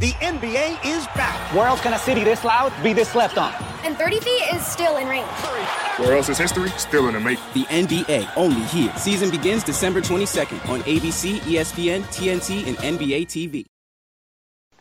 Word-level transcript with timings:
The 0.00 0.12
NBA 0.12 0.82
is 0.82 1.04
back. 1.08 1.54
Where 1.54 1.66
else 1.66 1.82
can 1.82 1.92
a 1.92 1.98
city 1.98 2.24
this 2.24 2.42
loud 2.42 2.72
be 2.82 2.94
this 2.94 3.14
left 3.14 3.36
on? 3.36 3.52
And 3.84 3.98
30 3.98 4.20
feet 4.20 4.54
is 4.54 4.64
still 4.64 4.96
in 4.96 5.06
range. 5.06 5.26
Where 5.98 6.16
else 6.16 6.30
is 6.30 6.38
history 6.38 6.70
still 6.78 7.08
in 7.08 7.12
the 7.12 7.20
making? 7.20 7.44
The 7.52 7.64
NBA, 7.64 8.34
only 8.34 8.62
here. 8.62 8.90
Season 8.96 9.28
begins 9.28 9.62
December 9.62 10.00
22nd 10.00 10.66
on 10.70 10.80
ABC, 10.84 11.40
ESPN, 11.40 12.04
TNT, 12.04 12.66
and 12.66 12.78
NBA 12.78 13.26
TV. 13.26 13.66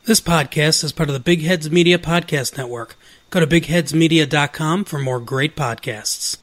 This 0.06 0.22
podcast 0.22 0.86
is 0.86 0.94
part 0.94 1.10
of 1.10 1.14
the 1.14 1.20
Big 1.20 1.42
Heads 1.42 1.70
Media 1.70 2.00
Podcast 2.00 2.58
Network. 2.58 2.96
Go 3.30 3.42
to 3.42 3.46
bigheadsmedia.com 3.46 4.86
for 4.86 5.00
more 5.00 5.20
great 5.20 5.58
podcasts. 5.58 6.38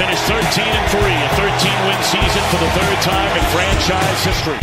Finished 0.00 0.24
13 0.32 0.64
and 0.64 0.86
3, 0.96 0.98
a 1.12 1.28
13 1.36 1.84
win 1.84 2.00
season 2.08 2.42
for 2.48 2.56
the 2.56 2.70
third 2.72 2.98
time 3.04 3.36
in 3.36 3.44
franchise 3.52 4.24
history. 4.24 4.56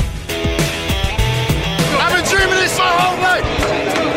I've 1.93 2.09
been 2.09 2.25
dreaming 2.25 2.57
this 2.57 2.75
my 2.75 2.89
whole 2.89 3.21
life. 3.21 3.45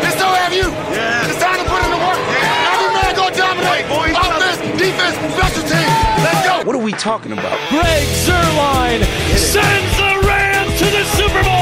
And 0.01 0.13
so 0.17 0.25
have 0.25 0.51
you. 0.51 0.65
Yeah. 0.89 1.29
It's 1.29 1.37
time 1.37 1.61
to 1.61 1.69
put 1.69 1.85
in 1.85 1.91
the 1.93 2.01
work. 2.01 2.17
Yeah. 2.25 2.73
Every 2.73 2.89
man 2.97 3.13
go 3.13 3.29
dominate. 3.37 3.85
Offense, 4.17 4.65
defense, 4.81 5.13
special 5.37 5.61
teams. 5.69 5.93
Let's 6.25 6.41
go. 6.41 6.65
What 6.65 6.75
are 6.75 6.81
we 6.81 6.93
talking 6.93 7.33
about? 7.33 7.53
Greg 7.69 8.07
Zuerlein 8.25 9.05
sends 9.37 9.93
the 10.01 10.25
Rams 10.25 10.73
to 10.79 10.85
the 10.89 11.03
Super 11.21 11.43
Bowl. 11.43 11.60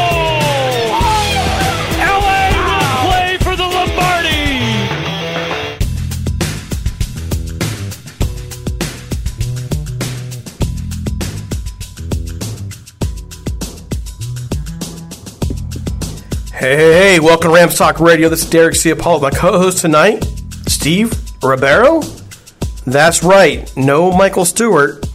Hey, 16.59 17.21
welcome 17.21 17.51
to 17.51 17.55
Rams 17.55 17.77
Talk 17.77 18.01
Radio. 18.01 18.27
This 18.27 18.43
is 18.43 18.49
Derek 18.49 18.75
C. 18.75 18.89
Apollo. 18.89 19.21
My 19.21 19.29
co 19.29 19.57
host 19.57 19.77
tonight, 19.77 20.25
Steve 20.67 21.13
Ribeiro. 21.41 22.01
That's 22.85 23.23
right, 23.23 23.71
no 23.77 24.11
Michael 24.11 24.43
Stewart. 24.43 25.07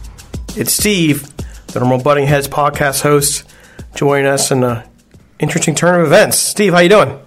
It's 0.55 0.73
Steve, 0.73 1.31
the 1.67 1.81
normal 1.81 2.01
Butting 2.01 2.25
Heads 2.25 2.47
podcast 2.47 3.03
host, 3.03 3.47
joining 3.93 4.25
us 4.25 4.49
in 4.49 4.63
an 4.63 4.85
interesting 5.37 5.75
turn 5.75 5.99
of 6.01 6.07
events. 6.07 6.39
Steve, 6.39 6.73
how 6.73 6.79
you 6.79 6.89
doing? 6.89 7.19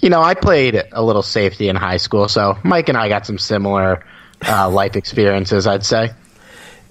You 0.00 0.10
know, 0.10 0.20
I 0.20 0.34
played 0.34 0.84
a 0.92 1.02
little 1.02 1.22
safety 1.22 1.70
in 1.70 1.76
high 1.76 1.96
school, 1.96 2.28
so 2.28 2.58
Mike 2.64 2.90
and 2.90 2.98
I 2.98 3.08
got 3.08 3.24
some 3.24 3.38
similar 3.38 4.04
uh, 4.46 4.68
life 4.68 4.94
experiences, 4.94 5.66
I'd 5.66 5.86
say. 5.86 6.10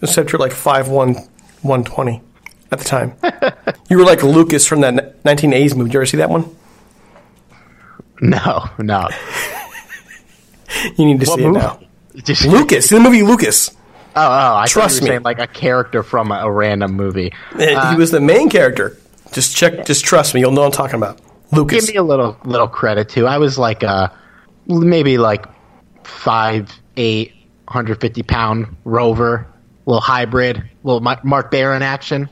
Except 0.01 0.31
you're 0.31 0.39
like 0.39 0.53
5'1", 0.53 0.88
120 1.62 2.24
at 2.72 2.80
the 2.80 2.86
time. 2.86 3.14
you 3.90 3.98
were 3.98 4.04
like 4.04 4.24
Lucas 4.24 4.66
from 4.66 4.82
that 4.82 5.24
1980s 5.24 5.76
movie. 5.76 5.90
Did 5.90 5.94
you 5.94 6.00
ever 6.00 6.06
see 6.06 6.18
that 6.18 6.30
one? 6.30 6.56
No, 8.22 8.70
no. 8.80 9.08
You 10.98 11.06
need 11.06 11.22
to 11.22 11.30
What 11.30 11.40
see 11.40 11.46
movie? 11.48 11.60
it 11.60 11.62
now. 11.62 11.80
Just, 12.24 12.46
Lucas, 12.46 12.90
the 12.90 13.00
movie 13.00 13.24
Lucas. 13.24 13.70
Oh, 13.70 13.76
oh, 14.18 14.56
I 14.58 14.66
Trust 14.68 14.96
thought 14.98 15.02
you 15.02 15.02
were 15.02 15.06
me. 15.06 15.08
saying 15.14 15.24
like 15.24 15.40
a 15.40 15.48
character 15.48 16.04
from 16.04 16.30
a, 16.32 16.40
a 16.40 16.52
random 16.52 16.92
movie. 16.94 17.32
Uh, 17.54 17.92
he 17.92 17.98
was 17.98 18.12
the 18.12 18.20
main 18.20 18.50
character. 18.50 18.98
Just 19.32 19.56
check. 19.56 19.86
Just 19.86 20.04
trust 20.04 20.34
me. 20.34 20.42
You'll 20.42 20.52
know 20.52 20.62
what 20.62 20.66
I'm 20.68 20.72
talking 20.74 20.96
about. 20.98 21.22
Lucas. 21.54 21.86
Give 21.86 21.94
me 21.96 21.98
a 22.00 22.04
little 22.04 22.38
little 22.44 22.68
credit 22.68 23.08
too. 23.08 23.26
I 23.28 23.38
was 23.38 23.58
like 23.58 23.82
a 23.84 24.12
maybe 24.68 25.18
like 25.18 25.46
five 26.04 26.70
eight, 26.98 27.32
150 27.68 28.24
pound 28.24 28.68
rover, 28.84 29.48
little 29.86 30.02
hybrid, 30.02 30.70
little 30.84 31.00
Ma- 31.00 31.20
Mark 31.24 31.50
Barron 31.50 31.82
action. 31.82 32.30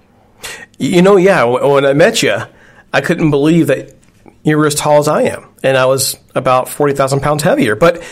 You 0.78 1.02
know, 1.02 1.18
yeah. 1.18 1.44
When 1.44 1.86
I 1.86 1.94
met 1.94 2.22
you, 2.24 2.38
I 2.94 3.02
couldn't 3.02 3.32
believe 3.32 3.68
that 3.68 3.96
you 4.44 4.58
were 4.58 4.68
as 4.68 4.76
tall 4.76 5.00
as 5.00 5.08
I 5.08 5.24
am, 5.24 5.48
and 5.64 5.78
I 5.78 5.86
was 5.86 6.18
about 6.36 6.70
forty 6.70 6.94
thousand 6.94 7.22
pounds 7.22 7.44
heavier. 7.44 7.76
But 7.76 8.04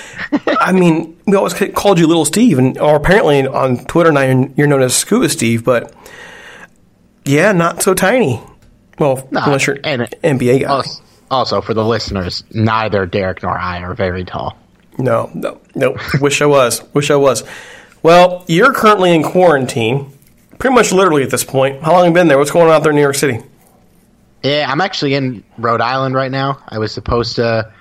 I 0.60 0.72
mean, 0.74 1.18
we 1.26 1.36
always 1.36 1.54
called 1.74 2.00
you 2.00 2.08
Little 2.08 2.26
Steve, 2.26 2.58
and 2.58 2.78
or 2.78 2.96
apparently 2.96 3.46
on 3.46 3.86
Twitter 3.86 4.12
now 4.12 4.22
you're, 4.22 4.50
you're 4.56 4.68
known 4.68 4.82
as 4.82 4.96
Scuba 4.96 5.30
Steve. 5.30 5.64
But 5.64 5.94
yeah, 7.26 7.52
not 7.52 7.82
so 7.82 7.94
tiny. 7.94 8.42
Well, 9.00 9.28
Nah, 9.32 9.46
unless 9.46 9.66
you're 9.68 9.80
an 9.84 10.08
NBA 10.24 10.62
guy. 10.62 10.68
Also, 10.68 11.04
also, 11.32 11.62
for 11.62 11.74
the 11.74 11.84
listeners, 11.84 12.44
neither 12.52 13.06
Derek 13.06 13.42
nor 13.44 13.58
I 13.58 13.80
are 13.82 13.94
very 13.96 14.24
tall. 14.24 14.58
No, 15.00 15.32
no, 15.34 15.60
no. 15.74 15.98
Wish 16.22 16.42
I 16.42 16.46
was. 16.46 16.84
Wish 16.94 17.10
I 17.10 17.16
was. 17.16 17.44
Well, 18.04 18.46
you're 18.48 18.74
currently 18.74 19.14
in 19.16 19.24
quarantine, 19.24 20.12
pretty 20.64 20.76
much 20.76 20.94
literally 20.94 21.24
at 21.24 21.30
this 21.30 21.44
point. 21.44 21.82
How 21.82 21.92
long 21.92 22.06
have 22.06 22.12
you 22.12 22.14
been 22.14 22.30
there? 22.30 22.38
What's 22.38 22.50
going 22.50 22.70
on 22.70 22.72
out 22.72 22.84
there 22.84 22.92
in 22.92 22.96
New 22.96 23.02
York 23.02 23.16
City? 23.16 23.38
Yeah, 24.44 24.66
I'm 24.66 24.80
actually 24.80 25.14
in 25.14 25.44
Rhode 25.58 25.82
Island 25.82 26.16
right 26.16 26.32
now. 26.32 26.64
I 26.70 26.80
was 26.80 26.94
supposed 26.94 27.36
to 27.36 27.74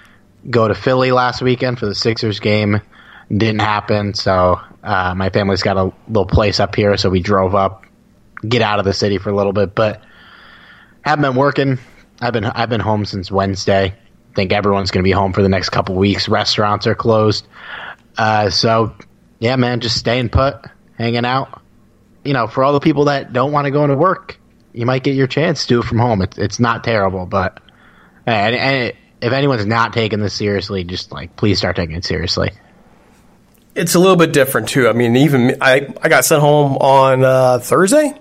go 0.51 0.67
to 0.67 0.75
Philly 0.75 1.13
last 1.13 1.43
weekend 1.43 1.79
for 1.79 1.87
the 1.87 1.95
Sixers 1.95 2.41
game. 2.41 2.81
Didn't 3.31 3.61
happen, 3.61 4.15
so 4.15 4.61
uh, 4.83 5.15
my 5.15 5.31
family's 5.31 5.63
got 5.63 5.77
a 5.77 5.93
little 6.09 6.27
place 6.27 6.59
up 6.59 6.75
here, 6.75 6.97
so 6.97 7.09
we 7.09 7.21
drove 7.21 7.55
up 7.55 7.85
get 8.49 8.63
out 8.63 8.81
of 8.81 8.85
the 8.85 8.93
city 8.93 9.19
for 9.19 9.31
a 9.31 9.37
little 9.37 9.53
bit. 9.53 9.77
But 9.77 10.03
haven't 11.05 11.23
been 11.23 11.37
working. 11.37 11.79
I've 12.21 12.33
been 12.33 12.47
I've 12.47 12.69
been 12.69 12.81
home 12.81 13.05
since 13.05 13.31
Wednesday. 13.31 13.95
think 14.35 14.53
everyone's 14.53 14.91
going 14.91 15.05
to 15.05 15.09
be 15.09 15.13
home 15.13 15.33
for 15.33 15.43
the 15.43 15.49
next 15.49 15.69
couple 15.69 15.95
weeks. 15.95 16.29
Restaurants 16.29 16.89
are 16.89 16.97
closed. 16.97 17.47
Uh, 18.19 18.51
so 18.51 18.93
yeah, 19.39 19.55
man, 19.55 19.79
just 19.79 19.97
staying 19.97 20.31
put, 20.31 20.57
hanging 20.99 21.25
out. 21.25 21.62
You 22.25 22.33
know, 22.33 22.47
for 22.47 22.63
all 22.63 22.73
the 22.73 22.81
people 22.81 23.07
that 23.07 23.33
don't 23.33 23.53
want 23.53 23.65
to 23.65 23.71
go 23.71 23.85
into 23.85 23.97
work, 23.97 24.39
you 24.73 24.87
might 24.87 25.03
get 25.03 25.15
your 25.15 25.27
chance 25.27 25.63
to 25.63 25.69
do 25.69 25.81
it 25.81 25.85
from 25.85 25.99
home. 25.99 26.23
It's 26.23 26.39
it's 26.39 26.61
not 26.61 26.85
terrible, 26.85 27.27
but 27.27 27.61
and, 28.27 28.55
and 28.55 28.93
if 29.21 29.33
anyone's 29.33 29.67
not 29.67 29.93
taking 29.93 30.21
this 30.21 30.35
seriously, 30.35 30.85
just 30.85 31.13
like 31.13 31.37
please 31.37 31.59
start 31.59 31.77
taking 31.77 31.97
it 31.97 32.05
seriously. 32.05 32.51
It's 33.75 33.95
a 33.95 33.99
little 33.99 34.17
bit 34.17 34.33
different 34.33 34.69
too. 34.69 34.89
I 34.89 34.93
mean, 34.93 35.17
even 35.17 35.57
I 35.61 35.93
I 36.03 36.09
got 36.09 36.25
sent 36.25 36.41
home 36.41 36.77
on 36.77 37.25
uh, 37.25 37.59
Thursday. 37.59 38.15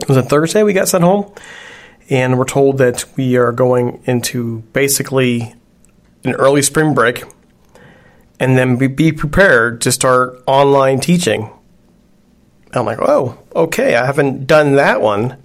It 0.00 0.08
was 0.08 0.16
a 0.16 0.22
Thursday 0.22 0.62
we 0.62 0.72
got 0.72 0.88
sent 0.88 1.02
home, 1.02 1.32
and 2.08 2.38
we're 2.38 2.44
told 2.44 2.78
that 2.78 3.04
we 3.16 3.36
are 3.36 3.52
going 3.52 4.02
into 4.04 4.60
basically 4.72 5.54
an 6.24 6.34
early 6.34 6.62
spring 6.62 6.94
break, 6.94 7.24
and 8.38 8.56
then 8.56 8.76
be, 8.76 8.86
be 8.86 9.12
prepared 9.12 9.80
to 9.82 9.92
start 9.92 10.42
online 10.46 11.00
teaching. 11.00 11.50
I'm 12.72 12.86
like, 12.86 12.98
oh, 13.00 13.38
okay. 13.54 13.96
I 13.96 14.04
haven't 14.04 14.46
done 14.46 14.76
that 14.76 15.00
one. 15.00 15.42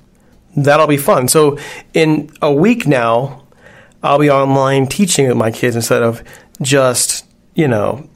That'll 0.56 0.88
be 0.88 0.98
fun. 0.98 1.28
So 1.28 1.58
in 1.94 2.30
a 2.42 2.54
week 2.54 2.86
now, 2.86 3.44
I'll 4.04 4.20
be 4.20 4.30
online 4.30 4.88
teaching 4.88 5.28
with 5.28 5.38
my 5.38 5.50
kids 5.52 5.76
instead 5.76 6.04
of 6.04 6.24
just 6.62 7.26
you 7.56 7.68
know 7.68 8.08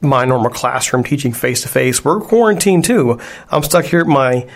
my 0.00 0.24
normal 0.24 0.50
classroom 0.50 1.04
teaching 1.04 1.32
face 1.32 1.62
to 1.62 1.68
face. 1.68 2.04
We're 2.04 2.20
quarantined 2.20 2.84
too. 2.84 3.20
I'm 3.50 3.62
stuck 3.62 3.84
here 3.86 4.00
at 4.00 4.06
my 4.06 4.48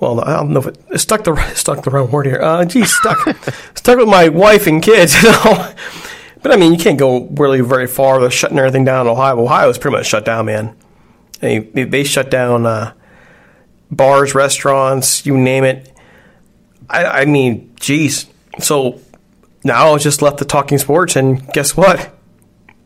well, 0.00 0.20
I 0.20 0.36
don't 0.36 0.50
know 0.50 0.60
if 0.60 0.66
it, 0.66 0.98
stuck 0.98 1.24
the 1.24 1.36
stuck 1.54 1.84
the 1.84 1.90
wrong 1.90 2.10
word 2.10 2.26
here. 2.26 2.40
Uh, 2.40 2.64
geez, 2.64 2.94
stuck 2.94 3.18
stuck 3.74 3.98
with 3.98 4.08
my 4.08 4.28
wife 4.28 4.66
and 4.66 4.82
kids. 4.82 5.14
You 5.22 5.30
know? 5.30 5.74
But 6.42 6.52
I 6.52 6.56
mean, 6.56 6.72
you 6.72 6.78
can't 6.78 6.98
go 6.98 7.26
really 7.28 7.62
very 7.62 7.86
far 7.86 8.20
with 8.20 8.34
shutting 8.34 8.58
everything 8.58 8.84
down 8.84 9.06
in 9.06 9.10
Ohio. 9.10 9.40
Ohio 9.40 9.70
is 9.70 9.78
pretty 9.78 9.96
much 9.96 10.06
shut 10.06 10.26
down, 10.26 10.44
man. 10.44 10.76
They, 11.40 11.58
they 11.58 12.04
shut 12.04 12.30
down 12.30 12.66
uh, 12.66 12.94
bars, 13.90 14.34
restaurants, 14.34 15.26
you 15.26 15.36
name 15.36 15.64
it. 15.64 15.90
I, 16.88 17.04
I 17.04 17.24
mean, 17.24 17.74
geez. 17.80 18.26
So 18.60 19.00
now 19.64 19.94
I 19.94 19.98
just 19.98 20.22
left 20.22 20.38
the 20.38 20.44
talking 20.44 20.78
sports, 20.78 21.16
and 21.16 21.46
guess 21.52 21.76
what? 21.76 22.14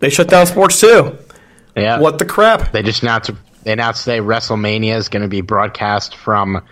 They 0.01 0.11
shut 0.11 0.29
down 0.29 0.47
sports 0.47 0.81
too. 0.81 1.19
Yeah. 1.77 2.01
What 2.01 2.19
the 2.19 2.25
crap? 2.25 2.73
They 2.73 2.83
just 2.83 3.03
announced 3.03 3.31
they 3.65 3.73
announced 3.73 4.05
today 4.05 4.19
WrestleMania 4.19 4.97
is 4.97 5.09
going 5.09 5.23
to 5.23 5.29
be 5.29 5.41
broadcast 5.41 6.17
from 6.17 6.65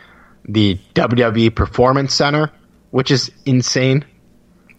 the 0.45 0.79
WWE 0.95 1.55
Performance 1.55 2.15
Center, 2.15 2.53
which 2.91 3.11
is 3.11 3.31
insane. 3.45 4.05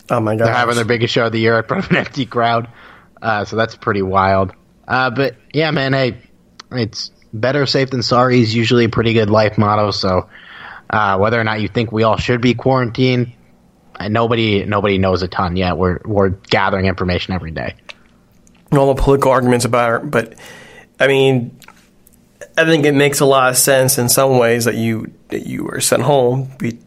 Oh 0.09 0.19
my 0.19 0.35
god! 0.35 0.47
They're 0.47 0.53
having 0.53 0.75
their 0.75 0.85
biggest 0.85 1.13
show 1.13 1.25
of 1.25 1.31
the 1.33 1.39
year 1.39 1.59
in 1.59 1.65
front 1.65 1.85
of 1.85 1.91
an 1.91 1.97
empty 1.97 2.25
crowd, 2.25 2.69
uh, 3.21 3.45
so 3.45 3.55
that's 3.55 3.75
pretty 3.75 4.01
wild. 4.01 4.53
Uh, 4.87 5.09
but 5.09 5.35
yeah, 5.53 5.71
man, 5.71 5.91
hey, 5.93 6.17
it's 6.71 7.11
better 7.33 7.65
safe 7.65 7.89
than 7.89 8.03
sorry 8.03 8.41
is 8.41 8.53
usually 8.53 8.85
a 8.85 8.89
pretty 8.89 9.13
good 9.13 9.29
life 9.29 9.57
motto. 9.57 9.91
So 9.91 10.29
uh, 10.89 11.17
whether 11.17 11.39
or 11.39 11.43
not 11.43 11.61
you 11.61 11.67
think 11.67 11.91
we 11.91 12.03
all 12.03 12.17
should 12.17 12.41
be 12.41 12.53
quarantined, 12.53 13.33
uh, 13.99 14.07
nobody 14.07 14.65
nobody 14.65 14.97
knows 14.97 15.21
a 15.21 15.27
ton 15.27 15.55
yet. 15.55 15.77
We're 15.77 15.99
we're 16.05 16.29
gathering 16.29 16.85
information 16.85 17.33
every 17.33 17.51
day. 17.51 17.75
All 18.71 18.93
the 18.93 19.01
political 19.01 19.31
arguments 19.31 19.65
about 19.65 20.03
it, 20.03 20.11
but 20.11 20.35
I 20.99 21.07
mean, 21.07 21.57
I 22.57 22.65
think 22.65 22.85
it 22.85 22.93
makes 22.93 23.19
a 23.19 23.25
lot 23.25 23.49
of 23.49 23.57
sense 23.57 23.97
in 23.97 24.09
some 24.09 24.37
ways 24.37 24.65
that 24.65 24.75
you 24.75 25.13
that 25.29 25.47
you 25.47 25.63
were 25.63 25.79
sent 25.79 26.03
home. 26.03 26.51
Be, 26.57 26.79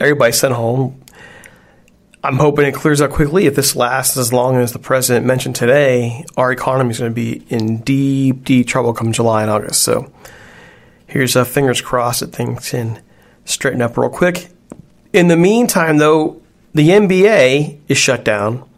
everybody's 0.00 0.38
sent 0.38 0.54
home. 0.54 1.02
I'm 2.28 2.36
hoping 2.36 2.66
it 2.66 2.74
clears 2.74 3.00
up 3.00 3.10
quickly. 3.10 3.46
If 3.46 3.54
this 3.54 3.74
lasts 3.74 4.18
as 4.18 4.34
long 4.34 4.56
as 4.56 4.74
the 4.74 4.78
president 4.78 5.24
mentioned 5.24 5.56
today, 5.56 6.26
our 6.36 6.52
economy 6.52 6.90
is 6.90 6.98
going 6.98 7.10
to 7.10 7.14
be 7.14 7.42
in 7.48 7.78
deep, 7.78 8.44
deep 8.44 8.66
trouble 8.66 8.92
come 8.92 9.12
July 9.12 9.40
and 9.40 9.50
August. 9.50 9.80
So 9.80 10.12
here's 11.06 11.36
a 11.36 11.46
fingers 11.46 11.80
crossed 11.80 12.20
that 12.20 12.34
things 12.34 12.68
can 12.68 13.02
straighten 13.46 13.80
up 13.80 13.96
real 13.96 14.10
quick. 14.10 14.50
In 15.14 15.28
the 15.28 15.38
meantime, 15.38 15.96
though, 15.96 16.42
the 16.74 16.90
NBA 16.90 17.78
is 17.88 17.96
shut 17.96 18.26
down, 18.26 18.68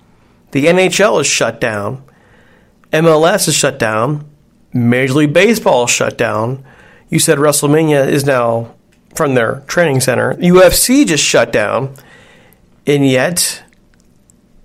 the 0.53 0.67
NHL 0.67 1.21
is 1.21 1.27
shut 1.27 1.61
down, 1.61 2.05
MLS 2.93 3.49
is 3.49 3.57
shut 3.57 3.81
down, 3.81 4.31
Major 4.73 5.15
League 5.15 5.33
Baseball 5.33 5.87
is 5.87 5.91
shut 5.91 6.17
down. 6.17 6.65
You 7.09 7.19
said 7.19 7.39
WrestleMania 7.39 8.07
is 8.07 8.25
now 8.25 8.77
from 9.17 9.35
their 9.35 9.65
training 9.67 9.99
center. 9.99 10.35
UFC 10.35 11.05
just 11.05 11.25
shut 11.25 11.53
down. 11.53 11.97
And 12.91 13.07
yet, 13.07 13.63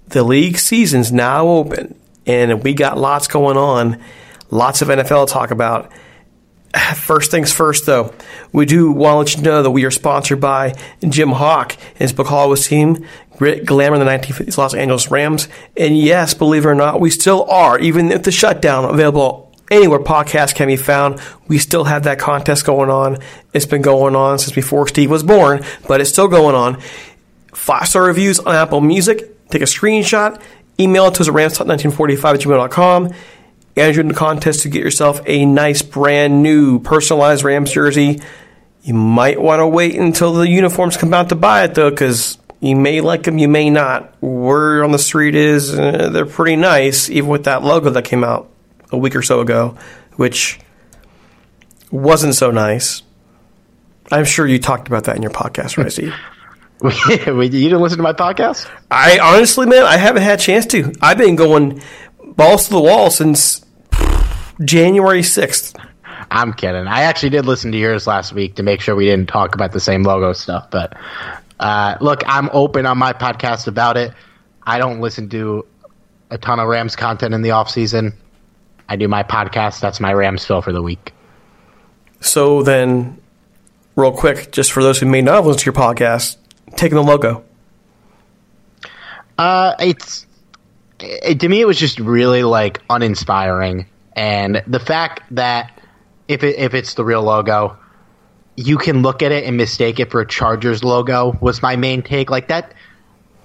the 0.07 0.24
league 0.24 0.57
season's 0.57 1.12
now 1.12 1.48
open, 1.48 1.94
and 2.25 2.63
we 2.63 2.74
got 2.74 2.98
lots 2.98 3.27
going 3.27 3.56
on, 3.56 4.01
lots 4.50 4.81
of 4.81 4.88
NFL 4.88 5.27
to 5.27 5.31
talk 5.31 5.51
about. 5.51 5.92
First 6.95 7.30
things 7.30 7.54
first, 7.54 7.86
though, 7.86 8.16
we 8.51 8.66
do 8.66 8.92
want 8.92 9.13
to 9.13 9.36
let 9.36 9.38
you 9.38 9.44
know 9.44 9.62
that 9.62 9.69
we 9.69 9.86
are 9.86 9.92
sponsored 9.92 10.42
by 10.42 10.74
Jim 11.07 11.30
Hawk 11.30 11.74
and 11.74 12.00
his 12.00 12.13
book 12.13 12.25
Hollywood's 12.25 12.68
team, 12.68 13.06
Grit, 13.38 13.63
Glamour, 13.63 14.00
the 14.00 14.06
1950s 14.06 14.57
Los 14.57 14.74
Angeles 14.74 15.12
Rams. 15.12 15.48
And 15.77 15.95
yes, 15.95 16.33
believe 16.33 16.66
it 16.66 16.69
or 16.69 16.74
not, 16.74 17.00
we 17.00 17.12
still 17.12 17.44
are, 17.44 17.77
even 17.77 18.12
if 18.12 18.24
the 18.24 18.31
shutdown, 18.31 18.86
available 18.86 19.54
anywhere 19.69 20.00
podcasts 20.00 20.56
can 20.56 20.66
be 20.66 20.77
found. 20.77 21.22
We 21.48 21.60
still 21.60 21.83
have 21.83 22.06
that 22.06 22.18
contest 22.18 22.66
going 22.66 22.89
on. 22.89 23.19
It's 23.54 23.68
been 23.68 23.83
going 23.83 24.16
on 24.16 24.39
since 24.39 24.56
before 24.56 24.88
Steve 24.88 25.12
was 25.12 25.22
born, 25.22 25.63
but 25.88 26.01
it's 26.01 26.10
still 26.10 26.27
going 26.27 26.56
on. 26.56 26.81
Five 27.56 27.88
star 27.88 28.04
reviews 28.04 28.40
on 28.40 28.54
Apple 28.54 28.81
Music. 28.81 29.48
Take 29.50 29.62
a 29.62 29.66
screenshot, 29.66 30.42
email 30.80 31.07
it 31.07 31.16
to 31.16 31.22
us 31.22 31.30
at 31.30 31.34
ramstalk1945 31.34 32.34
at 32.34 32.40
gmail.com. 32.42 33.13
Enter 33.78 34.02
in 34.02 34.07
the 34.07 34.13
contest 34.13 34.62
to 34.63 34.69
get 34.69 34.81
yourself 34.81 35.22
a 35.25 35.46
nice 35.46 35.81
brand 35.81 36.42
new 36.42 36.80
personalized 36.80 37.44
Rams 37.44 37.72
jersey. 37.72 38.22
You 38.84 38.94
might 38.94 39.42
want 39.42 39.60
to 39.60 39.68
wait 39.68 39.96
until 39.96 40.34
the 40.34 40.48
uniforms 40.48 40.98
come 40.98 41.13
out 41.13 41.30
to 41.30 41.36
buy 41.36 41.63
it 41.63 41.75
though, 41.75 41.90
because 41.90 42.38
you 42.60 42.75
may 42.75 43.02
like 43.02 43.24
them, 43.24 43.38
you 43.38 43.48
may 43.48 43.69
not. 43.69 44.22
Word 44.22 44.84
on 44.84 44.92
the 44.92 45.00
street 45.00 45.36
is 45.36 45.78
uh, 45.78 46.10
they're 46.10 46.25
pretty 46.25 46.56
nice, 46.56 47.10
even 47.10 47.30
with 47.30 47.46
that 47.46 47.63
logo 47.63 47.90
that 47.90 48.06
came 48.06 48.24
out 48.24 48.50
a 48.92 48.98
week 48.98 49.16
or 49.16 49.22
so 49.22 49.42
ago, 49.42 49.78
which 50.16 50.60
wasn't 51.92 52.36
so 52.36 52.51
nice. 52.51 53.01
I'm 54.12 54.25
sure 54.25 54.46
you 54.46 54.60
talked 54.60 54.88
about 54.88 55.06
that 55.06 55.15
in 55.15 55.22
your 55.22 55.32
podcast, 55.32 55.77
right, 55.77 55.91
Steve? 55.91 56.13
you 57.10 57.50
didn't 57.50 57.82
listen 57.82 57.98
to 57.98 58.04
my 58.04 58.13
podcast? 58.13 58.70
I 58.92 59.20
honestly, 59.20 59.65
man, 59.65 59.84
I 59.84 59.98
haven't 59.98 60.24
had 60.24 60.39
a 60.39 60.42
chance 60.42 60.65
to. 60.68 60.94
I've 61.01 61.18
been 61.18 61.36
going 61.36 61.82
balls 62.24 62.65
to 62.65 62.72
the 62.72 62.82
wall 62.82 63.10
since 63.10 63.65
January 64.63 65.22
6th. 65.22 65.80
I'm 66.32 66.54
kidding. 66.54 66.88
I 66.88 67.01
actually 67.01 67.30
did 67.30 67.46
listen 67.46 67.72
to 67.72 67.77
yours 67.77 68.08
last 68.08 68.34
week 68.34 68.56
to 68.56 68.63
make 68.63 68.82
sure 68.82 68.96
we 68.96 69.06
didn't 69.06 69.30
talk 69.30 69.56
about 69.56 69.72
the 69.72 69.80
same 69.80 70.04
logo 70.04 70.34
stuff. 70.34 70.70
But 70.72 70.98
uh, 71.60 71.96
look, 72.01 72.24
I'm 72.25 72.50
open 72.51 72.86
on 72.86 72.98
my 72.98 73.13
podcast 73.13 73.68
about 73.68 73.98
it. 73.98 74.13
I 74.63 74.80
don't 74.80 75.00
listen 75.00 75.30
to 75.30 75.65
a 76.30 76.38
ton 76.38 76.60
of 76.60 76.68
Rams 76.68 76.96
content 76.96 77.34
in 77.34 77.42
the 77.42 77.51
off 77.51 77.70
season. 77.70 78.13
I 78.89 78.96
do 78.96 79.08
my 79.08 79.24
podcast. 79.24 79.80
That's 79.80 80.00
my 80.00 80.13
Rams 80.13 80.46
fill 80.46 80.62
for 80.62 80.72
the 80.72 80.82
week. 80.82 81.13
So 82.22 82.63
then, 82.63 83.22
real 83.96 84.12
quick, 84.12 84.51
just 84.51 84.72
for 84.72 84.82
those 84.82 85.00
who 85.00 85.06
may 85.06 85.22
not 85.22 85.36
have 85.36 85.46
listened 85.46 85.62
to 85.62 85.65
your 85.65 85.74
podcast, 85.74 86.38
taking 86.75 86.95
the 86.95 87.03
logo. 87.03 87.43
Uh, 89.38 89.75
it's 89.79 90.25
it, 91.00 91.39
to 91.41 91.50
me, 91.50 91.62
it 91.62 91.65
was 91.65 91.77
just 91.77 92.00
really 92.00 92.43
like 92.43 92.81
uninspiring, 92.89 93.86
and 94.15 94.63
the 94.67 94.79
fact 94.79 95.24
that 95.31 95.79
if 96.27 96.43
it, 96.43 96.57
if 96.57 96.74
it's 96.74 96.93
the 96.93 97.03
real 97.03 97.22
logo, 97.22 97.77
you 98.55 98.77
can 98.77 99.01
look 99.01 99.22
at 99.22 99.31
it 99.31 99.43
and 99.43 99.57
mistake 99.57 100.00
it 100.00 100.10
for 100.10 100.22
a 100.22 100.27
Chargers 100.27 100.84
logo 100.84 101.38
was 101.41 101.62
my 101.62 101.75
main 101.75 102.01
take. 102.01 102.29
Like 102.29 102.48
that, 102.48 102.74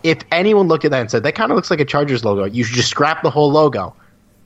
if 0.02 0.18
anyone 0.30 0.68
looked 0.68 0.84
at 0.84 0.92
that 0.92 1.00
and 1.00 1.10
said 1.10 1.24
that 1.24 1.34
kind 1.34 1.50
of 1.50 1.56
looks 1.56 1.70
like 1.70 1.80
a 1.80 1.84
Chargers 1.84 2.24
logo, 2.24 2.44
you 2.44 2.64
should 2.64 2.76
just 2.76 2.88
scrap 2.90 3.22
the 3.22 3.30
whole 3.30 3.50
logo. 3.50 3.94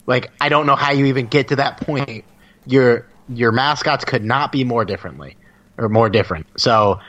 Like 0.06 0.32
I 0.40 0.48
don't 0.48 0.66
know 0.66 0.76
how 0.76 0.92
you 0.92 1.06
even 1.06 1.26
get 1.26 1.48
to 1.48 1.56
that 1.56 1.78
point. 1.78 2.24
Your 2.66 3.06
your 3.28 3.52
mascots 3.52 4.04
could 4.04 4.24
not 4.24 4.52
be 4.52 4.64
more 4.64 4.84
differently 4.84 5.36
or 5.78 5.88
more 5.88 6.08
different. 6.08 6.46
So 6.56 7.00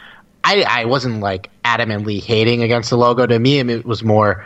I 0.45 0.63
I 0.81 0.85
wasn't 0.85 1.21
like 1.21 1.49
adamantly 1.63 2.21
hating 2.21 2.61
against 2.61 2.91
the 2.91 2.97
logo. 2.97 3.25
To 3.25 3.39
me, 3.39 3.59
it 3.59 3.85
was 3.85 4.03
more 4.03 4.45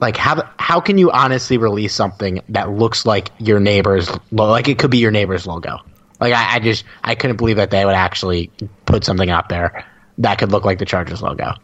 like 0.00 0.16
how 0.16 0.48
how 0.58 0.80
can 0.80 0.96
you 0.96 1.10
honestly 1.10 1.58
release 1.58 1.94
something 1.94 2.40
that 2.48 2.70
looks 2.70 3.04
like 3.04 3.30
your 3.38 3.58
neighbor's 3.58 4.08
like 4.30 4.68
it 4.68 4.78
could 4.78 4.90
be 4.90 4.98
your 4.98 5.10
neighbor's 5.10 5.46
logo. 5.46 5.78
Like 6.20 6.32
I, 6.32 6.56
I 6.56 6.58
just 6.60 6.84
I 7.02 7.16
couldn't 7.16 7.36
believe 7.36 7.56
that 7.56 7.70
they 7.70 7.84
would 7.84 7.96
actually 7.96 8.50
put 8.86 9.04
something 9.04 9.28
out 9.28 9.48
there 9.48 9.84
that 10.18 10.38
could 10.38 10.52
look 10.52 10.64
like 10.64 10.78
the 10.78 10.84
Chargers 10.84 11.20
logo. 11.20 11.54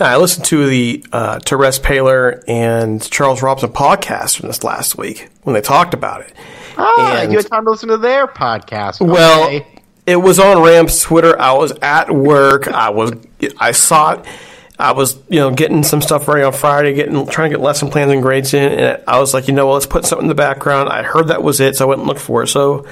I 0.00 0.16
listened 0.16 0.46
to 0.46 0.66
the 0.66 1.04
uh, 1.12 1.38
Terez 1.40 1.80
Paylor 1.80 2.42
and 2.48 3.08
Charles 3.10 3.42
Robinson 3.42 3.70
podcast 3.70 4.38
from 4.38 4.48
this 4.48 4.64
last 4.64 4.96
week 4.96 5.28
when 5.42 5.54
they 5.54 5.60
talked 5.60 5.94
about 5.94 6.22
it. 6.22 6.32
Ah, 6.76 7.20
and, 7.20 7.30
you 7.30 7.38
had 7.38 7.46
time 7.46 7.64
to 7.64 7.70
listen 7.70 7.90
to 7.90 7.98
their 7.98 8.26
podcast. 8.26 9.06
Well, 9.06 9.44
okay. 9.44 9.66
It 10.10 10.16
was 10.16 10.40
on 10.40 10.60
Rams 10.62 11.00
Twitter. 11.00 11.40
I 11.40 11.52
was 11.52 11.72
at 11.82 12.10
work. 12.10 12.66
I 12.66 12.90
was 12.90 13.12
I 13.58 13.70
saw 13.70 14.14
it. 14.14 14.26
I 14.76 14.92
was 14.92 15.16
you 15.28 15.38
know 15.38 15.52
getting 15.52 15.84
some 15.84 16.00
stuff 16.00 16.26
ready 16.26 16.42
on 16.42 16.52
Friday, 16.52 16.94
getting 16.94 17.26
trying 17.26 17.50
to 17.50 17.56
get 17.56 17.62
lesson 17.62 17.90
plans 17.90 18.10
and 18.10 18.20
grades 18.20 18.52
in, 18.52 18.72
and 18.72 19.02
I 19.06 19.20
was 19.20 19.32
like, 19.34 19.46
you 19.46 19.54
know, 19.54 19.66
what, 19.66 19.74
let's 19.74 19.86
put 19.86 20.04
something 20.04 20.24
in 20.24 20.28
the 20.28 20.34
background. 20.34 20.88
I 20.88 21.02
heard 21.02 21.28
that 21.28 21.42
was 21.44 21.60
it, 21.60 21.76
so 21.76 21.84
I 21.84 21.88
went 21.88 22.00
and 22.00 22.08
looked 22.08 22.20
for 22.20 22.42
it. 22.42 22.48
So 22.48 22.86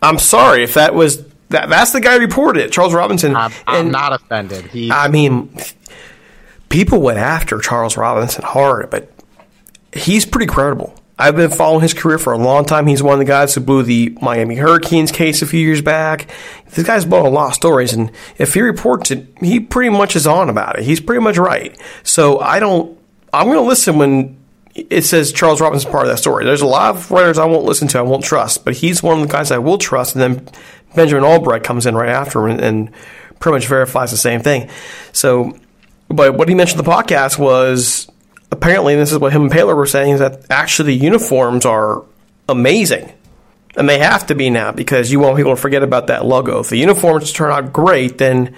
I'm 0.00 0.18
sorry 0.18 0.62
if 0.62 0.74
that 0.74 0.94
was 0.94 1.24
that. 1.50 1.68
That's 1.68 1.92
the 1.92 2.00
guy 2.00 2.14
who 2.14 2.20
reported 2.20 2.64
it, 2.64 2.72
Charles 2.72 2.94
Robinson. 2.94 3.36
I'm, 3.36 3.52
I'm 3.66 3.90
not 3.90 4.14
offended. 4.14 4.66
He, 4.66 4.90
I 4.90 5.08
mean, 5.08 5.54
people 6.70 7.00
went 7.00 7.18
after 7.18 7.58
Charles 7.58 7.98
Robinson 7.98 8.44
hard, 8.44 8.88
but 8.88 9.10
he's 9.92 10.24
pretty 10.24 10.46
credible. 10.46 10.94
I've 11.24 11.36
been 11.36 11.50
following 11.50 11.80
his 11.80 11.94
career 11.94 12.18
for 12.18 12.34
a 12.34 12.38
long 12.38 12.66
time. 12.66 12.86
He's 12.86 13.02
one 13.02 13.14
of 13.14 13.18
the 13.18 13.24
guys 13.24 13.54
who 13.54 13.62
blew 13.62 13.82
the 13.82 14.14
Miami 14.20 14.56
Hurricanes 14.56 15.10
case 15.10 15.40
a 15.40 15.46
few 15.46 15.58
years 15.58 15.80
back. 15.80 16.28
This 16.72 16.86
guy's 16.86 17.06
blown 17.06 17.24
a 17.24 17.30
lot 17.30 17.48
of 17.48 17.54
stories, 17.54 17.94
and 17.94 18.12
if 18.36 18.52
he 18.52 18.60
reports 18.60 19.10
it, 19.10 19.26
he 19.40 19.58
pretty 19.58 19.88
much 19.88 20.16
is 20.16 20.26
on 20.26 20.50
about 20.50 20.78
it. 20.78 20.84
He's 20.84 21.00
pretty 21.00 21.22
much 21.22 21.38
right. 21.38 21.80
So 22.02 22.40
I 22.40 22.60
don't. 22.60 22.98
I'm 23.32 23.46
going 23.46 23.56
to 23.56 23.62
listen 23.62 23.96
when 23.96 24.36
it 24.74 25.00
says 25.06 25.32
Charles 25.32 25.62
Robinson's 25.62 25.90
part 25.90 26.04
of 26.04 26.10
that 26.10 26.18
story. 26.18 26.44
There's 26.44 26.60
a 26.60 26.66
lot 26.66 26.94
of 26.94 27.10
writers 27.10 27.38
I 27.38 27.46
won't 27.46 27.64
listen 27.64 27.88
to, 27.88 27.98
I 27.98 28.02
won't 28.02 28.22
trust, 28.22 28.66
but 28.66 28.74
he's 28.74 29.02
one 29.02 29.18
of 29.18 29.26
the 29.26 29.32
guys 29.32 29.50
I 29.50 29.56
will 29.56 29.78
trust. 29.78 30.14
And 30.14 30.20
then 30.20 30.48
Benjamin 30.94 31.24
Allbright 31.24 31.64
comes 31.64 31.86
in 31.86 31.94
right 31.94 32.10
after 32.10 32.46
and, 32.48 32.60
and 32.60 32.90
pretty 33.40 33.56
much 33.56 33.66
verifies 33.66 34.10
the 34.10 34.18
same 34.18 34.42
thing. 34.42 34.68
So, 35.12 35.58
but 36.08 36.34
what 36.34 36.50
he 36.50 36.54
mentioned 36.54 36.84
the 36.84 36.90
podcast 36.90 37.38
was 37.38 38.10
apparently, 38.54 38.96
this 38.96 39.12
is 39.12 39.18
what 39.18 39.32
him 39.32 39.42
and 39.42 39.52
Paylor 39.52 39.76
were 39.76 39.86
saying, 39.86 40.14
is 40.14 40.20
that 40.20 40.46
actually 40.50 40.96
the 40.96 41.04
uniforms 41.04 41.66
are 41.66 42.02
amazing. 42.48 43.12
And 43.76 43.88
they 43.88 43.98
have 43.98 44.26
to 44.28 44.34
be 44.34 44.50
now 44.50 44.70
because 44.72 45.10
you 45.10 45.18
want 45.18 45.36
people 45.36 45.52
to 45.54 45.60
forget 45.60 45.82
about 45.82 46.06
that 46.06 46.24
logo. 46.24 46.60
If 46.60 46.68
the 46.68 46.76
uniforms 46.76 47.32
turn 47.32 47.50
out 47.50 47.72
great, 47.72 48.18
then 48.18 48.54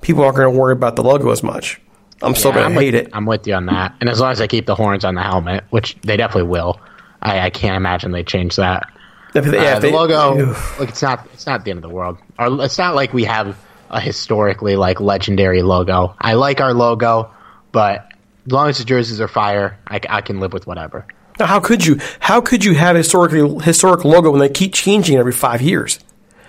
people 0.00 0.24
aren't 0.24 0.36
going 0.36 0.52
to 0.52 0.58
worry 0.58 0.72
about 0.72 0.96
the 0.96 1.02
logo 1.02 1.30
as 1.30 1.42
much. 1.42 1.80
I'm 2.22 2.34
still 2.34 2.52
Yeah, 2.52 2.62
going 2.62 2.74
to 2.74 2.80
hate 2.80 2.94
with, 2.94 3.06
it. 3.06 3.10
I'm 3.12 3.26
with 3.26 3.46
you 3.46 3.54
on 3.54 3.66
that. 3.66 3.94
And 4.00 4.08
as 4.08 4.20
long 4.20 4.32
as 4.32 4.38
they 4.38 4.48
keep 4.48 4.64
the 4.64 4.74
horns 4.74 5.04
on 5.04 5.14
the 5.16 5.22
helmet, 5.22 5.64
which 5.68 5.96
they 6.02 6.16
definitely 6.16 6.48
will, 6.48 6.80
I, 7.20 7.40
I 7.40 7.50
can't 7.50 7.76
imagine 7.76 8.12
they 8.12 8.22
change 8.24 8.56
that. 8.56 8.90
If 9.34 9.44
they- 9.44 9.62
yeah, 9.62 9.72
Uh, 9.72 9.76
if 9.76 9.80
the 9.82 9.88
they- 9.88 9.92
logo, 9.92 10.38
Oof. 10.50 10.80
like 10.80 10.88
it's 10.88 11.02
not, 11.02 11.28
it's 11.34 11.46
not 11.46 11.64
the 11.66 11.70
end 11.70 11.78
of 11.78 11.82
the 11.82 11.94
world. 11.94 12.16
Or 12.38 12.64
it's 12.64 12.78
not 12.78 12.94
like 12.94 13.12
we 13.12 13.24
have 13.24 13.58
a 13.90 14.00
historically 14.00 14.76
like 14.76 14.98
legendary 15.00 15.60
logo. 15.62 16.14
I 16.18 16.34
like 16.34 16.62
our 16.62 16.72
logo, 16.72 17.30
but 17.70 18.08
as 18.46 18.52
long 18.52 18.68
as 18.68 18.78
the 18.78 18.84
jerseys 18.84 19.20
are 19.20 19.28
fire, 19.28 19.78
I, 19.86 20.00
I 20.08 20.20
can 20.20 20.40
live 20.40 20.52
with 20.52 20.66
whatever. 20.66 21.06
Now, 21.38 21.46
how 21.46 21.60
could 21.60 21.84
you? 21.84 21.98
How 22.20 22.40
could 22.40 22.64
you 22.64 22.74
have 22.74 22.94
a 22.94 22.98
historically 22.98 23.64
historic 23.64 24.04
logo 24.04 24.30
when 24.30 24.40
they 24.40 24.48
keep 24.48 24.72
changing 24.72 25.16
every 25.16 25.32
five 25.32 25.60
years? 25.60 25.98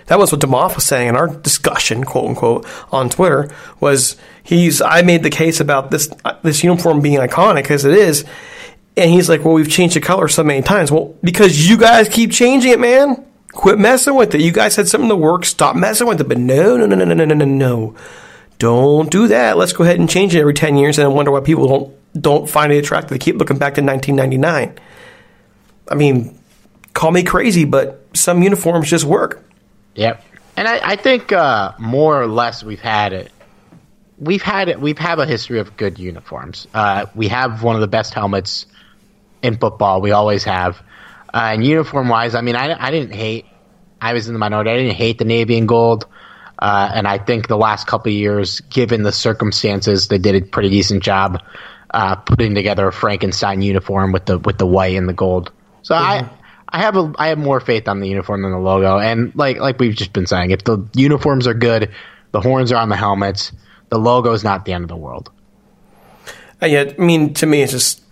That 0.06 0.18
was 0.18 0.30
what 0.30 0.40
Demoff 0.40 0.76
was 0.76 0.84
saying 0.84 1.08
in 1.08 1.16
our 1.16 1.26
discussion, 1.26 2.04
quote 2.04 2.28
unquote, 2.28 2.66
on 2.92 3.08
Twitter. 3.08 3.50
Was 3.80 4.16
he's? 4.44 4.80
I 4.80 5.02
made 5.02 5.24
the 5.24 5.30
case 5.30 5.58
about 5.58 5.90
this 5.90 6.08
this 6.42 6.62
uniform 6.62 7.00
being 7.00 7.18
iconic 7.18 7.70
as 7.70 7.84
it 7.84 7.94
is, 7.94 8.24
and 8.96 9.10
he's 9.10 9.28
like, 9.28 9.44
"Well, 9.44 9.54
we've 9.54 9.70
changed 9.70 9.96
the 9.96 10.00
color 10.00 10.28
so 10.28 10.44
many 10.44 10.62
times. 10.62 10.92
Well, 10.92 11.16
because 11.22 11.68
you 11.68 11.76
guys 11.76 12.08
keep 12.08 12.30
changing 12.30 12.70
it, 12.70 12.78
man. 12.78 13.24
Quit 13.52 13.78
messing 13.78 14.14
with 14.14 14.34
it. 14.34 14.42
You 14.42 14.52
guys 14.52 14.76
had 14.76 14.86
something 14.86 15.08
to 15.08 15.16
work. 15.16 15.44
Stop 15.44 15.74
messing 15.74 16.06
with 16.06 16.20
it. 16.20 16.28
But 16.28 16.38
no, 16.38 16.76
no, 16.76 16.86
no, 16.86 16.94
no, 16.94 17.04
no, 17.04 17.24
no, 17.24 17.34
no, 17.34 17.44
no. 17.44 17.94
Don't 18.58 19.10
do 19.10 19.28
that. 19.28 19.56
Let's 19.56 19.72
go 19.72 19.84
ahead 19.84 19.98
and 19.98 20.08
change 20.08 20.34
it 20.34 20.40
every 20.40 20.54
ten 20.54 20.76
years, 20.76 20.98
and 20.98 21.04
I 21.04 21.08
wonder 21.08 21.30
why 21.30 21.40
people 21.40 21.68
don't 21.68 21.96
don't 22.20 22.48
find 22.48 22.72
it 22.72 22.78
attractive. 22.78 23.10
They 23.10 23.18
keep 23.18 23.36
looking 23.36 23.58
back 23.58 23.74
to 23.74 23.82
1999. 23.82 24.78
I 25.88 25.94
mean, 25.94 26.38
call 26.94 27.10
me 27.10 27.22
crazy, 27.22 27.64
but 27.64 28.06
some 28.14 28.42
uniforms 28.42 28.88
just 28.88 29.04
work. 29.04 29.44
Yep. 29.94 30.22
And 30.56 30.66
I, 30.66 30.92
I 30.92 30.96
think 30.96 31.32
uh, 31.32 31.72
more 31.78 32.20
or 32.20 32.26
less 32.26 32.64
we've 32.64 32.80
had 32.80 33.12
it. 33.12 33.30
We've 34.18 34.42
had 34.42 34.68
it. 34.68 34.80
We've 34.80 34.98
have 34.98 35.18
a 35.18 35.26
history 35.26 35.58
of 35.58 35.76
good 35.76 35.98
uniforms. 35.98 36.66
Uh, 36.72 37.06
we 37.14 37.28
have 37.28 37.62
one 37.62 37.74
of 37.74 37.82
the 37.82 37.88
best 37.88 38.14
helmets 38.14 38.66
in 39.42 39.58
football. 39.58 40.00
We 40.00 40.12
always 40.12 40.44
have. 40.44 40.82
Uh, 41.32 41.50
and 41.52 41.66
uniform 41.66 42.08
wise, 42.08 42.34
I 42.34 42.40
mean, 42.40 42.56
I, 42.56 42.74
I 42.82 42.90
didn't 42.90 43.14
hate. 43.14 43.44
I 44.00 44.14
was 44.14 44.26
in 44.26 44.32
the 44.32 44.38
minority. 44.38 44.70
I 44.70 44.76
didn't 44.78 44.96
hate 44.96 45.18
the 45.18 45.26
navy 45.26 45.58
and 45.58 45.68
gold. 45.68 46.06
Uh, 46.58 46.90
and 46.94 47.06
I 47.06 47.18
think 47.18 47.48
the 47.48 47.56
last 47.56 47.86
couple 47.86 48.10
of 48.10 48.16
years, 48.16 48.60
given 48.60 49.02
the 49.02 49.12
circumstances, 49.12 50.08
they 50.08 50.18
did 50.18 50.34
a 50.34 50.46
pretty 50.46 50.70
decent 50.70 51.02
job 51.02 51.42
uh, 51.90 52.16
putting 52.16 52.54
together 52.54 52.86
a 52.88 52.92
Frankenstein 52.92 53.62
uniform 53.62 54.12
with 54.12 54.26
the 54.26 54.38
with 54.38 54.58
the 54.58 54.66
white 54.66 54.96
and 54.96 55.08
the 55.08 55.12
gold. 55.12 55.52
So 55.82 55.94
I 55.94 56.28
I 56.68 56.80
have 56.80 56.96
a 56.96 57.12
I 57.18 57.28
have 57.28 57.38
more 57.38 57.60
faith 57.60 57.88
on 57.88 58.00
the 58.00 58.08
uniform 58.08 58.42
than 58.42 58.52
the 58.52 58.58
logo. 58.58 58.98
And 58.98 59.34
like 59.34 59.58
like 59.58 59.78
we've 59.78 59.94
just 59.94 60.12
been 60.12 60.26
saying, 60.26 60.50
if 60.50 60.64
the 60.64 60.84
uniforms 60.94 61.46
are 61.46 61.54
good, 61.54 61.90
the 62.32 62.40
horns 62.40 62.72
are 62.72 62.76
on 62.76 62.88
the 62.88 62.96
helmets, 62.96 63.52
the 63.88 63.98
logo 63.98 64.32
is 64.32 64.42
not 64.42 64.64
the 64.64 64.72
end 64.72 64.82
of 64.82 64.88
the 64.88 64.96
world. 64.96 65.30
And 66.60 66.72
yet, 66.72 66.96
I 66.98 67.02
mean, 67.02 67.34
to 67.34 67.46
me, 67.46 67.62
it's 67.62 67.72
just 67.72 68.02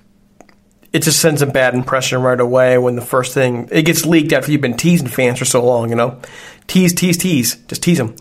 it 0.94 1.02
just 1.02 1.18
sends 1.18 1.42
a 1.42 1.46
bad 1.46 1.74
impression 1.74 2.22
right 2.22 2.38
away 2.38 2.78
when 2.78 2.94
the 2.94 3.02
first 3.02 3.34
thing 3.34 3.68
it 3.72 3.82
gets 3.82 4.06
leaked 4.06 4.32
after 4.32 4.52
you've 4.52 4.60
been 4.60 4.76
teasing 4.76 5.08
fans 5.08 5.40
for 5.40 5.44
so 5.44 5.62
long. 5.62 5.90
You 5.90 5.96
know, 5.96 6.20
tease, 6.68 6.94
tease, 6.94 7.18
tease, 7.18 7.56
just 7.66 7.82
tease 7.82 7.98
them, 7.98 8.14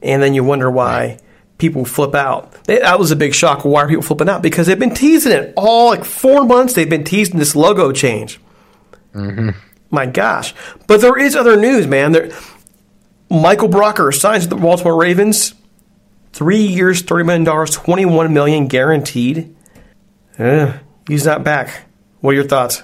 and 0.00 0.22
then 0.22 0.32
you 0.32 0.44
wonder 0.44 0.70
why 0.70 1.18
people 1.58 1.84
flip 1.84 2.14
out. 2.14 2.52
That 2.64 3.00
was 3.00 3.10
a 3.10 3.16
big 3.16 3.34
shock. 3.34 3.64
Why 3.64 3.82
are 3.82 3.88
people 3.88 4.04
flipping 4.04 4.28
out? 4.28 4.42
Because 4.42 4.68
they've 4.68 4.78
been 4.78 4.94
teasing 4.94 5.32
it 5.32 5.52
all 5.56 5.88
like 5.88 6.04
four 6.04 6.44
months. 6.44 6.74
They've 6.74 6.88
been 6.88 7.02
teasing 7.04 7.40
this 7.40 7.56
logo 7.56 7.90
change. 7.90 8.40
Mm-hmm. 9.12 9.50
My 9.90 10.06
gosh! 10.06 10.54
But 10.86 11.00
there 11.00 11.18
is 11.18 11.34
other 11.34 11.56
news, 11.56 11.88
man. 11.88 12.12
There, 12.12 12.30
Michael 13.28 13.68
Brockers 13.68 14.20
signs 14.20 14.44
with 14.44 14.50
the 14.50 14.56
Baltimore 14.56 14.96
Ravens. 14.96 15.54
Three 16.32 16.62
years, 16.62 17.02
thirty 17.02 17.24
million 17.24 17.42
dollars, 17.42 17.72
twenty-one 17.72 18.32
million 18.32 18.68
guaranteed. 18.68 19.56
He's 21.08 21.26
not 21.26 21.42
back. 21.42 21.89
What 22.20 22.32
are 22.32 22.34
your 22.34 22.44
thoughts? 22.44 22.82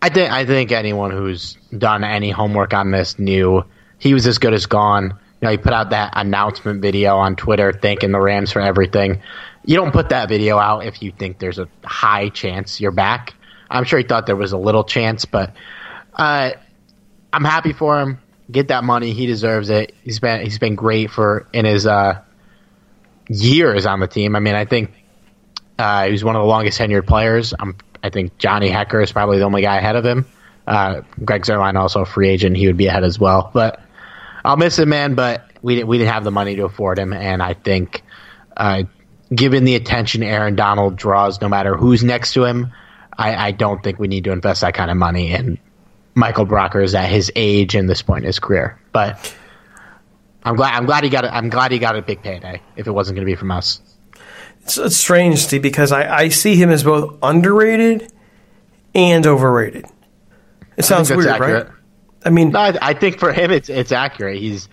I 0.00 0.08
think 0.08 0.30
I 0.30 0.46
think 0.46 0.72
anyone 0.72 1.10
who's 1.10 1.56
done 1.76 2.04
any 2.04 2.30
homework 2.30 2.74
on 2.74 2.90
this 2.90 3.18
knew 3.18 3.64
he 3.98 4.14
was 4.14 4.26
as 4.26 4.38
good 4.38 4.54
as 4.54 4.66
gone. 4.66 5.04
You 5.04 5.46
know, 5.46 5.50
he 5.50 5.58
put 5.58 5.72
out 5.72 5.90
that 5.90 6.12
announcement 6.16 6.80
video 6.80 7.16
on 7.16 7.36
Twitter 7.36 7.72
thanking 7.72 8.12
the 8.12 8.20
Rams 8.20 8.52
for 8.52 8.60
everything. 8.60 9.20
You 9.64 9.76
don't 9.76 9.92
put 9.92 10.10
that 10.10 10.28
video 10.28 10.58
out 10.58 10.86
if 10.86 11.02
you 11.02 11.12
think 11.12 11.38
there's 11.38 11.58
a 11.58 11.68
high 11.84 12.28
chance 12.28 12.80
you're 12.80 12.92
back. 12.92 13.34
I'm 13.68 13.84
sure 13.84 13.98
he 13.98 14.04
thought 14.04 14.26
there 14.26 14.36
was 14.36 14.52
a 14.52 14.58
little 14.58 14.84
chance, 14.84 15.24
but 15.24 15.54
uh, 16.14 16.52
I'm 17.32 17.44
happy 17.44 17.72
for 17.72 18.00
him. 18.00 18.20
Get 18.50 18.68
that 18.68 18.84
money, 18.84 19.12
he 19.12 19.26
deserves 19.26 19.70
it. 19.70 19.92
He's 20.04 20.20
been 20.20 20.42
he's 20.42 20.58
been 20.58 20.76
great 20.76 21.10
for 21.10 21.48
in 21.52 21.64
his 21.64 21.86
uh, 21.86 22.22
years 23.28 23.86
on 23.86 24.00
the 24.00 24.06
team. 24.06 24.36
I 24.36 24.40
mean, 24.40 24.54
I 24.54 24.64
think 24.66 24.92
uh, 25.78 26.06
he 26.06 26.12
was 26.12 26.24
one 26.24 26.36
of 26.36 26.42
the 26.42 26.46
longest 26.46 26.78
tenured 26.78 27.06
players. 27.06 27.52
I'm, 27.58 27.76
I 28.06 28.10
think 28.10 28.38
Johnny 28.38 28.70
Hekker 28.70 29.02
is 29.02 29.12
probably 29.12 29.38
the 29.38 29.44
only 29.44 29.62
guy 29.62 29.76
ahead 29.76 29.96
of 29.96 30.04
him. 30.04 30.26
Uh, 30.66 31.02
Greg 31.24 31.42
Zuerlein 31.42 31.76
also 31.76 32.02
a 32.02 32.06
free 32.06 32.28
agent; 32.28 32.56
he 32.56 32.66
would 32.66 32.76
be 32.76 32.86
ahead 32.86 33.04
as 33.04 33.18
well. 33.18 33.50
But 33.52 33.80
I'll 34.44 34.56
miss 34.56 34.78
him, 34.78 34.88
man. 34.88 35.14
But 35.14 35.50
we 35.62 35.74
didn't 35.74 35.88
we 35.88 35.98
didn't 35.98 36.12
have 36.12 36.24
the 36.24 36.30
money 36.30 36.56
to 36.56 36.64
afford 36.64 36.98
him, 36.98 37.12
and 37.12 37.42
I 37.42 37.54
think, 37.54 38.02
uh, 38.56 38.84
given 39.34 39.64
the 39.64 39.74
attention 39.74 40.22
Aaron 40.22 40.56
Donald 40.56 40.96
draws, 40.96 41.40
no 41.40 41.48
matter 41.48 41.76
who's 41.76 42.02
next 42.04 42.32
to 42.34 42.44
him, 42.44 42.72
I, 43.16 43.48
I 43.48 43.50
don't 43.50 43.82
think 43.82 43.98
we 43.98 44.08
need 44.08 44.24
to 44.24 44.32
invest 44.32 44.60
that 44.60 44.74
kind 44.74 44.90
of 44.90 44.96
money 44.96 45.32
in 45.32 45.58
Michael 46.14 46.46
Brocker 46.46 46.82
is 46.82 46.94
at 46.94 47.08
his 47.08 47.30
age 47.36 47.74
and 47.74 47.88
this 47.88 48.02
point 48.02 48.24
in 48.24 48.26
his 48.26 48.38
career. 48.38 48.80
But 48.92 49.34
I'm 50.42 50.56
glad 50.56 50.74
I'm 50.74 50.86
glad 50.86 51.04
he 51.04 51.10
got 51.10 51.24
it. 51.24 51.30
I'm 51.32 51.48
glad 51.48 51.72
he 51.72 51.78
got 51.78 51.96
a 51.96 52.02
big 52.02 52.22
payday. 52.22 52.60
If 52.76 52.86
it 52.86 52.92
wasn't 52.92 53.16
going 53.16 53.26
to 53.26 53.30
be 53.30 53.36
from 53.36 53.50
us. 53.50 53.80
It's, 54.66 54.78
it's 54.78 54.96
strange, 54.96 55.38
Steve, 55.38 55.62
because 55.62 55.92
I, 55.92 56.12
I 56.12 56.28
see 56.28 56.56
him 56.56 56.70
as 56.70 56.82
both 56.82 57.18
underrated 57.22 58.12
and 58.96 59.24
overrated. 59.24 59.86
It 60.76 60.84
sounds 60.84 61.08
weird, 61.08 61.28
accurate. 61.28 61.68
right? 61.68 61.76
I 62.24 62.30
mean, 62.30 62.50
No, 62.50 62.58
I, 62.58 62.76
I 62.82 62.94
think 62.94 63.20
for 63.20 63.32
him 63.32 63.52
it's 63.52 63.68
it's 63.68 63.92
accurate. 63.92 64.38
He's 64.40 64.68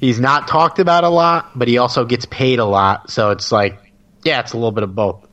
he's 0.00 0.20
not 0.20 0.48
talked 0.48 0.78
about 0.80 1.04
a 1.04 1.08
lot, 1.08 1.50
but 1.58 1.66
he 1.66 1.78
also 1.78 2.04
gets 2.04 2.26
paid 2.26 2.58
a 2.58 2.66
lot. 2.66 3.10
So 3.10 3.30
it's 3.30 3.50
like, 3.50 3.90
yeah, 4.22 4.40
it's 4.40 4.52
a 4.52 4.56
little 4.56 4.70
bit 4.70 4.84
of 4.84 4.94
both. 4.94 5.26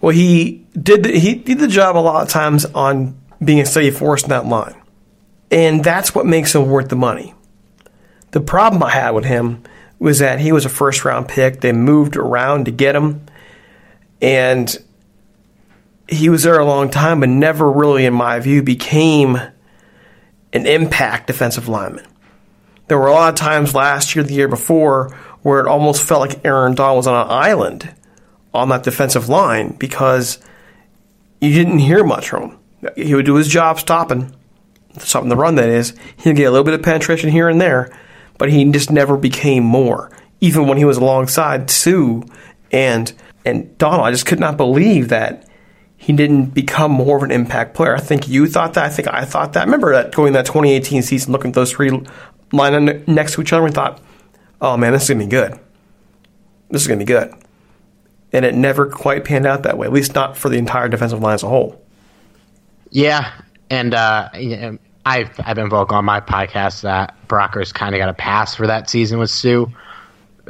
well, 0.00 0.12
he 0.12 0.66
did 0.80 1.04
the, 1.04 1.16
he 1.16 1.36
did 1.36 1.60
the 1.60 1.68
job 1.68 1.96
a 1.96 2.00
lot 2.00 2.24
of 2.24 2.28
times 2.30 2.64
on 2.64 3.20
being 3.42 3.60
a 3.60 3.66
steady 3.66 3.92
force 3.92 4.24
in 4.24 4.30
that 4.30 4.46
line, 4.46 4.74
and 5.52 5.84
that's 5.84 6.12
what 6.12 6.26
makes 6.26 6.56
him 6.56 6.68
worth 6.68 6.88
the 6.88 6.96
money. 6.96 7.34
The 8.32 8.40
problem 8.40 8.82
I 8.82 8.90
had 8.90 9.10
with 9.12 9.24
him 9.24 9.62
was 10.00 10.18
that 10.18 10.40
he 10.40 10.52
was 10.52 10.64
a 10.64 10.68
first 10.68 11.04
round 11.04 11.28
pick. 11.28 11.60
They 11.60 11.72
moved 11.72 12.16
around 12.16 12.66
to 12.66 12.70
get 12.70 12.94
him, 12.94 13.26
and 14.20 14.76
he 16.08 16.28
was 16.28 16.42
there 16.42 16.58
a 16.58 16.64
long 16.64 16.90
time, 16.90 17.20
but 17.20 17.28
never 17.28 17.70
really, 17.70 18.06
in 18.06 18.14
my 18.14 18.40
view, 18.40 18.62
became 18.62 19.36
an 20.52 20.66
impact 20.66 21.26
defensive 21.26 21.68
lineman. 21.68 22.06
There 22.88 22.98
were 22.98 23.08
a 23.08 23.12
lot 23.12 23.28
of 23.28 23.34
times 23.34 23.74
last 23.74 24.14
year, 24.16 24.24
the 24.24 24.32
year 24.32 24.48
before, 24.48 25.10
where 25.42 25.60
it 25.60 25.66
almost 25.66 26.02
felt 26.02 26.20
like 26.20 26.44
Aaron 26.44 26.74
Donald 26.74 26.96
was 26.96 27.06
on 27.06 27.26
an 27.26 27.30
island 27.30 27.94
on 28.54 28.70
that 28.70 28.82
defensive 28.82 29.28
line 29.28 29.76
because 29.78 30.38
you 31.40 31.52
didn't 31.52 31.78
hear 31.78 32.02
much 32.02 32.30
from 32.30 32.50
him. 32.50 32.58
He 32.96 33.14
would 33.14 33.26
do 33.26 33.34
his 33.34 33.48
job 33.48 33.78
stopping, 33.78 34.34
stopping 34.98 35.28
the 35.28 35.36
run, 35.36 35.56
that 35.56 35.68
is. 35.68 35.94
He'd 36.16 36.36
get 36.36 36.44
a 36.44 36.50
little 36.50 36.64
bit 36.64 36.74
of 36.74 36.82
penetration 36.82 37.30
here 37.30 37.48
and 37.48 37.60
there, 37.60 37.94
but 38.38 38.50
he 38.50 38.64
just 38.70 38.90
never 38.90 39.16
became 39.16 39.64
more. 39.64 40.10
Even 40.40 40.66
when 40.66 40.78
he 40.78 40.84
was 40.84 40.96
alongside 40.96 41.70
Suh 41.70 42.22
and 42.72 43.12
and 43.48 43.78
Donald, 43.78 44.02
I 44.06 44.10
just 44.10 44.26
could 44.26 44.40
not 44.40 44.56
believe 44.56 45.08
that 45.08 45.48
he 45.96 46.12
didn't 46.12 46.46
become 46.46 46.92
more 46.92 47.16
of 47.16 47.22
an 47.22 47.30
impact 47.30 47.74
player. 47.74 47.94
I 47.94 48.00
think 48.00 48.28
you 48.28 48.46
thought 48.46 48.74
that. 48.74 48.84
I 48.84 48.88
think 48.88 49.08
I 49.08 49.24
thought 49.24 49.54
that. 49.54 49.60
I 49.60 49.64
remember 49.64 49.92
that 49.92 50.14
going 50.14 50.32
that 50.34 50.46
2018 50.46 51.02
season, 51.02 51.32
looking 51.32 51.50
at 51.50 51.54
those 51.54 51.72
three 51.72 51.90
lining 52.52 53.04
next 53.06 53.34
to 53.34 53.42
each 53.42 53.52
other, 53.52 53.66
and 53.66 53.74
thought, 53.74 54.00
"Oh 54.60 54.76
man, 54.76 54.92
this 54.92 55.02
is 55.02 55.08
gonna 55.08 55.24
be 55.24 55.26
good. 55.26 55.58
This 56.70 56.82
is 56.82 56.88
gonna 56.88 56.98
be 56.98 57.04
good." 57.04 57.32
And 58.32 58.44
it 58.44 58.54
never 58.54 58.86
quite 58.86 59.24
panned 59.24 59.46
out 59.46 59.62
that 59.64 59.78
way. 59.78 59.86
At 59.86 59.92
least 59.92 60.14
not 60.14 60.36
for 60.36 60.48
the 60.48 60.58
entire 60.58 60.88
defensive 60.88 61.20
line 61.20 61.34
as 61.34 61.42
a 61.42 61.48
whole. 61.48 61.80
Yeah, 62.90 63.32
and 63.70 63.94
uh, 63.94 64.28
I've 65.04 65.30
I've 65.44 65.56
been 65.56 65.70
vocal 65.70 65.96
on 65.96 66.04
my 66.04 66.20
podcast 66.20 66.82
that 66.82 67.14
Brockers 67.28 67.72
kind 67.72 67.94
of 67.94 67.98
got 67.98 68.08
a 68.08 68.14
pass 68.14 68.54
for 68.54 68.66
that 68.66 68.88
season 68.88 69.18
with 69.18 69.30
Suh 69.30 69.66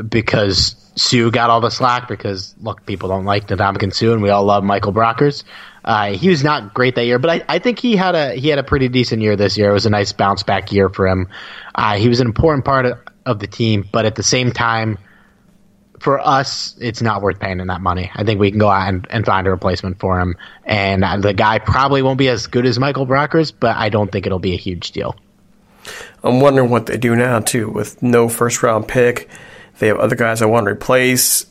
because 0.08 0.76
Suh 0.96 1.30
got 1.30 1.50
all 1.50 1.60
the 1.60 1.70
slack 1.70 2.08
because 2.08 2.54
look, 2.60 2.84
people 2.86 3.08
don't 3.08 3.24
like 3.24 3.48
Ndamukong 3.48 3.94
Suh, 3.94 4.12
and 4.12 4.22
we 4.22 4.30
all 4.30 4.44
love 4.44 4.64
Michael 4.64 4.92
Brockers. 4.92 5.44
Uh, 5.84 6.12
he 6.12 6.28
was 6.28 6.44
not 6.44 6.74
great 6.74 6.96
that 6.96 7.06
year, 7.06 7.18
but 7.18 7.30
I, 7.30 7.44
I 7.48 7.58
think 7.60 7.78
he 7.78 7.96
had 7.96 8.14
a 8.14 8.34
he 8.34 8.48
had 8.48 8.58
a 8.58 8.62
pretty 8.64 8.88
decent 8.88 9.22
year 9.22 9.36
this 9.36 9.56
year. 9.56 9.70
It 9.70 9.74
was 9.74 9.86
a 9.86 9.90
nice 9.90 10.12
bounce 10.12 10.42
back 10.42 10.72
year 10.72 10.88
for 10.88 11.06
him. 11.06 11.28
Uh, 11.74 11.96
he 11.96 12.08
was 12.08 12.20
an 12.20 12.26
important 12.26 12.64
part 12.64 12.86
of, 12.86 12.98
of 13.24 13.38
the 13.38 13.46
team, 13.46 13.88
but 13.90 14.04
at 14.04 14.14
the 14.14 14.22
same 14.22 14.52
time, 14.52 14.98
for 16.00 16.20
us, 16.20 16.76
it's 16.80 17.02
not 17.02 17.22
worth 17.22 17.40
paying 17.40 17.60
him 17.60 17.68
that 17.68 17.80
money. 17.80 18.10
I 18.14 18.24
think 18.24 18.40
we 18.40 18.50
can 18.50 18.58
go 18.58 18.68
out 18.68 18.88
and, 18.88 19.06
and 19.10 19.24
find 19.24 19.46
a 19.46 19.50
replacement 19.50 19.98
for 19.98 20.20
him. 20.20 20.36
And 20.64 21.04
uh, 21.04 21.16
the 21.18 21.32
guy 21.32 21.58
probably 21.58 22.02
won't 22.02 22.18
be 22.18 22.28
as 22.28 22.46
good 22.46 22.66
as 22.66 22.78
Michael 22.78 23.06
Brockers, 23.06 23.52
but 23.58 23.76
I 23.76 23.88
don't 23.88 24.10
think 24.10 24.26
it'll 24.26 24.38
be 24.38 24.54
a 24.54 24.58
huge 24.58 24.92
deal. 24.92 25.16
I'm 26.22 26.40
wondering 26.40 26.70
what 26.70 26.86
they 26.86 26.96
do 26.96 27.16
now 27.16 27.40
too, 27.40 27.70
with 27.70 28.02
no 28.02 28.28
first 28.28 28.62
round 28.62 28.88
pick. 28.88 29.28
They 29.78 29.88
have 29.88 29.98
other 29.98 30.16
guys 30.16 30.42
I 30.42 30.46
want 30.46 30.66
to 30.66 30.72
replace. 30.72 31.46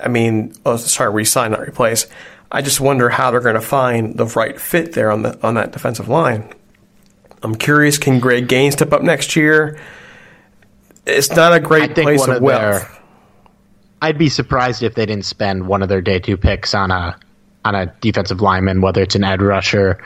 I 0.00 0.08
mean, 0.08 0.54
oh, 0.64 0.76
sorry, 0.76 1.12
resign, 1.12 1.52
not 1.52 1.60
replace. 1.60 2.06
I 2.50 2.62
just 2.62 2.80
wonder 2.80 3.08
how 3.08 3.30
they're 3.30 3.40
going 3.40 3.54
to 3.56 3.60
find 3.60 4.16
the 4.16 4.26
right 4.26 4.60
fit 4.60 4.92
there 4.92 5.10
on 5.10 5.22
the 5.22 5.38
on 5.44 5.54
that 5.54 5.72
defensive 5.72 6.08
line. 6.08 6.52
I'm 7.42 7.54
curious. 7.54 7.98
Can 7.98 8.20
Greg 8.20 8.48
Gaines 8.48 8.74
step 8.74 8.92
up 8.92 9.02
next 9.02 9.36
year? 9.36 9.78
It's 11.06 11.30
not 11.30 11.52
a 11.52 11.60
great 11.60 11.94
place 11.94 12.22
of, 12.26 12.36
of 12.36 12.42
wealth. 12.42 12.82
Their, 12.82 12.98
I'd 14.00 14.18
be 14.18 14.28
surprised 14.28 14.82
if 14.82 14.94
they 14.94 15.06
didn't 15.06 15.24
spend 15.24 15.66
one 15.66 15.82
of 15.82 15.88
their 15.88 16.00
day 16.00 16.18
two 16.18 16.36
picks 16.36 16.74
on 16.74 16.90
a 16.90 17.18
on 17.64 17.74
a 17.74 17.86
defensive 18.00 18.40
lineman, 18.40 18.80
whether 18.80 19.02
it's 19.02 19.14
an 19.14 19.24
edge 19.24 19.40
rusher, 19.40 19.98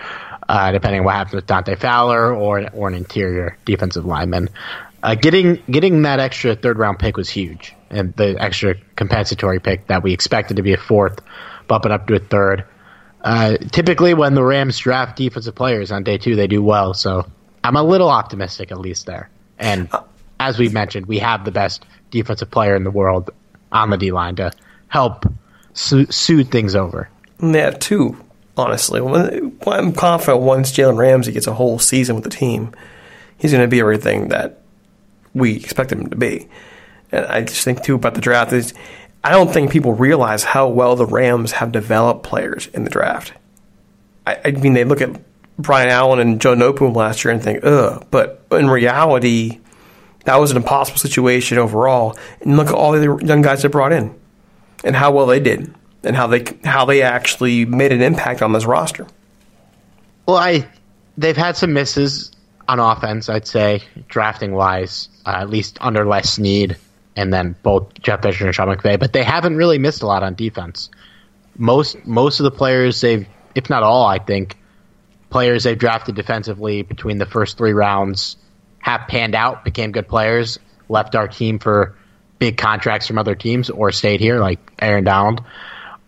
uh, 0.49 0.73
depending 0.73 1.01
on 1.01 1.05
what 1.05 1.17
happens 1.17 1.35
with 1.35 1.47
Dante 1.47 1.77
Fowler, 1.77 2.35
or 2.35 2.69
or 2.73 2.89
an 2.89 2.95
interior 2.95 3.59
defensive 3.65 4.05
lineman. 4.05 4.49
Uh, 5.03 5.15
getting 5.15 5.63
getting 5.71 6.03
that 6.03 6.19
extra 6.19 6.57
third 6.57 6.79
round 6.79 6.99
pick 6.99 7.17
was 7.17 7.29
huge, 7.29 7.75
and 7.91 8.15
the 8.15 8.37
extra 8.41 8.75
compensatory 8.97 9.61
pick 9.61 9.87
that 9.87 10.03
we 10.03 10.13
expected 10.13 10.57
to 10.57 10.63
be 10.63 10.73
a 10.73 10.77
fourth, 10.77 11.21
bumping 11.69 11.93
up 11.93 12.07
to 12.09 12.15
a 12.15 12.19
third. 12.19 12.65
Uh, 13.23 13.57
typically, 13.57 14.15
when 14.15 14.35
the 14.35 14.43
Rams 14.43 14.79
draft 14.79 15.17
defensive 15.17 15.55
players 15.55 15.93
on 15.93 16.03
day 16.03 16.19
two, 16.19 16.35
they 16.37 16.47
do 16.47 16.63
well. 16.63 16.95
So 16.95 17.27
I'm 17.63 17.77
a 17.77 17.83
little 17.83 18.09
optimistic, 18.09 18.73
at 18.73 18.79
least 18.79 19.07
there. 19.07 19.31
And 19.59 19.89
as 20.41 20.59
we 20.59 20.69
mentioned, 20.69 21.07
we 21.07 21.19
have 21.19 21.45
the 21.45 21.51
best 21.51 21.85
defensive 22.11 22.51
player 22.51 22.75
in 22.75 22.85
the 22.85 22.91
world 22.91 23.31
on 23.71 23.91
the 23.91 23.97
D 23.97 24.13
line 24.13 24.37
to 24.37 24.53
help 24.89 25.25
soothe 25.75 26.51
things 26.51 26.75
over. 26.75 27.09
Yeah, 27.41 27.71
too. 27.71 28.17
Honestly, 28.57 29.01
I'm 29.01 29.93
confident 29.93 30.43
once 30.43 30.73
Jalen 30.73 30.99
Ramsey 30.99 31.31
gets 31.31 31.47
a 31.47 31.55
whole 31.55 31.79
season 31.79 32.17
with 32.17 32.25
the 32.25 32.31
team, 32.31 32.75
he's 33.37 33.53
going 33.53 33.63
to 33.63 33.69
be 33.69 33.79
everything 33.79 34.29
that 34.29 34.63
we 35.35 35.57
expect 35.57 35.93
him 35.93 36.09
to 36.09 36.17
be. 36.17 36.49
And 37.13 37.27
I 37.27 37.43
just 37.43 37.65
think 37.65 37.83
too 37.83 37.95
about 37.95 38.15
the 38.15 38.21
draft 38.21 38.53
is 38.53 38.75
I 39.25 39.31
don't 39.31 39.53
think 39.53 39.71
people 39.71 39.95
realize 39.95 40.45
how 40.45 40.69
well 40.69 40.97
the 40.97 41.07
Rams 41.07 41.53
have 41.53 41.73
developed 41.73 42.23
players 42.23 42.69
in 42.69 42.85
the 42.85 42.91
draft. 42.91 43.33
I, 44.27 44.41
I 44.45 44.51
mean, 44.53 44.75
they 44.75 44.85
look 44.85 45.01
at 45.01 45.21
Brian 45.59 45.89
Allen 45.89 46.21
and 46.21 46.41
Joe 46.41 46.55
Noteboom 46.55 46.95
last 46.95 47.25
year 47.25 47.33
and 47.33 47.43
think, 47.43 47.65
ugh, 47.65 48.07
but 48.11 48.47
in 48.53 48.71
reality, 48.71 49.61
that 50.25 50.37
was 50.37 50.51
an 50.51 50.57
impossible 50.57 50.99
situation 50.99 51.59
overall. 51.59 52.17
And 52.41 52.57
look 52.57 52.69
at 52.69 52.75
all 52.75 52.93
the 52.93 53.25
young 53.25 53.43
guys 53.43 53.63
they 53.63 53.69
brought 53.69 53.93
in 53.93 54.15
and 54.85 54.95
how 54.95 55.11
well 55.11 55.27
they 55.27 55.41
did 55.41 55.75
and 56.05 56.15
how 56.15 56.27
they 56.27 56.45
how 56.65 56.85
they 56.85 57.03
actually 57.03 57.65
made 57.65 57.93
an 57.93 58.03
impact 58.03 58.43
on 58.43 58.53
this 58.53 58.65
roster. 58.65 59.07
Well, 60.27 60.37
I 60.37 60.69
they've 61.17 61.37
had 61.37 61.57
some 61.57 61.73
misses 61.73 62.31
on 62.69 62.79
offense, 62.79 63.29
I'd 63.29 63.47
say, 63.47 63.83
drafting 64.09 64.53
wise, 64.53 65.09
uh, 65.27 65.31
at 65.31 65.51
least 65.51 65.79
under 65.81 66.07
Les 66.07 66.31
Snead 66.31 66.77
and 67.17 67.33
then 67.33 67.57
both 67.65 68.01
Jeff 68.01 68.23
Fisher 68.23 68.47
and 68.47 68.55
Sean 68.55 68.69
McVay, 68.69 68.99
but 68.99 69.13
they 69.13 69.25
haven't 69.25 69.57
really 69.57 69.79
missed 69.79 70.03
a 70.03 70.07
lot 70.07 70.23
on 70.23 70.35
defense. 70.35 70.89
Most 71.57 72.07
most 72.07 72.39
of 72.39 72.45
the 72.45 72.53
players 72.53 73.01
they've, 73.01 73.27
if 73.57 73.69
not 73.69 73.83
all, 73.83 74.07
I 74.07 74.21
think, 74.21 74.57
players 75.29 75.65
they've 75.65 75.79
drafted 75.79 76.15
defensively 76.15 76.83
between 76.83 77.19
the 77.19 77.27
first 77.27 77.59
three 77.59 77.73
rounds 77.73 78.37
have 78.79 79.09
panned 79.09 79.35
out, 79.35 79.65
became 79.65 79.91
good 79.91 80.07
players, 80.07 80.61
left 80.89 81.17
our 81.17 81.27
team 81.27 81.59
for 81.59 81.97
big 82.39 82.57
contracts 82.57 83.09
from 83.09 83.19
other 83.19 83.35
teams, 83.35 83.69
or 83.69 83.91
stayed 83.91 84.21
here, 84.21 84.39
like 84.39 84.61
Aaron 84.79 85.03
Donald. 85.03 85.43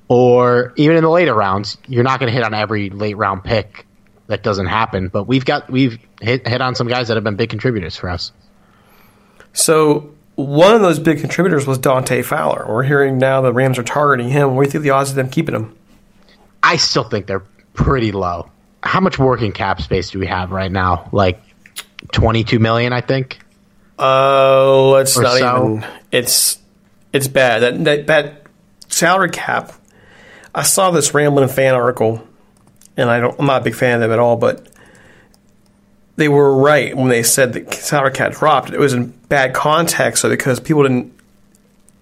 Or 0.06 0.72
even 0.76 0.96
in 0.96 1.02
the 1.02 1.10
later 1.10 1.34
rounds, 1.34 1.76
you're 1.88 2.04
not 2.04 2.20
going 2.20 2.28
to 2.28 2.32
hit 2.32 2.44
on 2.44 2.54
every 2.54 2.90
late 2.90 3.16
round 3.16 3.42
pick. 3.42 3.84
That 4.30 4.42
doesn't 4.42 4.66
happen, 4.66 5.08
but 5.08 5.24
we've 5.24 5.44
got 5.44 5.68
we've 5.68 5.98
hit, 6.20 6.46
hit 6.46 6.60
on 6.60 6.74
some 6.74 6.86
guys 6.86 7.08
that 7.08 7.16
have 7.16 7.24
been 7.24 7.34
big 7.34 7.50
contributors 7.50 7.96
for 7.96 8.08
us. 8.08 8.32
So 9.52 10.14
one 10.36 10.72
of 10.72 10.80
those 10.80 11.00
big 11.00 11.18
contributors 11.18 11.66
was 11.66 11.78
Dante 11.78 12.22
Fowler. 12.22 12.64
We're 12.68 12.84
hearing 12.84 13.18
now 13.18 13.40
the 13.40 13.52
Rams 13.52 13.76
are 13.76 13.82
targeting 13.82 14.30
him. 14.30 14.54
What 14.54 14.62
do 14.62 14.68
you 14.68 14.70
think 14.70 14.84
the 14.84 14.90
odds 14.90 15.10
of 15.10 15.16
them 15.16 15.28
keeping 15.28 15.54
him? 15.54 15.76
I 16.62 16.76
still 16.76 17.02
think 17.02 17.26
they're 17.26 17.44
pretty 17.74 18.12
low. 18.12 18.48
How 18.82 19.00
much 19.00 19.18
working 19.18 19.50
cap 19.50 19.82
space 19.82 20.10
do 20.10 20.20
we 20.20 20.28
have 20.28 20.52
right 20.52 20.70
now? 20.70 21.08
Like 21.12 21.42
twenty-two 22.12 22.60
million, 22.60 22.92
I 22.92 23.00
think. 23.00 23.40
Oh, 23.98 24.94
uh, 24.94 24.98
it's 24.98 25.18
not 25.18 25.38
so. 25.38 25.76
even. 25.76 25.86
It's 26.12 26.58
it's 27.12 27.26
bad. 27.26 27.62
That, 27.62 27.84
that 27.84 28.06
that 28.06 28.46
salary 28.88 29.30
cap. 29.30 29.72
I 30.54 30.62
saw 30.62 30.92
this 30.92 31.12
rambling 31.14 31.48
fan 31.48 31.74
article, 31.74 32.26
and 32.96 33.11
I 33.11 33.20
don't. 33.20 33.38
I'm 33.38 33.46
not 33.46 33.62
a 33.62 33.64
big 33.64 33.74
fan 33.74 33.94
of 33.94 34.00
them 34.00 34.12
at 34.12 34.18
all, 34.18 34.37
but 34.37 34.66
they 36.16 36.29
were 36.29 36.55
right 36.55 36.96
when 36.96 37.09
they 37.09 37.22
said 37.22 37.53
that 37.55 37.72
salary 37.74 38.12
cap 38.12 38.33
dropped. 38.33 38.70
It 38.70 38.79
was 38.79 38.92
in 38.92 39.09
bad 39.29 39.55
context, 39.55 40.22
so 40.22 40.29
because 40.29 40.61
people 40.61 40.83
didn't. 40.83 41.14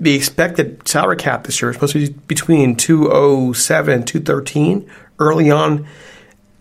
The 0.00 0.14
expected 0.14 0.86
salary 0.86 1.16
cap 1.16 1.44
this 1.44 1.60
year 1.60 1.68
was 1.68 1.76
supposed 1.76 1.92
to 1.94 2.06
be 2.06 2.12
between 2.28 2.76
207 2.76 3.92
and 3.92 4.06
213 4.06 4.88
early 5.18 5.50
on 5.50 5.86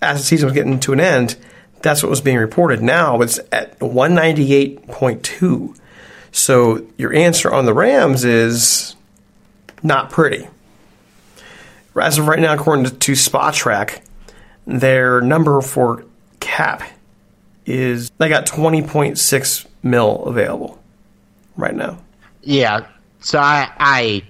as 0.02 0.18
the 0.20 0.24
season 0.24 0.48
was 0.48 0.54
getting 0.54 0.80
to 0.80 0.94
an 0.94 1.00
end. 1.00 1.36
That's 1.82 2.02
what 2.02 2.10
was 2.10 2.22
being 2.22 2.38
reported. 2.38 2.82
Now 2.82 3.22
it's 3.22 3.40
at 3.52 3.78
198.2. 3.80 5.78
So 6.32 6.86
your 6.98 7.14
answer 7.14 7.54
on 7.54 7.66
the 7.66 7.74
Rams 7.74 8.24
is 8.24 8.96
not 9.84 10.10
pretty. 10.12 10.48
As 11.96 12.18
of 12.18 12.28
right 12.28 12.40
now, 12.40 12.54
according 12.54 12.86
to, 12.86 12.92
to 12.92 13.12
Spotrac, 13.14 14.02
their 14.68 15.22
number 15.22 15.62
for 15.62 16.06
cap 16.40 16.84
is 17.66 18.12
they 18.18 18.30
got 18.30 18.46
20.6 18.46 19.66
mil 19.82 20.26
available 20.26 20.80
right 21.56 21.76
now. 21.76 21.98
Yeah. 22.44 22.86
So 23.20 23.40
I, 23.40 23.72
I 23.80 24.24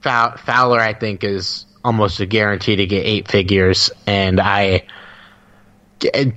Fowler, 0.00 0.80
I 0.80 0.94
think, 0.94 1.24
is 1.24 1.66
almost 1.84 2.20
a 2.20 2.26
guarantee 2.26 2.76
to 2.76 2.86
get 2.86 3.04
eight 3.04 3.28
figures, 3.28 3.90
and 4.06 4.40
I 4.40 4.84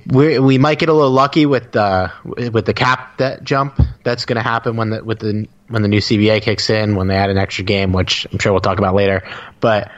we 0.06 0.56
might 0.56 0.78
get 0.78 0.88
a 0.88 0.92
little 0.92 1.10
lucky 1.10 1.44
with 1.44 1.72
the 1.72 2.10
with 2.24 2.64
the 2.64 2.72
cap 2.72 3.18
that 3.18 3.44
jump 3.44 3.78
that's 4.04 4.24
going 4.24 4.36
to 4.36 4.42
happen 4.42 4.76
when 4.76 4.90
the 4.90 5.04
with 5.04 5.18
the 5.18 5.46
when 5.68 5.82
the 5.82 5.88
new 5.88 6.00
CBA 6.00 6.42
kicks 6.42 6.70
in 6.70 6.96
when 6.96 7.08
they 7.08 7.16
add 7.16 7.30
an 7.30 7.36
extra 7.36 7.64
game, 7.64 7.92
which 7.92 8.26
I'm 8.32 8.38
sure 8.38 8.52
we'll 8.52 8.62
talk 8.62 8.78
about 8.78 8.94
later. 8.94 9.22
But 9.60 9.90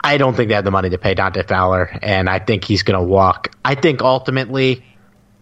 I 0.00 0.18
don't 0.18 0.34
think 0.36 0.48
they 0.48 0.54
have 0.54 0.64
the 0.64 0.70
money 0.70 0.90
to 0.90 0.98
pay 0.98 1.14
Dante 1.14 1.42
Fowler, 1.42 1.98
and 2.02 2.28
I 2.28 2.38
think 2.38 2.64
he's 2.64 2.82
going 2.82 2.98
to 2.98 3.04
walk. 3.04 3.48
I 3.64 3.74
think 3.74 4.02
ultimately 4.02 4.84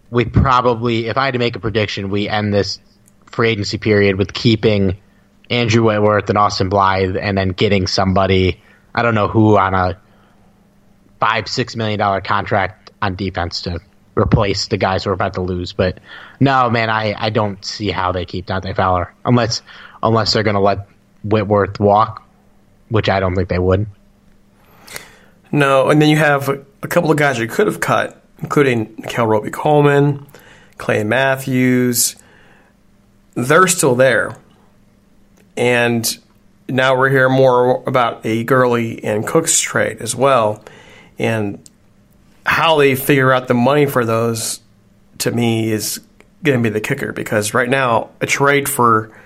we 0.09 0.25
probably, 0.25 1.07
if 1.07 1.17
I 1.17 1.25
had 1.25 1.33
to 1.33 1.39
make 1.39 1.55
a 1.55 1.59
prediction, 1.59 2.09
we 2.09 2.27
end 2.27 2.53
this 2.53 2.79
free 3.27 3.49
agency 3.49 3.77
period 3.77 4.17
with 4.17 4.33
keeping 4.33 4.97
Andrew 5.49 5.83
Whitworth 5.83 6.29
and 6.29 6.37
Austin 6.37 6.69
Blythe, 6.69 7.17
and 7.17 7.37
then 7.37 7.49
getting 7.49 7.85
somebody 7.87 8.61
I 8.95 9.01
don't 9.01 9.13
know 9.13 9.27
who 9.27 9.57
on 9.57 9.73
a 9.73 9.99
five 11.19 11.49
six 11.49 11.75
million 11.75 11.99
dollar 11.99 12.21
contract 12.21 12.91
on 13.01 13.15
defense 13.15 13.63
to 13.63 13.79
replace 14.15 14.67
the 14.69 14.77
guys 14.77 15.05
we're 15.05 15.11
about 15.11 15.33
to 15.33 15.41
lose. 15.41 15.73
But 15.73 15.99
no, 16.39 16.69
man, 16.69 16.89
I, 16.89 17.13
I 17.17 17.29
don't 17.29 17.63
see 17.63 17.91
how 17.91 18.13
they 18.13 18.25
keep 18.25 18.45
Dante 18.45 18.73
Fowler 18.73 19.13
unless 19.25 19.61
unless 20.01 20.31
they're 20.31 20.43
going 20.43 20.55
to 20.55 20.61
let 20.61 20.87
Whitworth 21.25 21.77
walk, 21.79 22.25
which 22.87 23.09
I 23.09 23.19
don't 23.19 23.35
think 23.35 23.49
they 23.49 23.59
would. 23.59 23.85
No, 25.55 25.89
and 25.89 26.01
then 26.01 26.09
you 26.09 26.17
have 26.17 26.49
a 26.49 26.87
couple 26.87 27.09
of 27.09 27.17
guys 27.17 27.39
you 27.39 27.47
could 27.47 27.67
have 27.67 27.79
cut 27.79 28.21
including 28.39 28.95
Nickell 28.97 29.27
Robey-Coleman, 29.27 30.25
Clay 30.77 31.03
Matthews, 31.03 32.15
they're 33.33 33.67
still 33.67 33.95
there. 33.95 34.37
And 35.57 36.17
now 36.67 36.97
we're 36.97 37.09
hearing 37.09 37.33
more 37.33 37.83
about 37.87 38.25
a 38.25 38.43
Gurley 38.43 39.03
and 39.03 39.25
Cooks 39.25 39.59
trade 39.59 39.97
as 40.01 40.15
well. 40.15 40.63
And 41.17 41.69
how 42.45 42.77
they 42.77 42.95
figure 42.95 43.31
out 43.31 43.47
the 43.47 43.53
money 43.53 43.85
for 43.85 44.05
those 44.05 44.59
to 45.19 45.31
me 45.31 45.71
is 45.71 46.01
going 46.43 46.61
to 46.61 46.63
be 46.63 46.71
the 46.71 46.81
kicker 46.81 47.11
because 47.11 47.53
right 47.53 47.69
now 47.69 48.09
a 48.21 48.27
trade 48.27 48.69
for 48.69 49.17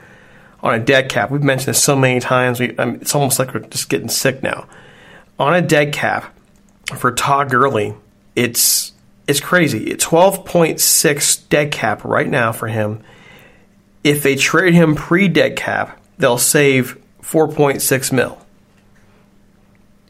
on 0.62 0.74
a 0.74 0.80
dead 0.80 1.10
cap 1.10 1.30
we've 1.30 1.44
mentioned 1.44 1.68
this 1.68 1.84
so 1.84 1.94
many 1.94 2.22
times 2.22 2.62
we, 2.62 2.74
I 2.78 2.86
mean, 2.86 2.96
it's 3.02 3.14
almost 3.14 3.40
like 3.40 3.54
we're 3.54 3.60
just 3.62 3.90
getting 3.90 4.08
sick 4.08 4.42
now 4.42 4.70
on 5.40 5.56
a 5.56 5.62
dead 5.62 5.94
cap 5.94 6.36
for 6.96 7.12
Todd 7.12 7.50
Gurley 7.50 7.96
it's 8.36 8.92
it's 9.28 9.40
crazy 9.40 9.86
12.6 9.96 11.50
dead 11.50 11.72
cap 11.72 12.04
right 12.04 12.28
now 12.28 12.52
for 12.52 12.68
him 12.68 13.02
if 14.04 14.22
they 14.24 14.36
trade 14.36 14.74
him 14.74 14.96
pre 14.96 15.28
dead 15.28 15.56
cap 15.56 16.00
they'll 16.18 16.38
save 16.38 16.98
4.6 17.22 18.12
mil 18.12 18.38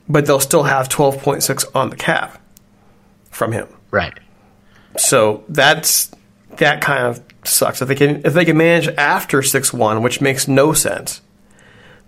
but 0.07 0.25
they'll 0.25 0.39
still 0.39 0.63
have 0.63 0.89
12.6 0.89 1.65
on 1.75 1.89
the 1.89 1.95
cap 1.95 2.41
from 3.29 3.51
him 3.51 3.67
Right. 3.91 4.17
so 4.97 5.43
that's 5.49 6.11
that 6.57 6.81
kind 6.81 7.03
of 7.05 7.23
sucks. 7.43 7.81
If 7.81 7.87
they 7.87 7.95
can 7.95 8.21
if 8.25 8.33
they 8.33 8.43
can 8.45 8.57
manage 8.57 8.87
after 8.89 9.41
six 9.41 9.71
one, 9.71 10.01
which 10.03 10.19
makes 10.19 10.47
no 10.47 10.73
sense, 10.73 11.21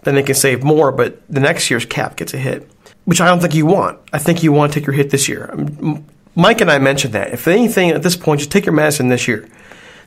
then 0.04 0.16
they 0.16 0.24
can 0.24 0.36
save 0.36 0.62
more. 0.64 0.92
But 0.92 1.22
the 1.30 1.40
next 1.40 1.70
year's 1.70 1.86
cap 1.86 2.18
gets 2.18 2.34
a 2.34 2.38
hit, 2.38 2.70
which 3.06 3.22
I 3.22 3.26
don't 3.26 3.40
think 3.40 3.56
you 3.56 3.66
want. 3.66 4.00
I 4.14 4.18
think 4.18 4.44
you 4.44 4.52
want 4.52 4.74
to 4.74 4.80
take 4.80 4.88
your 4.88 4.96
hit 4.96 5.10
this 5.10 5.28
year. 5.28 5.50
Um, 5.52 6.06
Mike 6.36 6.62
and 6.62 6.72
I 6.72 6.80
mentioned 6.80 7.14
that. 7.14 7.34
If 7.34 7.48
anything, 7.48 7.90
at 7.90 8.04
this 8.04 8.16
point, 8.16 8.40
just 8.40 8.52
take 8.52 8.66
your 8.66 8.74
medicine 8.74 9.10
this 9.10 9.28
year. 9.28 9.48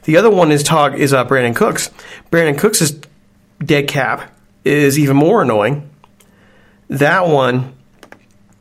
The 0.04 0.16
other 0.16 0.30
one 0.30 0.52
is 0.52 0.62
Tog 0.62 0.94
is 0.94 1.12
uh, 1.12 1.24
Brandin 1.24 1.57
Cooks. 1.57 1.90
Brandin 2.30 2.59
Cooks' 2.59 2.92
dead 3.59 3.88
cap 3.88 4.30
is 4.64 4.98
even 4.98 5.16
more 5.16 5.42
annoying. 5.42 5.90
That 6.88 7.26
one 7.26 7.74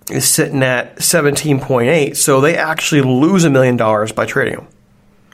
is 0.09 0.27
sitting 0.27 0.63
at 0.63 0.97
17.8, 0.97 2.15
so 2.15 2.41
they 2.41 2.57
actually 2.57 3.01
lose 3.01 3.43
a 3.43 3.49
million 3.49 3.77
dollars 3.77 4.11
by 4.11 4.25
trading 4.25 4.55
him. 4.55 4.67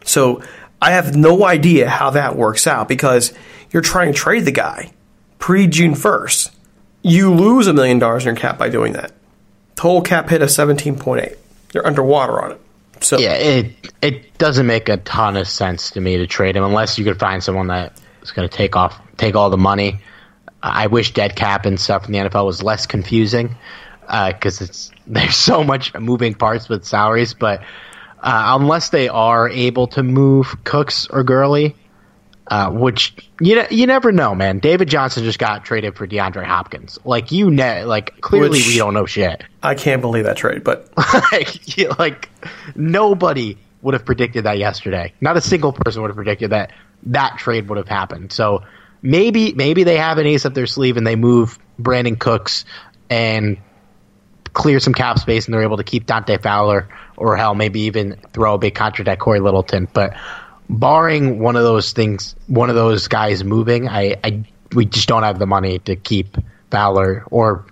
So 0.03 0.43
I 0.81 0.91
have 0.91 1.15
no 1.15 1.45
idea 1.45 1.89
how 1.89 2.11
that 2.11 2.35
works 2.35 2.67
out 2.67 2.87
because 2.87 3.33
you're 3.71 3.81
trying 3.81 4.13
to 4.13 4.17
trade 4.17 4.45
the 4.45 4.51
guy 4.51 4.91
pre 5.37 5.67
June 5.67 5.93
1st. 5.93 6.51
You 7.01 7.33
lose 7.33 7.67
a 7.67 7.73
million 7.73 7.99
dollars 7.99 8.25
in 8.25 8.35
your 8.35 8.41
cap 8.41 8.57
by 8.57 8.69
doing 8.69 8.93
that. 8.93 9.11
Total 9.75 10.01
cap 10.01 10.29
hit 10.29 10.41
of 10.41 10.49
17.8. 10.49 11.37
You're 11.73 11.85
underwater 11.85 12.41
on 12.41 12.51
it. 12.51 12.61
So 13.01 13.17
yeah, 13.17 13.33
it 13.33 13.93
it 14.01 14.37
doesn't 14.37 14.67
make 14.67 14.89
a 14.89 14.97
ton 14.97 15.37
of 15.37 15.47
sense 15.47 15.91
to 15.91 16.01
me 16.01 16.17
to 16.17 16.27
trade 16.27 16.55
him 16.55 16.63
unless 16.63 16.97
you 16.97 17.05
could 17.05 17.19
find 17.19 17.43
someone 17.43 17.67
that 17.67 17.93
is 18.21 18.31
going 18.31 18.47
to 18.47 18.55
take 18.55 18.75
off 18.75 18.99
take 19.17 19.35
all 19.35 19.49
the 19.49 19.57
money. 19.57 19.99
I 20.61 20.87
wish 20.87 21.13
dead 21.13 21.35
cap 21.35 21.65
and 21.65 21.79
stuff 21.79 22.05
in 22.05 22.11
the 22.11 22.17
NFL 22.19 22.45
was 22.45 22.61
less 22.61 22.85
confusing 22.85 23.55
because 24.01 24.61
it's 24.61 24.91
there's 25.07 25.35
so 25.35 25.63
much 25.63 25.93
moving 25.93 26.33
parts 26.33 26.67
with 26.67 26.83
salaries. 26.83 27.33
But 27.33 27.61
uh, 28.21 28.57
unless 28.59 28.89
they 28.89 29.07
are 29.07 29.47
able 29.47 29.87
to 29.87 30.03
move 30.03 30.55
Cooks 30.65 31.07
or 31.07 31.23
Gurley, 31.23 31.75
uh, 32.49 32.71
which 32.71 33.15
you 33.39 33.55
ne- 33.55 33.67
you 33.69 33.85
never 33.87 34.11
know, 34.11 34.33
man. 34.35 34.59
David 34.59 34.89
Johnson 34.89 35.23
just 35.23 35.39
got 35.39 35.63
traded 35.63 35.95
for 35.95 36.07
DeAndre 36.07 36.43
Hopkins. 36.45 36.97
Like 37.05 37.31
you, 37.31 37.49
ne- 37.51 37.85
like 37.85 38.19
clearly 38.21 38.49
Which- 38.59 38.67
we 38.67 38.77
don't 38.77 38.93
know 38.93 39.05
shit. 39.05 39.43
I 39.63 39.75
can't 39.75 40.01
believe 40.01 40.23
that 40.25 40.37
trade, 40.37 40.63
but 40.63 40.89
like, 41.31 41.77
you- 41.77 41.89
like 41.99 42.29
nobody 42.75 43.57
would 43.81 43.93
have 43.93 44.03
predicted 44.05 44.45
that 44.45 44.57
yesterday. 44.57 45.13
Not 45.21 45.37
a 45.37 45.41
single 45.41 45.71
person 45.71 46.01
would 46.01 46.09
have 46.09 46.15
predicted 46.15 46.49
that 46.51 46.71
that 47.03 47.37
trade 47.37 47.69
would 47.69 47.77
have 47.77 47.87
happened. 47.87 48.31
So 48.31 48.63
maybe 49.01 49.53
maybe 49.53 49.83
they 49.83 49.97
have 49.97 50.17
an 50.17 50.25
ace 50.25 50.45
up 50.45 50.53
their 50.53 50.67
sleeve 50.67 50.97
and 50.97 51.05
they 51.07 51.15
move 51.15 51.57
Brandin 51.79 52.19
Cooks 52.19 52.65
and 53.09 53.57
clear 54.53 54.79
some 54.79 54.93
cap 54.93 55.19
space 55.19 55.45
and 55.45 55.53
they're 55.53 55.61
able 55.63 55.77
to 55.77 55.83
keep 55.83 56.05
Dante 56.07 56.37
Fowler 56.39 56.89
or 57.15 57.37
hell 57.37 57.53
maybe 57.53 57.81
even 57.81 58.17
throw 58.33 58.55
a 58.55 58.57
big 58.57 58.73
contract 58.75 59.07
at 59.07 59.19
Cory 59.19 59.39
Littleton. 59.39 59.87
But 59.93 60.15
barring 60.69 61.39
one 61.39 61.55
of 61.55 61.63
those 61.63 61.91
things, 61.91 62.35
one 62.47 62.69
of 62.69 62.75
those 62.75 63.07
guys 63.07 63.43
moving, 63.43 63.87
I, 63.87 64.15
I 64.23 64.43
we 64.73 64.85
just 64.85 65.07
don't 65.07 65.23
have 65.23 65.39
the 65.39 65.47
money 65.47 65.79
to 65.79 65.95
keep 65.95 66.37
Fowler 66.69 67.23
or 67.31 67.65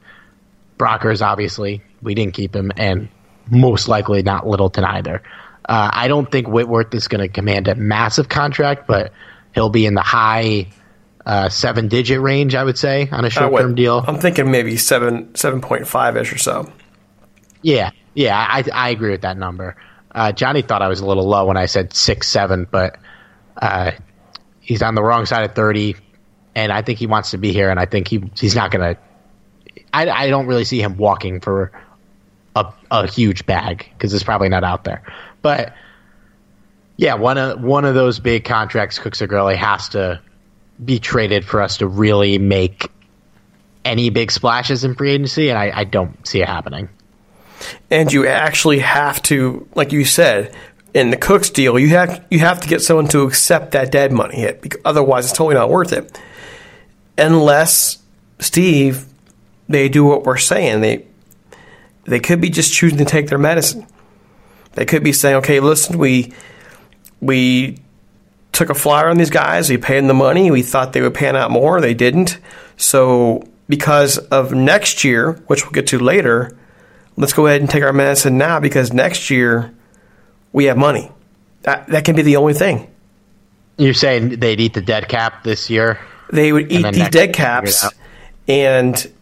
Brockers. 0.80 1.22
Obviously, 1.22 1.82
we 2.02 2.16
didn't 2.16 2.34
keep 2.34 2.56
him, 2.56 2.72
and 2.76 3.08
most 3.50 3.88
likely 3.88 4.24
not 4.24 4.48
Littleton 4.48 4.84
either. 4.84 5.22
Uh, 5.70 5.90
I 5.94 6.08
don't 6.08 6.32
think 6.32 6.48
Whitworth 6.48 6.94
is 6.94 7.08
going 7.08 7.22
to 7.22 7.28
command 7.28 7.68
a 7.68 7.76
massive 7.76 8.30
contract, 8.30 8.88
but 8.88 9.12
he'll 9.54 9.70
be 9.70 9.86
in 9.86 9.94
the 9.96 10.02
high 10.02 10.68
uh, 11.26 11.50
seven 11.50 11.90
digit 11.90 12.22
range, 12.22 12.56
I 12.56 12.64
would 12.64 12.78
say, 12.78 13.10
on 13.12 13.26
a 13.26 13.30
short 13.30 13.52
would- 13.52 13.62
term 13.62 13.76
deal. 13.76 14.04
I'm 14.08 14.18
thinking 14.20 14.50
maybe 14.50 14.78
seven 14.78 15.36
seven 15.36 15.62
point 15.62 15.88
five 15.88 16.18
ish 16.18 16.34
or 16.34 16.38
so. 16.38 16.72
Yeah, 17.62 17.92
yeah, 18.14 18.38
I 18.38 18.64
I 18.74 18.90
agree 18.90 19.12
with 19.12 19.22
that 19.22 19.38
number. 19.38 19.76
Uh, 20.18 20.32
Johnny 20.32 20.64
thought 20.64 20.82
I 20.82 20.88
was 20.88 21.00
a 21.00 21.06
little 21.06 21.28
low 21.28 21.46
when 21.46 21.58
I 21.58 21.68
said 21.68 21.94
six 21.94 22.28
seven, 22.28 22.68
but 22.70 22.98
uh, 23.62 23.92
he's 24.60 24.82
on 24.82 24.96
the 24.96 25.04
wrong 25.04 25.28
side 25.28 25.48
of 25.48 25.54
thirty, 25.54 25.96
and 26.56 26.72
I 26.72 26.82
think 26.82 26.98
he 26.98 27.06
wants 27.06 27.32
to 27.32 27.38
be 27.38 27.54
here, 27.54 27.70
and 27.70 27.80
I 27.80 27.86
think 27.86 28.08
he 28.08 28.24
he's 28.36 28.56
not 28.56 28.72
gonna. 28.72 28.98
I, 29.94 30.10
I 30.10 30.30
don't 30.30 30.48
really 30.48 30.64
see 30.64 30.82
him 30.82 30.98
walking 30.98 31.40
for 31.40 31.72
a 32.56 32.74
a 32.90 33.06
huge 33.06 33.46
bag 33.46 33.88
because 33.94 34.12
it's 34.12 34.24
probably 34.24 34.50
not 34.50 34.64
out 34.64 34.86
there, 34.86 35.04
but 35.44 35.76
yeah, 36.96 37.14
one 37.14 37.38
of 37.38 37.62
one 37.62 37.86
of 37.86 37.94
those 37.94 38.20
big 38.20 38.44
contracts, 38.44 38.98
Cooks 38.98 39.22
or 39.22 39.28
Gurley, 39.28 39.56
has 39.56 39.90
to 39.90 40.20
be 40.84 40.98
traded 40.98 41.46
for 41.46 41.62
us 41.62 41.78
to 41.78 41.88
really 41.88 42.40
make 42.40 42.90
any 43.86 44.10
big 44.10 44.32
splashes 44.32 44.84
in 44.84 44.96
free 44.96 45.12
agency, 45.12 45.50
and 45.50 45.60
I, 45.60 45.72
I 45.74 45.84
don't 45.84 46.26
see 46.28 46.42
it 46.42 46.48
happening. 46.48 46.90
And 47.90 48.12
you 48.12 48.28
actually 48.28 48.80
have 48.80 49.22
to, 49.24 49.68
like 49.76 49.92
you 49.92 50.06
said, 50.06 50.56
in 50.94 51.12
the 51.12 51.18
Cooks 51.18 51.50
deal, 51.50 51.78
you 51.78 51.90
have 51.90 52.26
you 52.30 52.40
have 52.40 52.60
to 52.62 52.68
get 52.68 52.82
someone 52.82 53.08
to 53.10 53.22
accept 53.22 53.72
that 53.72 53.92
dead 53.92 54.12
money 54.12 54.38
hit. 54.38 54.62
Because 54.62 54.82
otherwise, 54.84 55.26
it's 55.26 55.38
totally 55.38 55.56
not 55.56 55.70
worth 55.70 55.94
it. 55.94 56.20
Unless 57.18 58.00
Steve, 58.40 59.06
they 59.70 59.90
do 59.90 60.04
what 60.04 60.24
we're 60.24 60.38
saying. 60.38 60.82
They 60.82 61.06
they 62.06 62.20
could 62.20 62.42
be 62.42 62.50
just 62.50 62.74
choosing 62.74 62.98
to 63.00 63.06
take 63.06 63.28
their 63.28 63.38
medicine. 63.38 63.86
They 64.74 64.86
could 64.86 65.04
be 65.04 65.14
saying, 65.14 65.38
"Okay, 65.38 65.60
listen, 65.60 65.98
we 65.98 66.34
we 67.22 67.80
took 68.52 68.70
a 68.70 68.76
flyer 68.76 69.10
on 69.10 69.18
these 69.18 69.30
guys. 69.30 69.70
We 69.70 69.78
paid 69.78 70.00
them 70.00 70.08
the 70.08 70.14
money. 70.14 70.50
We 70.50 70.64
thought 70.64 70.94
they 70.94 71.02
would 71.02 71.14
pan 71.14 71.36
out 71.36 71.52
more. 71.52 71.80
They 71.82 71.94
didn't. 71.94 72.40
So 72.76 73.48
because 73.68 74.18
of 74.18 74.52
next 74.54 75.04
year, 75.04 75.34
which 75.48 75.64
we'll 75.64 75.74
get 75.74 75.88
to 75.88 76.00
later." 76.00 76.58
Let's 77.18 77.34
go 77.34 77.48
ahead 77.48 77.62
and 77.62 77.70
take 77.70 77.84
our 77.84 77.94
medicine 77.94 78.38
now 78.38 78.60
because 78.60 78.94
next 78.94 79.30
year 79.30 79.74
we 80.54 80.66
have 80.66 80.78
money. 80.78 81.12
That 81.64 81.88
that 81.88 82.06
can 82.06 82.16
be 82.16 82.22
the 82.22 82.38
only 82.38 82.54
thing. 82.54 82.90
You're 83.78 83.94
saying 83.94 84.40
they'd 84.40 84.60
eat 84.60 84.74
the 84.74 84.82
dead 84.82 85.10
cap 85.10 85.44
this 85.44 85.70
year? 85.70 86.00
They 86.32 86.52
would 86.52 86.72
eat 86.72 86.84
these 86.84 86.84
dead 86.84 86.96
year 86.96 87.06
figure 87.06 87.24
it 87.24 87.34
caps 87.34 87.90
and 88.48 89.14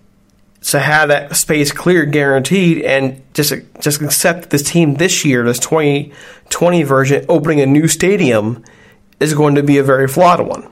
to 0.62 0.79
have 0.79 1.10
that 1.10 1.36
space 1.36 1.71
cleared 1.71 2.12
guaranteed 2.12 2.81
and 2.84 3.21
just 3.34 3.53
just 3.79 4.01
accept 4.01 4.49
this 4.49 4.63
team 4.63 4.95
this 4.95 5.23
year, 5.23 5.43
this 5.43 5.60
2020 5.60 6.84
version, 6.84 7.25
opening 7.29 7.62
a 7.62 7.65
new 7.65 7.88
stadium 7.88 8.63
is 9.19 9.34
going 9.34 9.55
to 9.55 9.63
be 9.63 9.77
a 9.77 9.84
very 9.84 10.08
flawed 10.08 10.45
one. 10.45 10.71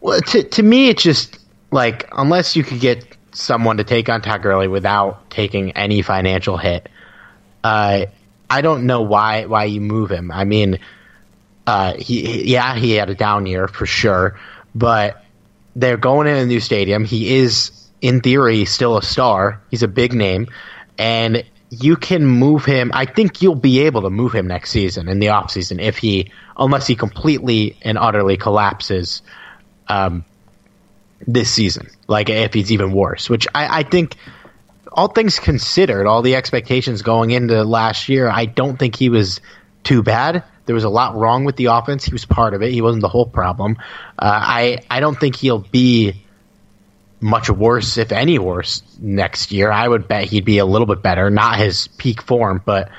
Well, 0.00 0.20
to 0.20 0.42
to 0.42 0.62
me, 0.62 0.88
it's 0.88 1.02
just 1.02 1.38
like 1.70 2.08
unless 2.12 2.56
you 2.56 2.64
could 2.64 2.80
get 2.80 3.11
someone 3.32 3.78
to 3.78 3.84
take 3.84 4.08
on 4.08 4.22
Todd 4.22 4.42
Gurley 4.42 4.68
without 4.68 5.30
taking 5.30 5.72
any 5.72 6.02
financial 6.02 6.56
hit, 6.56 6.88
uh, 7.64 8.06
I 8.48 8.60
don't 8.60 8.86
know 8.86 9.02
why 9.02 9.46
why 9.46 9.64
you 9.64 9.80
move 9.80 10.10
him. 10.10 10.30
I 10.30 10.44
mean, 10.44 10.78
uh, 11.66 11.94
he 11.94 12.50
yeah 12.52 12.74
he 12.74 12.92
had 12.92 13.10
a 13.10 13.14
down 13.14 13.46
year 13.46 13.68
for 13.68 13.86
sure, 13.86 14.38
but 14.74 15.24
they're 15.74 15.96
going 15.96 16.26
in 16.26 16.36
a 16.36 16.46
new 16.46 16.60
stadium. 16.60 17.04
He 17.04 17.36
is 17.36 17.70
in 18.00 18.20
theory 18.20 18.64
still 18.64 18.98
a 18.98 19.02
star. 19.02 19.60
He's 19.70 19.82
a 19.82 19.88
big 19.88 20.12
name, 20.12 20.48
and 20.98 21.44
you 21.70 21.96
can 21.96 22.26
move 22.26 22.66
him. 22.66 22.90
I 22.92 23.06
think 23.06 23.40
you'll 23.40 23.54
be 23.54 23.80
able 23.80 24.02
to 24.02 24.10
move 24.10 24.34
him 24.34 24.46
next 24.46 24.70
season 24.70 25.08
in 25.08 25.18
the 25.18 25.28
offseason 25.28 25.80
if 25.80 25.96
he 25.96 26.30
unless 26.58 26.86
he 26.86 26.94
completely 26.94 27.78
and 27.80 27.96
utterly 27.96 28.36
collapses 28.36 29.22
um, 29.88 30.24
this 31.26 31.50
season. 31.50 31.88
Like 32.08 32.28
if 32.28 32.54
he's 32.54 32.72
even 32.72 32.92
worse, 32.92 33.30
which 33.30 33.46
I, 33.54 33.80
I 33.80 33.82
think, 33.82 34.16
all 34.94 35.08
things 35.08 35.38
considered, 35.38 36.06
all 36.06 36.22
the 36.22 36.36
expectations 36.36 37.02
going 37.02 37.30
into 37.30 37.64
last 37.64 38.08
year, 38.08 38.28
I 38.28 38.44
don't 38.44 38.78
think 38.78 38.96
he 38.96 39.08
was 39.08 39.40
too 39.84 40.02
bad. 40.02 40.44
There 40.66 40.74
was 40.74 40.84
a 40.84 40.90
lot 40.90 41.16
wrong 41.16 41.44
with 41.44 41.56
the 41.56 41.66
offense. 41.66 42.04
He 42.04 42.12
was 42.12 42.24
part 42.24 42.54
of 42.54 42.62
it. 42.62 42.72
He 42.72 42.82
wasn't 42.82 43.02
the 43.02 43.08
whole 43.08 43.26
problem. 43.26 43.78
Uh, 44.18 44.40
I 44.40 44.78
I 44.90 45.00
don't 45.00 45.18
think 45.18 45.36
he'll 45.36 45.58
be 45.58 46.22
much 47.20 47.50
worse, 47.50 47.98
if 47.98 48.12
any 48.12 48.38
worse, 48.38 48.82
next 49.00 49.52
year. 49.52 49.70
I 49.70 49.86
would 49.86 50.08
bet 50.08 50.24
he'd 50.24 50.44
be 50.44 50.58
a 50.58 50.66
little 50.66 50.86
bit 50.86 51.02
better. 51.02 51.30
Not 51.30 51.56
his 51.56 51.88
peak 51.88 52.22
form, 52.22 52.62
but 52.64 52.90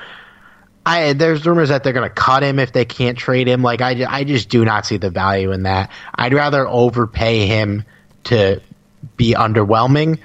I 0.86 1.14
there's 1.14 1.46
rumors 1.46 1.70
that 1.70 1.84
they're 1.84 1.94
going 1.94 2.10
to 2.10 2.14
cut 2.14 2.44
him 2.44 2.60
if 2.60 2.74
they 2.74 2.86
can't 2.86 3.18
trade 3.18 3.48
him. 3.48 3.62
Like 3.62 3.82
I, 3.82 4.06
I 4.08 4.24
just 4.24 4.50
do 4.50 4.66
not 4.66 4.86
see 4.86 4.98
the 4.98 5.10
value 5.10 5.52
in 5.52 5.64
that. 5.64 5.92
I'd 6.14 6.34
rather 6.34 6.68
overpay 6.68 7.46
him 7.46 7.86
to 8.26 8.62
be 9.18 9.34
underwhelming 9.34 10.20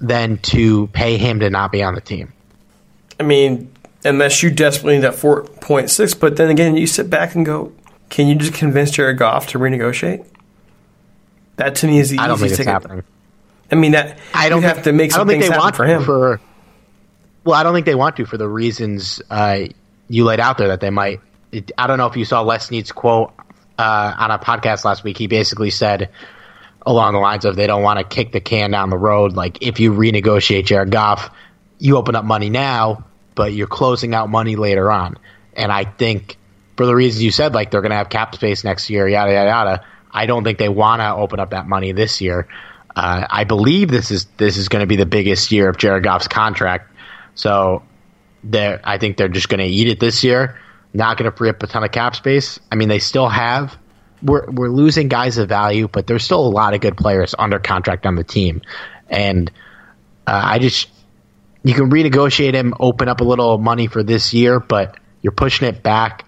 than 0.00 0.38
to 0.38 0.86
pay 0.88 1.16
him 1.16 1.40
to 1.40 1.50
not 1.50 1.72
be 1.72 1.82
on 1.82 1.94
the 1.94 2.00
team. 2.00 2.32
I 3.18 3.22
mean, 3.24 3.72
unless 4.04 4.42
you 4.42 4.50
desperately 4.50 4.94
need 4.94 5.04
that 5.04 5.14
four 5.14 5.42
point 5.42 5.90
six, 5.90 6.14
but 6.14 6.36
then 6.36 6.50
again, 6.50 6.76
you 6.76 6.86
sit 6.86 7.10
back 7.10 7.34
and 7.34 7.44
go, 7.44 7.72
can 8.10 8.28
you 8.28 8.34
just 8.36 8.54
convince 8.54 8.90
Jared 8.90 9.18
Goff 9.18 9.48
to 9.48 9.58
renegotiate? 9.58 10.24
That 11.56 11.74
to 11.76 11.86
me 11.86 11.98
is 11.98 12.10
the 12.10 12.18
I 12.18 12.28
don't 12.28 12.38
think 12.38 12.52
easiest 12.52 12.60
it's 12.60 12.66
ticket. 12.66 12.82
happening. 12.82 13.04
I 13.70 13.74
mean 13.74 13.92
that 13.92 14.18
I 14.32 14.48
don't 14.48 14.62
have 14.62 14.84
to 14.84 14.92
make 14.92 15.12
I 15.12 15.16
some 15.16 15.26
don't 15.26 15.28
think 15.28 15.42
things 15.42 15.50
they 15.50 15.54
happen 15.54 15.64
want 15.64 15.76
for 15.76 15.84
him. 15.84 16.04
For, 16.04 16.40
well, 17.44 17.54
I 17.54 17.62
don't 17.64 17.74
think 17.74 17.86
they 17.86 17.96
want 17.96 18.16
to 18.16 18.24
for 18.24 18.36
the 18.36 18.48
reasons 18.48 19.20
uh, 19.30 19.64
you 20.08 20.24
laid 20.24 20.40
out 20.40 20.58
there 20.58 20.68
that 20.68 20.80
they 20.80 20.90
might. 20.90 21.20
It, 21.50 21.72
I 21.76 21.86
don't 21.86 21.98
know 21.98 22.06
if 22.06 22.16
you 22.16 22.24
saw 22.24 22.42
Les 22.42 22.66
Snead's 22.66 22.92
quote 22.92 23.32
uh, 23.78 24.14
on 24.16 24.30
a 24.30 24.38
podcast 24.38 24.84
last 24.84 25.02
week. 25.02 25.18
He 25.18 25.26
basically 25.26 25.70
said 25.70 26.10
along 26.88 27.12
the 27.12 27.18
lines 27.18 27.44
of 27.44 27.54
they 27.54 27.66
don't 27.66 27.82
want 27.82 27.98
to 27.98 28.04
kick 28.04 28.32
the 28.32 28.40
can 28.40 28.70
down 28.70 28.88
the 28.88 28.96
road. 28.96 29.34
Like 29.34 29.58
if 29.60 29.78
you 29.78 29.92
renegotiate 29.92 30.64
Jared 30.64 30.90
Goff, 30.90 31.30
you 31.78 31.98
open 31.98 32.16
up 32.16 32.24
money 32.24 32.48
now, 32.48 33.04
but 33.34 33.52
you're 33.52 33.66
closing 33.66 34.14
out 34.14 34.30
money 34.30 34.56
later 34.56 34.90
on. 34.90 35.18
And 35.52 35.70
I 35.70 35.84
think 35.84 36.38
for 36.78 36.86
the 36.86 36.94
reasons 36.94 37.22
you 37.22 37.30
said, 37.30 37.52
like 37.52 37.70
they're 37.70 37.82
going 37.82 37.90
to 37.90 37.96
have 37.96 38.08
cap 38.08 38.34
space 38.34 38.64
next 38.64 38.88
year, 38.88 39.06
yada 39.06 39.30
yada 39.32 39.48
yada. 39.50 39.84
I 40.10 40.24
don't 40.24 40.44
think 40.44 40.56
they 40.56 40.70
want 40.70 41.02
to 41.02 41.14
open 41.14 41.40
up 41.40 41.50
that 41.50 41.68
money 41.68 41.92
this 41.92 42.22
year. 42.22 42.48
Uh, 42.96 43.26
I 43.28 43.44
believe 43.44 43.90
this 43.90 44.10
is 44.10 44.24
this 44.38 44.56
is 44.56 44.70
going 44.70 44.80
to 44.80 44.86
be 44.86 44.96
the 44.96 45.06
biggest 45.06 45.52
year 45.52 45.68
of 45.68 45.76
Jared 45.76 46.04
Goff's 46.04 46.26
contract. 46.26 46.90
So 47.34 47.82
I 48.50 48.96
think 48.96 49.18
they're 49.18 49.28
just 49.28 49.50
going 49.50 49.60
to 49.60 49.66
eat 49.66 49.88
it 49.88 50.00
this 50.00 50.24
year. 50.24 50.58
Not 50.94 51.18
going 51.18 51.30
to 51.30 51.36
free 51.36 51.50
up 51.50 51.62
a 51.62 51.66
ton 51.66 51.84
of 51.84 51.92
cap 51.92 52.16
space. 52.16 52.58
I 52.72 52.76
mean, 52.76 52.88
they 52.88 52.98
still 52.98 53.28
have. 53.28 53.76
We're 54.22 54.50
we're 54.50 54.68
losing 54.68 55.08
guys 55.08 55.38
of 55.38 55.48
value, 55.48 55.88
but 55.88 56.06
there's 56.06 56.24
still 56.24 56.46
a 56.46 56.48
lot 56.48 56.74
of 56.74 56.80
good 56.80 56.96
players 56.96 57.34
under 57.38 57.58
contract 57.58 58.06
on 58.06 58.14
the 58.14 58.24
team, 58.24 58.62
and 59.08 59.50
uh, 60.26 60.40
I 60.44 60.58
just 60.58 60.88
you 61.62 61.74
can 61.74 61.90
renegotiate 61.90 62.54
him, 62.54 62.74
open 62.80 63.08
up 63.08 63.20
a 63.20 63.24
little 63.24 63.58
money 63.58 63.86
for 63.86 64.02
this 64.02 64.32
year, 64.32 64.60
but 64.60 64.96
you're 65.22 65.32
pushing 65.32 65.68
it 65.68 65.82
back. 65.82 66.24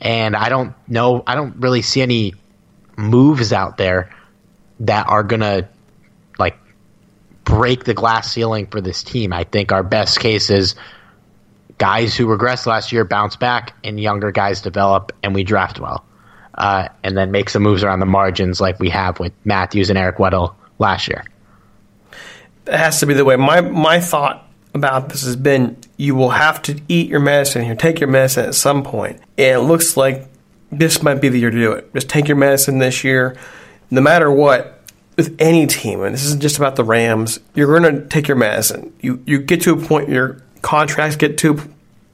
And 0.00 0.34
I 0.34 0.48
don't 0.48 0.74
know. 0.88 1.22
I 1.26 1.34
don't 1.34 1.56
really 1.56 1.82
see 1.82 2.02
any 2.02 2.34
moves 2.96 3.52
out 3.52 3.76
there 3.76 4.14
that 4.80 5.08
are 5.08 5.22
gonna 5.22 5.68
like 6.38 6.58
break 7.44 7.84
the 7.84 7.94
glass 7.94 8.32
ceiling 8.32 8.66
for 8.66 8.80
this 8.80 9.02
team. 9.02 9.32
I 9.32 9.44
think 9.44 9.72
our 9.72 9.82
best 9.82 10.18
case 10.20 10.50
is 10.50 10.74
guys 11.78 12.16
who 12.16 12.26
regressed 12.26 12.66
last 12.66 12.92
year 12.92 13.04
bounce 13.04 13.36
back, 13.36 13.74
and 13.84 13.98
younger 13.98 14.30
guys 14.30 14.60
develop, 14.60 15.12
and 15.22 15.34
we 15.34 15.44
draft 15.44 15.80
well, 15.80 16.04
uh, 16.54 16.88
and 17.02 17.16
then 17.16 17.30
make 17.30 17.50
some 17.50 17.62
moves 17.62 17.82
around 17.82 18.00
the 18.00 18.06
margins 18.06 18.60
like 18.60 18.78
we 18.78 18.90
have 18.90 19.18
with 19.20 19.32
Matthews 19.44 19.90
and 19.90 19.98
Eric 19.98 20.16
Weddle 20.16 20.54
last 20.78 21.08
year. 21.08 21.24
It 22.66 22.74
has 22.74 23.00
to 23.00 23.06
be 23.06 23.14
the 23.14 23.24
way. 23.24 23.36
My 23.36 23.60
my 23.60 24.00
thought 24.00 24.48
about 24.74 25.08
this 25.08 25.22
has 25.24 25.36
been 25.36 25.76
you 25.96 26.14
will 26.14 26.30
have 26.30 26.62
to 26.62 26.80
eat 26.88 27.08
your 27.08 27.20
medicine 27.20 27.64
here, 27.64 27.74
take 27.74 28.00
your 28.00 28.08
medicine 28.08 28.46
at 28.46 28.54
some 28.54 28.82
point. 28.82 29.20
And 29.36 29.58
it 29.58 29.60
looks 29.60 29.96
like 29.96 30.28
this 30.70 31.02
might 31.02 31.20
be 31.20 31.28
the 31.28 31.38
year 31.38 31.50
to 31.50 31.58
do 31.58 31.72
it. 31.72 31.92
Just 31.92 32.08
take 32.08 32.28
your 32.28 32.36
medicine 32.36 32.78
this 32.78 33.04
year. 33.04 33.36
No 33.90 34.00
matter 34.00 34.30
what, 34.30 34.80
with 35.16 35.36
any 35.38 35.66
team, 35.66 36.02
and 36.02 36.14
this 36.14 36.24
isn't 36.24 36.40
just 36.40 36.56
about 36.56 36.76
the 36.76 36.84
Rams, 36.84 37.40
you're 37.54 37.78
gonna 37.78 38.06
take 38.06 38.28
your 38.28 38.36
medicine. 38.36 38.92
You 39.00 39.22
you 39.26 39.38
get 39.38 39.60
to 39.62 39.72
a 39.72 39.76
point 39.76 40.08
your 40.08 40.42
contracts 40.62 41.16
get 41.16 41.36
too 41.36 41.60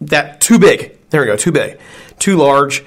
that 0.01 0.41
too 0.41 0.59
big. 0.59 0.97
There 1.11 1.21
we 1.21 1.27
go, 1.27 1.37
too 1.37 1.53
big, 1.53 1.79
too 2.19 2.37
large, 2.37 2.85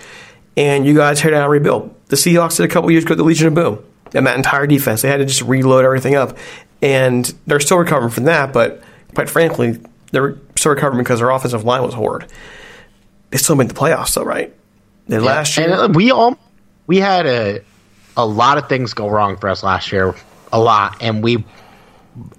and 0.58 0.86
you 0.86 0.94
gotta 0.94 1.16
tear 1.16 1.32
down 1.32 1.44
and 1.44 1.52
rebuild. 1.52 1.94
The 2.08 2.16
Seahawks 2.16 2.58
did 2.58 2.66
a 2.66 2.70
couple 2.70 2.92
years 2.92 3.04
ago 3.04 3.16
the 3.16 3.24
Legion 3.24 3.48
of 3.48 3.54
Boom. 3.54 3.84
And 4.14 4.28
that 4.28 4.36
entire 4.36 4.68
defense, 4.68 5.02
they 5.02 5.08
had 5.08 5.18
to 5.18 5.26
just 5.26 5.42
reload 5.42 5.86
everything 5.86 6.16
up. 6.16 6.38
And 6.82 7.34
they're 7.48 7.62
still 7.62 7.78
recovering 7.78 8.12
from 8.12 8.26
that, 8.26 8.52
but 8.52 8.84
quite 9.14 9.30
frankly, 9.30 9.80
they're 10.12 10.38
still 10.58 10.72
recovering 10.72 11.04
because 11.04 11.20
their 11.20 11.30
offensive 11.30 11.64
line 11.64 11.82
was 11.84 11.94
horrid. 11.94 12.30
They 13.30 13.38
still 13.38 13.56
made 13.56 13.70
the 13.70 13.74
playoffs, 13.74 14.14
though, 14.16 14.24
right? 14.24 14.54
They 15.08 15.20
last 15.20 15.58
year. 15.58 15.84
and 15.86 15.96
we 15.96 16.12
all 16.12 16.38
we 16.88 16.98
had 16.98 17.26
a 17.26 17.62
a 18.18 18.26
lot 18.26 18.58
of 18.58 18.68
things 18.68 18.94
go 18.94 19.10
wrong 19.10 19.38
for 19.38 19.50
us 19.50 19.64
last 19.64 19.92
year, 19.92 20.16
a 20.52 20.60
lot, 20.60 20.98
and 21.02 21.24
we 21.24 21.44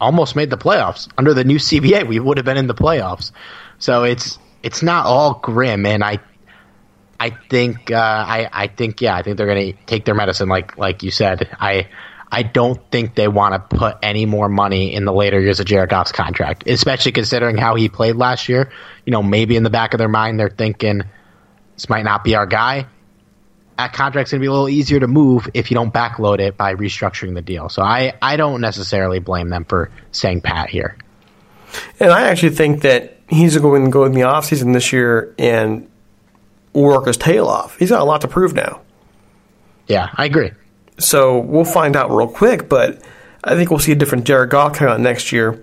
almost 0.01 0.37
made 0.37 0.51
the 0.51 0.59
playoffs 0.59 1.09
under 1.17 1.33
the 1.33 1.45
new 1.45 1.57
CBA. 1.57 2.07
We 2.07 2.21
would 2.21 2.37
have 2.37 2.45
been 2.45 2.59
in 2.59 2.67
the 2.67 2.75
playoffs, 2.75 3.33
so 3.79 4.05
it's 4.05 4.39
it's 4.63 4.83
not 4.83 5.07
all 5.07 5.35
grim, 5.43 5.87
and 5.87 6.05
I 6.05 6.19
I 7.23 7.31
think 7.31 7.93
uh, 7.93 7.97
I 7.97 8.49
I 8.53 8.67
think 8.67 9.01
yeah, 9.01 9.15
I 9.15 9.23
think 9.23 9.37
they're 9.37 9.47
going 9.47 9.73
to 9.75 9.79
take 9.87 10.05
their 10.05 10.15
medicine, 10.17 10.49
like 10.49 10.77
like 10.77 11.05
you 11.05 11.13
said. 11.13 11.57
I 11.61 11.87
I 12.33 12.43
don't 12.43 12.81
think 12.91 13.15
they 13.15 13.29
want 13.29 13.55
to 13.55 13.77
put 13.77 13.97
any 14.03 14.27
more 14.27 14.49
money 14.49 14.93
in 14.93 15.05
the 15.05 15.13
later 15.13 15.41
years 15.41 15.61
of 15.61 15.67
Jared 15.67 15.91
Goff's 15.91 16.11
contract, 16.11 16.65
especially 16.67 17.13
considering 17.13 17.57
how 17.57 17.77
he 17.77 17.89
played 17.89 18.17
last 18.17 18.49
year. 18.49 18.73
You 19.07 19.13
know, 19.13 19.23
maybe 19.23 19.55
in 19.55 19.63
the 19.63 19.71
back 19.71 19.95
of 19.95 19.99
their 19.99 20.09
mind 20.09 20.41
they're 20.41 20.49
thinking 20.49 21.03
this 21.77 21.89
might 21.89 22.03
not 22.03 22.25
be 22.25 22.35
our 22.35 22.45
guy. 22.45 22.89
That 23.79 23.93
contract's 23.93 24.33
going 24.33 24.41
to 24.41 24.43
be 24.43 24.49
a 24.49 24.53
little 24.53 24.69
easier 24.69 24.99
to 24.99 25.07
move 25.07 25.49
if 25.55 25.71
you 25.71 25.77
don't 25.77 25.95
backload 25.95 26.41
it 26.41 26.57
by 26.57 26.75
restructuring 26.75 27.35
the 27.35 27.41
deal. 27.41 27.69
So 27.69 27.83
I, 27.83 28.15
I 28.21 28.37
don't 28.37 28.61
necessarily 28.61 29.21
blame 29.21 29.49
them 29.49 29.65
for 29.65 29.93
saying 30.11 30.41
pat 30.41 30.71
here. 30.71 30.97
And 32.01 32.11
I 32.11 32.23
actually 32.23 32.55
think 32.57 32.83
that 32.83 33.17
he's 33.29 33.57
going 33.59 33.85
to 33.85 33.91
go 33.93 34.05
in 34.07 34.13
the 34.13 34.23
offseason 34.23 34.75
this 34.75 34.93
year 34.93 35.35
and 35.39 35.89
work 36.73 37.07
his 37.07 37.17
tail 37.17 37.47
off. 37.47 37.77
He's 37.79 37.91
got 37.91 38.01
a 38.01 38.05
lot 38.05 38.21
to 38.23 38.29
prove 38.29 38.55
now. 38.55 38.81
Yeah, 39.87 40.11
I 40.15 40.25
agree. 40.25 40.53
So 40.99 41.39
we'll 41.39 41.65
find 41.65 41.97
out 41.97 42.11
real 42.11 42.29
quick, 42.29 42.69
but 42.69 43.03
I 43.45 43.55
think 43.55 43.71
we'll 43.71 43.81
see 43.81 43.93
a 43.93 43.97
different 43.97 44.25
Jared 44.25 44.51
Goff 44.51 44.75
come 44.75 44.89
out 44.89 45.01
next 45.01 45.33
year 45.33 45.63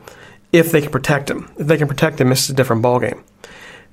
if 0.52 0.72
they 0.72 0.82
can 0.82 0.92
protect 0.92 1.30
him. 1.30 1.50
If 1.58 1.68
they 1.68 1.78
can 1.78 1.88
protect 1.88 2.20
him, 2.20 2.32
it's 2.32 2.50
a 2.50 2.54
different 2.54 2.84
ballgame. 2.84 3.24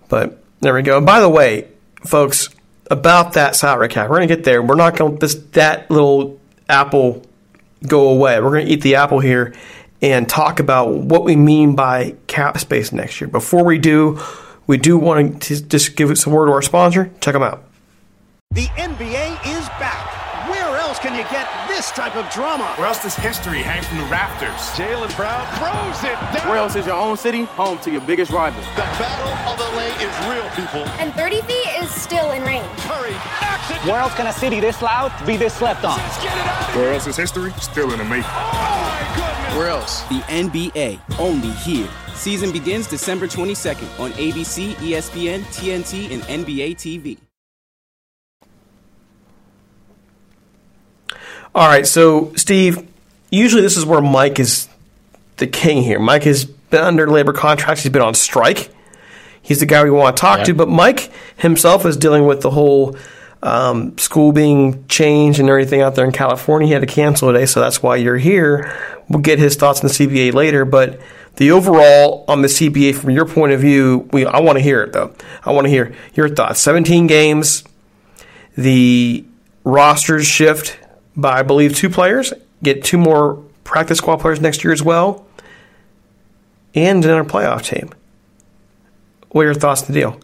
But 0.08 0.42
there 0.60 0.74
we 0.74 0.82
go. 0.82 0.96
And 0.96 1.06
by 1.06 1.20
the 1.20 1.28
way, 1.28 1.68
folks, 2.04 2.48
about 2.90 3.34
that 3.34 3.56
salary 3.56 3.88
cap, 3.88 4.08
we're 4.08 4.16
going 4.16 4.28
to 4.28 4.36
get 4.36 4.44
there. 4.44 4.62
We're 4.62 4.74
not 4.76 4.96
going 4.96 5.18
to 5.18 5.26
let 5.26 5.52
that 5.52 5.90
little 5.90 6.40
apple 6.68 7.22
go 7.86 8.08
away. 8.08 8.40
We're 8.40 8.50
going 8.50 8.66
to 8.66 8.72
eat 8.72 8.82
the 8.82 8.96
apple 8.96 9.20
here 9.20 9.54
and 10.02 10.28
talk 10.28 10.60
about 10.60 10.92
what 10.92 11.24
we 11.24 11.36
mean 11.36 11.74
by 11.74 12.14
cap 12.26 12.58
space 12.58 12.92
next 12.92 13.20
year. 13.20 13.28
Before 13.28 13.64
we 13.64 13.78
do, 13.78 14.20
we 14.66 14.76
do 14.76 14.98
want 14.98 15.42
to 15.42 15.62
just 15.62 15.96
give 15.96 16.16
some 16.18 16.32
word 16.32 16.46
to 16.46 16.52
our 16.52 16.62
sponsor. 16.62 17.10
Check 17.20 17.34
them 17.34 17.42
out. 17.42 17.64
The 18.52 18.66
NBA 18.66 19.46
is 19.46 19.68
back. 19.80 20.24
Where 20.48 20.78
else 20.78 21.00
can 21.00 21.14
you 21.14 21.24
get 21.24 21.48
this 21.66 21.90
type 21.90 22.14
of 22.14 22.30
drama? 22.30 22.64
Where 22.76 22.86
else 22.86 23.02
does 23.02 23.16
history 23.16 23.58
hang 23.58 23.82
from 23.82 23.98
the 23.98 24.04
rafters? 24.04 24.54
Jaylen 24.78 25.14
Brown 25.16 25.44
throws 25.58 26.04
it 26.04 26.14
down. 26.32 26.48
Where 26.48 26.58
else 26.58 26.76
is 26.76 26.86
your 26.86 26.94
own 26.96 27.16
city 27.16 27.44
home 27.44 27.78
to 27.80 27.90
your 27.90 28.00
biggest 28.02 28.30
rival? 28.30 28.60
The 28.60 28.86
battle 28.96 29.32
of 29.52 29.58
LA 29.74 29.90
is 29.98 30.14
real, 30.30 30.48
people. 30.54 30.86
And 31.00 31.12
30 31.14 31.42
feet 31.42 31.82
is 31.82 31.90
still 31.90 32.30
in 32.30 32.42
range. 32.44 32.64
Curry 32.78 33.10
knocks 33.10 33.70
it. 33.70 33.84
Where 33.84 33.98
else 33.98 34.14
can 34.14 34.28
a 34.28 34.32
city 34.32 34.60
this 34.60 34.80
loud 34.80 35.12
be 35.26 35.36
this 35.36 35.54
slept 35.54 35.84
on? 35.84 35.98
Let's 35.98 36.22
get 36.22 36.36
it 36.38 36.46
out 36.46 36.68
of 36.70 36.76
Where 36.76 36.92
else 36.92 37.06
is 37.08 37.16
history 37.16 37.52
still 37.60 37.92
in 37.92 37.98
the 37.98 38.04
making? 38.04 38.30
Oh, 38.30 38.52
my 38.52 38.98
goodness. 39.00 39.15
Where 39.56 39.68
else? 39.68 40.02
The 40.02 40.20
NBA, 40.28 41.18
only 41.18 41.48
here. 41.48 41.88
Season 42.14 42.52
begins 42.52 42.86
December 42.86 43.26
22nd 43.26 43.98
on 43.98 44.12
ABC, 44.12 44.74
ESPN, 44.74 45.40
TNT, 45.44 46.10
and 46.12 46.22
NBA 46.24 46.76
TV. 46.76 47.16
All 51.54 51.66
right, 51.66 51.86
so 51.86 52.34
Steve, 52.34 52.86
usually 53.30 53.62
this 53.62 53.78
is 53.78 53.86
where 53.86 54.02
Mike 54.02 54.38
is 54.38 54.68
the 55.38 55.46
king 55.46 55.82
here. 55.82 55.98
Mike 55.98 56.24
has 56.24 56.44
been 56.44 56.82
under 56.82 57.08
labor 57.08 57.32
contracts. 57.32 57.82
He's 57.82 57.90
been 57.90 58.02
on 58.02 58.12
strike. 58.12 58.70
He's 59.40 59.60
the 59.60 59.66
guy 59.66 59.82
we 59.84 59.90
want 59.90 60.18
to 60.18 60.20
talk 60.20 60.44
to. 60.44 60.52
But 60.52 60.68
Mike 60.68 61.10
himself 61.38 61.86
is 61.86 61.96
dealing 61.96 62.26
with 62.26 62.42
the 62.42 62.50
whole 62.50 62.94
um, 63.42 63.96
school 63.98 64.32
being 64.32 64.86
changed 64.88 65.40
and 65.40 65.48
everything 65.48 65.80
out 65.80 65.94
there 65.94 66.04
in 66.04 66.12
California. 66.12 66.66
He 66.66 66.72
had 66.72 66.80
to 66.80 66.86
cancel 66.86 67.32
today, 67.32 67.46
so 67.46 67.60
that's 67.60 67.82
why 67.82 67.96
you're 67.96 68.16
here. 68.16 68.74
We'll 69.08 69.20
get 69.20 69.38
his 69.38 69.56
thoughts 69.56 69.80
on 69.80 69.88
the 69.88 69.92
CBA 69.92 70.32
later, 70.32 70.64
but 70.64 71.00
the 71.36 71.50
overall 71.50 72.24
on 72.28 72.42
the 72.42 72.48
CBA 72.48 72.94
from 72.94 73.10
your 73.10 73.26
point 73.26 73.52
of 73.52 73.60
view, 73.60 74.08
we 74.12 74.26
I 74.26 74.40
want 74.40 74.56
to 74.58 74.62
hear 74.62 74.82
it 74.82 74.92
though. 74.92 75.14
I 75.44 75.52
want 75.52 75.66
to 75.66 75.70
hear 75.70 75.94
your 76.14 76.28
thoughts. 76.28 76.60
17 76.60 77.06
games, 77.06 77.62
the 78.56 79.24
rosters 79.64 80.26
shift 80.26 80.78
by 81.14 81.40
I 81.40 81.42
believe 81.42 81.74
two 81.74 81.90
players, 81.90 82.32
get 82.62 82.84
two 82.84 82.98
more 82.98 83.36
practice 83.64 83.98
squad 83.98 84.16
players 84.16 84.40
next 84.40 84.64
year 84.64 84.72
as 84.72 84.82
well, 84.82 85.26
and 86.74 87.04
another 87.04 87.24
playoff 87.24 87.64
team. 87.64 87.90
What 89.28 89.42
are 89.42 89.46
your 89.46 89.54
thoughts 89.54 89.82
on 89.82 89.88
the 89.88 89.92
deal? 89.92 90.20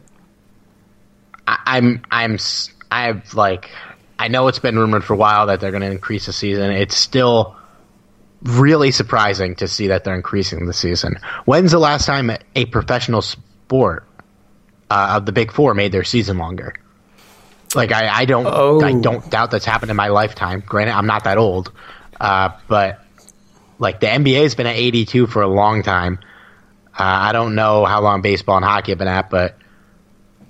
I'm 1.46 2.02
I'm 2.10 2.38
I've 2.92 3.34
like 3.34 3.70
I 4.18 4.28
know 4.28 4.48
it's 4.48 4.58
been 4.58 4.78
rumored 4.78 5.04
for 5.04 5.14
a 5.14 5.16
while 5.16 5.46
that 5.46 5.60
they're 5.60 5.70
going 5.70 5.82
to 5.82 5.90
increase 5.90 6.26
the 6.26 6.32
season. 6.32 6.70
It's 6.70 6.96
still 6.96 7.56
really 8.42 8.90
surprising 8.90 9.56
to 9.56 9.68
see 9.68 9.88
that 9.88 10.04
they're 10.04 10.14
increasing 10.14 10.66
the 10.66 10.72
season. 10.72 11.18
When's 11.44 11.72
the 11.72 11.78
last 11.78 12.06
time 12.06 12.30
a 12.54 12.64
professional 12.66 13.22
sport 13.22 14.06
uh, 14.90 15.14
of 15.16 15.26
the 15.26 15.32
Big 15.32 15.52
Four 15.52 15.74
made 15.74 15.92
their 15.92 16.04
season 16.04 16.38
longer. 16.38 16.74
Like 17.74 17.92
I, 17.92 18.08
I 18.08 18.24
don't 18.26 18.46
Oh. 18.46 18.82
I 18.82 18.92
don't 18.92 19.28
doubt 19.30 19.50
that's 19.50 19.64
happened 19.64 19.90
in 19.90 19.96
my 19.96 20.08
lifetime. 20.08 20.62
Granted, 20.64 20.92
I'm 20.92 21.06
not 21.06 21.24
that 21.24 21.38
old, 21.38 21.72
uh, 22.20 22.50
but 22.68 23.00
like 23.78 24.00
the 24.00 24.06
NBA's 24.06 24.54
been 24.54 24.66
at 24.66 24.76
82 24.76 25.26
for 25.26 25.42
a 25.42 25.48
long 25.48 25.82
time. 25.82 26.18
Uh, 26.92 27.02
I 27.02 27.32
don't 27.32 27.54
know 27.54 27.86
how 27.86 28.02
long 28.02 28.20
baseball 28.20 28.56
and 28.56 28.64
hockey 28.64 28.92
have 28.92 28.98
been 28.98 29.08
at, 29.08 29.30
but 29.30 29.56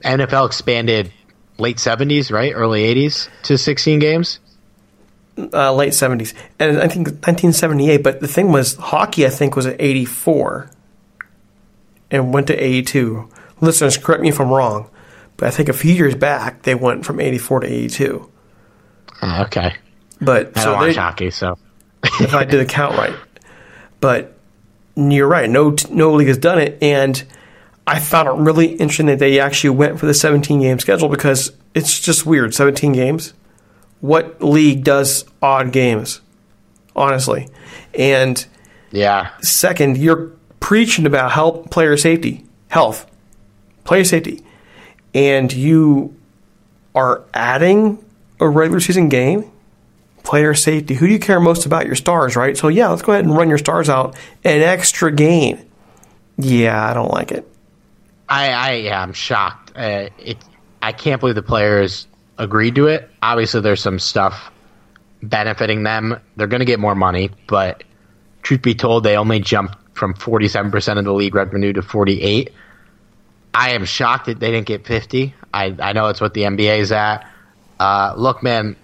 NFL 0.03 0.47
expanded 0.47 1.13
late 1.63 1.79
70s, 1.79 2.31
right, 2.31 2.53
early 2.55 2.83
80s 2.95 3.29
to 3.45 3.57
16 3.57 3.99
games. 4.01 4.39
uh, 5.53 5.73
late 5.73 5.95
seventies, 5.95 6.35
and 6.59 6.79
I 6.83 6.89
think 6.89 7.27
nineteen 7.27 7.55
seventy 7.55 7.89
eight. 7.89 8.03
But 8.03 8.21
the 8.21 8.29
thing 8.29 8.53
was, 8.53 8.75
hockey 8.75 9.25
I 9.25 9.31
think 9.31 9.57
was 9.57 9.65
at 9.65 9.81
eighty 9.81 10.05
four, 10.05 10.69
and 12.11 12.35
went 12.35 12.49
to 12.49 12.55
eighty 12.57 12.83
two. 12.83 13.29
Listeners, 13.63 13.97
correct 13.97 14.21
me 14.23 14.29
if 14.29 14.39
I'm 14.41 14.51
wrong, 14.51 14.91
but 15.39 15.47
I 15.49 15.51
think 15.51 15.71
a 15.71 15.73
few 15.73 15.95
years 15.95 16.15
back 16.15 16.63
they 16.65 16.75
went 16.75 17.07
from 17.07 17.19
eighty 17.19 17.39
four 17.39 17.61
to 17.61 17.67
eighty 17.67 17.89
two. 17.89 18.31
Uh, 19.23 19.45
okay, 19.47 19.75
But 20.21 20.53
I 20.57 20.61
so 20.61 20.71
don't 20.73 20.81
watch 20.81 20.95
they, 20.95 21.01
hockey, 21.01 21.31
so 21.31 21.57
if 22.21 22.35
I 22.35 22.45
did 22.45 22.61
the 22.61 22.67
count 22.67 22.99
right, 22.99 23.15
but 24.01 24.37
you're 24.97 25.29
right. 25.29 25.49
No, 25.49 25.75
no 25.91 26.13
league 26.13 26.29
has 26.29 26.39
done 26.39 26.59
it, 26.59 26.77
and 26.83 27.23
I 27.87 28.01
found 28.01 28.29
it 28.29 28.35
really 28.43 28.73
interesting 28.73 29.07
that 29.07 29.19
they 29.19 29.41
actually 29.41 29.71
went 29.71 29.99
for 29.99 30.07
the 30.07 30.15
17 30.15 30.61
game 30.61 30.79
schedule 30.79 31.09
because 31.09 31.53
it's 31.75 31.99
just 31.99 32.25
weird. 32.25 32.55
17 32.55 32.93
games. 32.93 33.35
What 34.01 34.43
league 34.43 34.85
does 34.85 35.25
odd 35.41 35.73
games? 35.73 36.21
Honestly, 36.95 37.49
and 37.95 38.45
yeah. 38.91 39.31
second, 39.41 39.97
you're 39.97 40.33
preaching 40.61 41.07
about 41.07 41.33
health, 41.33 41.71
player 41.71 41.97
safety, 41.97 42.45
health, 42.69 43.11
player 43.85 44.05
safety, 44.05 44.45
and 45.15 45.51
you 45.53 46.15
are 46.95 47.25
adding 47.33 48.05
a 48.41 48.49
regular 48.49 48.81
season 48.81 49.09
game 49.09 49.51
player 50.23 50.55
safety. 50.55 50.95
Who 50.95 51.07
do 51.07 51.13
you 51.13 51.19
care 51.19 51.41
most 51.41 51.67
about? 51.67 51.87
Your 51.87 51.95
stars, 51.95 52.37
right? 52.37 52.57
So 52.57 52.69
yeah, 52.69 52.89
let's 52.89 53.03
go 53.03 53.13
ahead 53.13 53.25
and 53.25 53.37
run 53.37 53.49
your 53.49 53.59
stars 53.59 53.89
out 53.89 54.17
an 54.45 54.61
extra 54.61 55.13
game. 55.13 55.59
Yeah, 56.39 56.89
I 56.89 56.95
don't 56.95 57.11
like 57.11 57.33
it. 57.33 57.49
I, 58.33 58.51
I 58.89 59.03
I'm 59.03 59.13
shocked. 59.13 59.73
Uh, 59.77 60.09
it, 60.19 60.39
I 60.81 60.93
can't 60.93 61.21
believe 61.21 61.35
the 61.35 61.43
players 61.43 62.07
agreed 62.39 62.77
to 62.77 62.87
it. 62.87 63.11
Obviously, 63.21 63.61
there's 63.61 63.83
some 63.83 63.99
stuff 63.99 64.51
benefiting 65.23 65.83
them. 65.83 66.19
They're 66.37 66.47
going 66.47 66.61
to 66.61 66.67
get 66.67 66.81
more 66.81 66.95
money, 66.95 67.31
but 67.47 67.85
truth 68.43 68.63
be 68.63 68.75
told, 68.75 69.05
they 69.05 69.19
only 69.19 69.41
jumped 69.41 69.77
from 69.95 70.15
47% 70.15 70.99
of 70.99 71.05
the 71.05 71.13
league 71.13 71.35
revenue 71.35 71.75
to 71.75 71.83
48. 71.83 72.53
I 73.53 73.73
am 73.73 73.85
shocked 73.85 74.27
that 74.27 74.41
they 74.41 74.51
didn't 74.51 74.67
get 74.67 74.87
50. 74.87 75.35
I, 75.53 75.77
I 75.79 75.93
know 75.93 76.09
it's 76.09 76.23
what 76.23 76.33
the 76.33 76.43
NBA 76.43 76.79
is 76.79 76.91
at. 76.91 77.29
Uh, 77.79 78.15
look, 78.17 78.43
man, 78.43 78.77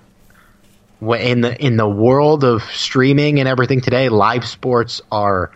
in 1.00 1.40
the 1.40 1.64
in 1.64 1.78
the 1.78 1.88
world 1.88 2.44
of 2.44 2.62
streaming 2.64 3.38
and 3.38 3.48
everything 3.48 3.80
today, 3.80 4.10
live 4.10 4.46
sports 4.46 5.00
are 5.10 5.52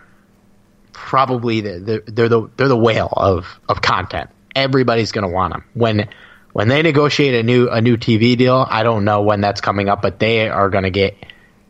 probably 1.13 1.61
the, 1.61 1.79
the, 1.79 2.11
they're 2.11 2.27
the 2.27 2.49
they're 2.57 2.67
the 2.67 2.75
whale 2.75 3.13
of 3.15 3.59
of 3.69 3.83
content. 3.83 4.31
Everybody's 4.55 5.11
going 5.11 5.27
to 5.27 5.31
want 5.31 5.53
them 5.53 5.63
when 5.75 6.09
when 6.53 6.69
they 6.69 6.81
negotiate 6.81 7.35
a 7.35 7.43
new 7.43 7.69
a 7.69 7.81
new 7.81 7.97
TV 7.97 8.35
deal. 8.35 8.65
I 8.67 8.81
don't 8.81 9.05
know 9.05 9.21
when 9.21 9.39
that's 9.39 9.61
coming 9.61 9.89
up, 9.89 10.01
but 10.01 10.17
they 10.17 10.49
are 10.49 10.71
going 10.71 10.85
to 10.85 10.89
get 10.89 11.15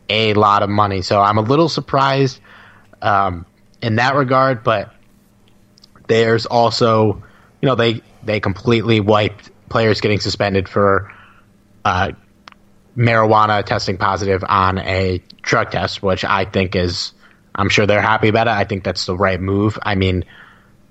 a 0.08 0.32
lot 0.32 0.62
of 0.62 0.70
money. 0.70 1.02
So 1.02 1.20
I'm 1.20 1.36
a 1.36 1.42
little 1.42 1.68
surprised 1.68 2.40
um, 3.02 3.44
in 3.82 3.96
that 3.96 4.14
regard, 4.14 4.64
but 4.64 4.94
there's 6.06 6.46
also 6.46 7.22
you 7.60 7.66
know 7.66 7.74
they 7.74 8.00
they 8.22 8.40
completely 8.40 9.00
wiped 9.00 9.50
players 9.68 10.00
getting 10.00 10.20
suspended 10.20 10.70
for 10.70 11.12
uh, 11.84 12.12
marijuana 12.96 13.62
testing 13.62 13.98
positive 13.98 14.42
on 14.48 14.78
a 14.78 15.22
drug 15.42 15.70
test, 15.70 16.02
which 16.02 16.24
I 16.24 16.46
think 16.46 16.74
is, 16.74 17.12
I'm 17.54 17.68
sure 17.68 17.86
they're 17.86 18.02
happy 18.02 18.28
about 18.28 18.46
it. 18.48 18.52
I 18.52 18.64
think 18.64 18.84
that's 18.84 19.06
the 19.06 19.16
right 19.16 19.40
move. 19.40 19.78
I 19.82 19.94
mean, 19.94 20.24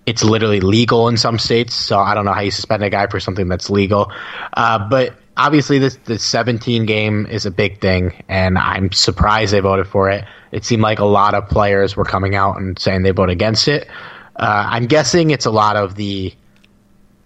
it's 0.05 0.23
literally 0.23 0.59
legal 0.59 1.07
in 1.07 1.17
some 1.17 1.39
states, 1.39 1.73
so 1.73 1.99
I 1.99 2.13
don't 2.13 2.25
know 2.25 2.33
how 2.33 2.41
you 2.41 2.51
suspend 2.51 2.83
a 2.83 2.89
guy 2.89 3.07
for 3.07 3.19
something 3.19 3.47
that's 3.47 3.69
legal. 3.69 4.11
Uh, 4.53 4.87
but 4.89 5.15
obviously, 5.37 5.79
this 5.79 5.97
the 6.05 6.19
17 6.19 6.85
game 6.85 7.25
is 7.25 7.45
a 7.45 7.51
big 7.51 7.79
thing, 7.79 8.23
and 8.27 8.57
I'm 8.57 8.91
surprised 8.91 9.53
they 9.53 9.59
voted 9.59 9.87
for 9.87 10.09
it. 10.09 10.25
It 10.51 10.65
seemed 10.65 10.81
like 10.81 10.99
a 10.99 11.05
lot 11.05 11.33
of 11.33 11.47
players 11.47 11.95
were 11.95 12.05
coming 12.05 12.35
out 12.35 12.57
and 12.57 12.77
saying 12.77 13.03
they 13.03 13.11
vote 13.11 13.29
against 13.29 13.67
it. 13.67 13.87
Uh, 14.35 14.67
I'm 14.69 14.87
guessing 14.87 15.31
it's 15.31 15.45
a 15.45 15.51
lot 15.51 15.75
of 15.75 15.95
the. 15.95 16.33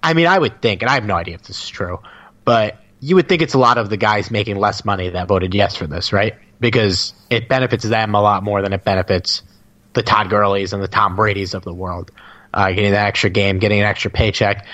I 0.04 0.14
mean, 0.14 0.28
I 0.28 0.38
would 0.38 0.62
think, 0.62 0.84
and 0.84 0.90
I 0.90 0.94
have 0.94 1.06
no 1.06 1.16
idea 1.16 1.36
if 1.36 1.44
this 1.44 1.64
is 1.64 1.70
true, 1.70 2.00
but 2.46 2.78
you 3.00 3.16
would 3.16 3.28
think 3.28 3.42
it's 3.42 3.54
a 3.54 3.60
lot 3.60 3.78
of 3.78 3.90
the 3.90 3.98
guys 3.98 4.32
making 4.32 4.58
less 4.58 4.86
money 4.86 5.10
that 5.10 5.28
voted 5.28 5.54
yes 5.54 5.76
for 5.76 5.88
this, 5.88 6.14
right? 6.14 6.36
Because 6.60 7.14
it 7.30 7.48
benefits 7.48 7.84
them 7.84 8.16
a 8.16 8.22
lot 8.22 8.44
more 8.44 8.62
than 8.62 8.74
it 8.74 8.84
benefits 8.84 9.44
the 9.94 10.04
Todd 10.04 10.30
Gurley's 10.30 10.74
and 10.74 10.82
the 10.82 10.88
Tom 10.88 11.16
Brady's 11.16 11.54
of 11.54 11.64
the 11.64 11.74
world. 11.74 12.12
Uh, 12.54 12.70
getting 12.70 12.92
that 12.92 13.08
extra 13.08 13.30
game, 13.30 13.60
getting 13.60 13.80
an 13.80 13.86
extra 13.86 14.10
paycheck, 14.10 14.66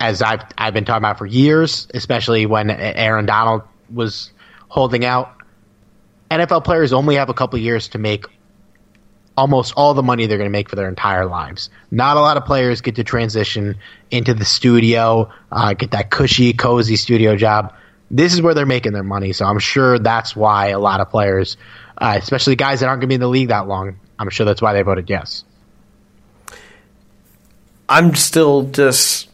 as 0.00 0.22
I've 0.22 0.42
I've 0.58 0.74
been 0.74 0.84
talking 0.84 1.02
about 1.02 1.18
for 1.18 1.26
years, 1.26 1.86
especially 1.94 2.46
when 2.46 2.70
Aaron 2.70 3.26
Donald 3.26 3.62
was 3.92 4.32
holding 4.68 5.04
out. 5.04 5.36
NFL 6.30 6.64
players 6.64 6.92
only 6.92 7.16
have 7.16 7.28
a 7.28 7.34
couple 7.34 7.58
years 7.58 7.88
to 7.88 7.98
make 7.98 8.24
almost 9.36 9.74
all 9.76 9.94
the 9.94 10.02
money 10.02 10.26
they're 10.26 10.38
going 10.38 10.48
to 10.48 10.52
make 10.52 10.68
for 10.68 10.76
their 10.76 10.88
entire 10.88 11.26
lives. 11.26 11.70
Not 11.90 12.16
a 12.16 12.20
lot 12.20 12.36
of 12.36 12.44
players 12.44 12.80
get 12.80 12.96
to 12.96 13.04
transition 13.04 13.78
into 14.10 14.34
the 14.34 14.44
studio, 14.44 15.30
uh, 15.50 15.74
get 15.74 15.92
that 15.92 16.10
cushy, 16.10 16.52
cozy 16.52 16.96
studio 16.96 17.36
job. 17.36 17.74
This 18.14 18.34
is 18.34 18.42
where 18.42 18.52
they're 18.52 18.66
making 18.66 18.92
their 18.92 19.02
money, 19.02 19.32
so 19.32 19.46
I'm 19.46 19.58
sure 19.58 19.98
that's 19.98 20.36
why 20.36 20.68
a 20.68 20.78
lot 20.78 21.00
of 21.00 21.08
players, 21.08 21.56
uh, 21.96 22.14
especially 22.20 22.56
guys 22.56 22.80
that 22.80 22.86
aren't 22.86 23.00
going 23.00 23.08
to 23.08 23.12
be 23.12 23.14
in 23.14 23.20
the 23.22 23.28
league 23.28 23.48
that 23.48 23.66
long, 23.66 23.98
I'm 24.18 24.28
sure 24.28 24.44
that's 24.44 24.60
why 24.60 24.74
they 24.74 24.82
voted 24.82 25.08
yes. 25.08 25.44
I'm 27.88 28.14
still 28.14 28.64
just 28.64 29.30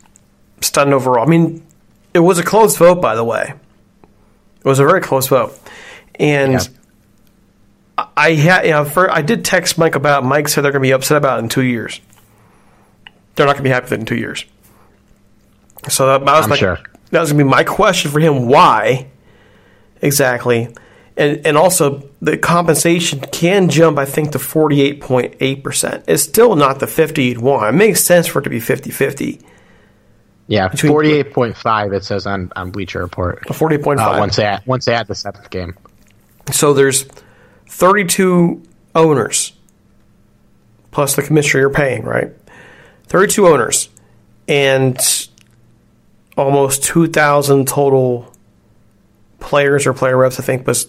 stunned 0.60 0.94
overall. 0.94 1.26
I 1.26 1.28
mean, 1.28 1.66
it 2.14 2.20
was 2.20 2.38
a 2.38 2.44
close 2.44 2.76
vote, 2.76 3.00
by 3.02 3.14
the 3.14 3.24
way. 3.24 3.52
It 4.58 4.64
was 4.64 4.78
a 4.78 4.84
very 4.86 5.00
close 5.00 5.26
vote, 5.26 5.58
and 6.14 6.52
Yeah. 6.52 6.58
I 8.16 8.34
had, 8.34 8.64
you 8.64 8.70
know, 8.70 8.84
for, 8.84 9.10
I 9.10 9.22
did 9.22 9.44
text 9.44 9.76
Mike 9.76 9.96
about. 9.96 10.22
it. 10.22 10.26
Mike 10.26 10.46
said 10.48 10.62
they're 10.62 10.70
going 10.70 10.82
to 10.82 10.86
be 10.86 10.92
upset 10.92 11.16
about 11.16 11.40
it 11.40 11.42
in 11.42 11.48
two 11.48 11.64
years. 11.64 12.00
They're 13.34 13.44
not 13.46 13.54
going 13.54 13.64
to 13.64 13.68
be 13.68 13.70
happy 13.70 13.84
with 13.86 13.92
it 13.92 14.00
in 14.00 14.06
two 14.06 14.16
years. 14.16 14.44
So 15.88 16.06
that, 16.06 16.24
that 16.24 16.32
was 16.32 16.44
I'm 16.44 16.50
my, 16.50 16.56
sure. 16.56 16.78
That 17.10 17.20
was 17.20 17.32
going 17.32 17.38
to 17.38 17.44
be 17.44 17.50
my 17.50 17.64
question 17.64 18.10
for 18.10 18.20
him. 18.20 18.46
Why 18.46 19.08
exactly? 20.02 20.74
And 21.16 21.44
and 21.46 21.56
also 21.56 22.08
the 22.20 22.38
compensation 22.38 23.20
can 23.20 23.68
jump, 23.68 23.98
I 23.98 24.04
think, 24.04 24.32
to 24.32 24.38
forty 24.38 24.82
eight 24.82 25.00
point 25.00 25.34
eight 25.40 25.64
percent. 25.64 26.04
It's 26.06 26.22
still 26.22 26.54
not 26.56 26.78
the 26.80 26.86
fifty 26.86 27.24
you'd 27.24 27.38
want. 27.38 27.74
It 27.74 27.78
makes 27.78 28.04
sense 28.04 28.26
for 28.26 28.38
it 28.38 28.42
to 28.42 28.50
be 28.50 28.60
50-50. 28.60 29.42
Yeah, 30.46 30.68
forty-eight 30.68 31.32
point 31.34 31.56
five. 31.56 31.92
It 31.92 32.04
says 32.04 32.26
on, 32.26 32.50
on 32.56 32.70
Bleacher 32.70 33.00
Report. 33.00 33.44
Forty 33.54 33.74
eight 33.74 33.82
point 33.82 34.00
Uh, 34.00 34.16
once 34.18 34.36
they 34.36 34.44
add, 34.44 34.62
once 34.64 34.86
they 34.86 34.94
add 34.94 35.06
the 35.06 35.14
seventh 35.14 35.50
game. 35.50 35.74
So 36.50 36.72
there's 36.72 37.06
32 37.66 38.62
owners 38.94 39.52
plus 40.90 41.16
the 41.16 41.22
commissioner 41.22 41.60
you're 41.60 41.70
paying, 41.70 42.02
right? 42.02 42.32
32 43.08 43.46
owners 43.46 43.90
and 44.48 45.27
almost 46.38 46.84
2,000 46.84 47.66
total 47.66 48.32
players 49.40 49.86
or 49.86 49.92
player 49.92 50.16
reps, 50.16 50.38
I 50.38 50.42
think 50.42 50.66
was 50.66 50.88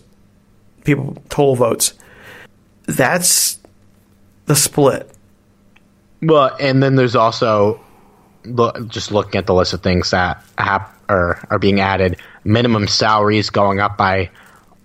people 0.84 1.18
total 1.30 1.56
votes. 1.56 1.94
That's 2.86 3.60
the 4.46 4.56
split. 4.56 5.10
Well, 6.22 6.56
and 6.60 6.82
then 6.82 6.96
there's 6.96 7.16
also 7.16 7.80
just 8.88 9.12
looking 9.12 9.38
at 9.38 9.46
the 9.46 9.54
list 9.54 9.74
of 9.74 9.82
things 9.82 10.12
that 10.12 10.44
hap- 10.58 10.96
or 11.10 11.40
are 11.50 11.60
being 11.60 11.80
added. 11.80 12.18
Minimum 12.44 12.88
salaries 12.88 13.50
going 13.50 13.80
up 13.80 13.98
by 13.98 14.30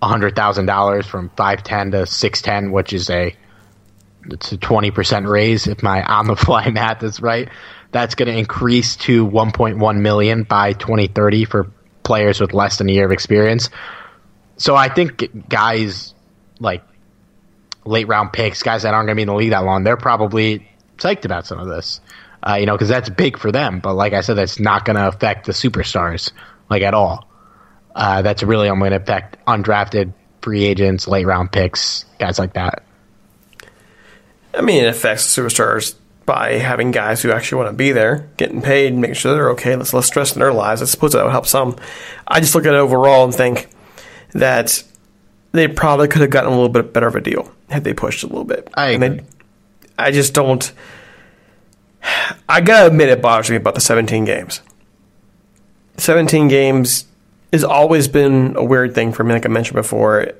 hundred 0.02 0.36
thousand 0.36 0.66
dollars 0.66 1.06
from 1.06 1.30
five 1.30 1.62
ten 1.62 1.90
to 1.92 2.04
six 2.06 2.42
ten, 2.42 2.72
which 2.72 2.92
is 2.92 3.08
a 3.10 3.34
it's 4.26 4.52
a 4.52 4.56
twenty 4.58 4.90
percent 4.90 5.26
raise 5.26 5.66
if 5.66 5.82
my 5.82 6.02
on 6.02 6.26
the 6.26 6.36
fly 6.36 6.68
math 6.70 7.02
is 7.02 7.20
right. 7.20 7.48
That's 7.94 8.16
going 8.16 8.26
to 8.26 8.36
increase 8.36 8.96
to 8.96 9.24
one 9.24 9.52
point 9.52 9.78
one 9.78 10.02
million 10.02 10.42
by 10.42 10.72
twenty 10.72 11.06
thirty 11.06 11.44
for 11.44 11.70
players 12.02 12.40
with 12.40 12.52
less 12.52 12.78
than 12.78 12.88
a 12.90 12.92
year 12.92 13.04
of 13.04 13.12
experience. 13.12 13.70
So 14.56 14.74
I 14.74 14.88
think 14.88 15.48
guys 15.48 16.12
like 16.58 16.82
late 17.84 18.08
round 18.08 18.32
picks, 18.32 18.64
guys 18.64 18.82
that 18.82 18.94
aren't 18.94 19.06
going 19.06 19.14
to 19.14 19.20
be 19.20 19.22
in 19.22 19.28
the 19.28 19.34
league 19.36 19.50
that 19.50 19.62
long, 19.64 19.84
they're 19.84 19.96
probably 19.96 20.68
psyched 20.98 21.24
about 21.24 21.46
some 21.46 21.60
of 21.60 21.68
this. 21.68 22.00
Uh, 22.42 22.56
you 22.56 22.66
know, 22.66 22.74
because 22.74 22.88
that's 22.88 23.08
big 23.10 23.38
for 23.38 23.52
them. 23.52 23.78
But 23.78 23.94
like 23.94 24.12
I 24.12 24.22
said, 24.22 24.34
that's 24.34 24.58
not 24.58 24.84
going 24.84 24.96
to 24.96 25.06
affect 25.06 25.46
the 25.46 25.52
superstars 25.52 26.32
like 26.68 26.82
at 26.82 26.94
all. 26.94 27.28
Uh, 27.94 28.22
that's 28.22 28.42
really 28.42 28.68
only 28.68 28.90
going 28.90 28.98
to 28.98 29.04
affect 29.04 29.36
undrafted 29.46 30.14
free 30.42 30.64
agents, 30.64 31.06
late 31.06 31.26
round 31.26 31.52
picks, 31.52 32.06
guys 32.18 32.40
like 32.40 32.54
that. 32.54 32.82
I 34.52 34.62
mean, 34.62 34.82
it 34.82 34.88
affects 34.88 35.24
superstars 35.24 35.94
by 36.26 36.54
having 36.54 36.90
guys 36.90 37.20
who 37.22 37.30
actually 37.32 37.62
want 37.62 37.70
to 37.70 37.76
be 37.76 37.92
there, 37.92 38.30
getting 38.36 38.62
paid, 38.62 38.94
making 38.94 39.14
sure 39.14 39.34
they're 39.34 39.50
okay, 39.50 39.76
less 39.76 39.92
less 39.92 40.06
stress 40.06 40.32
in 40.34 40.40
their 40.40 40.52
lives. 40.52 40.80
I 40.80 40.86
suppose 40.86 41.12
that 41.12 41.22
would 41.24 41.32
help 41.32 41.46
some. 41.46 41.76
I 42.26 42.40
just 42.40 42.54
look 42.54 42.64
at 42.66 42.74
it 42.74 42.78
overall 42.78 43.24
and 43.24 43.34
think 43.34 43.68
that 44.32 44.82
they 45.52 45.68
probably 45.68 46.08
could 46.08 46.22
have 46.22 46.30
gotten 46.30 46.50
a 46.50 46.54
little 46.54 46.68
bit 46.70 46.92
better 46.92 47.06
of 47.06 47.14
a 47.14 47.20
deal 47.20 47.52
had 47.68 47.84
they 47.84 47.94
pushed 47.94 48.22
a 48.22 48.26
little 48.26 48.44
bit. 48.44 48.68
I 48.74 48.90
And 48.90 49.02
they- 49.02 49.24
I 49.98 50.10
just 50.10 50.34
don't. 50.34 50.72
I 52.48 52.60
gotta 52.60 52.88
admit, 52.88 53.08
it 53.08 53.22
bothers 53.22 53.50
me 53.50 53.56
about 53.56 53.74
the 53.74 53.80
17 53.80 54.24
games. 54.24 54.60
17 55.96 56.48
games 56.48 57.04
has 57.52 57.64
always 57.64 58.08
been 58.08 58.54
a 58.56 58.64
weird 58.64 58.94
thing 58.94 59.12
for 59.12 59.22
me, 59.24 59.32
like 59.34 59.46
I 59.46 59.48
mentioned 59.48 59.76
before. 59.76 60.32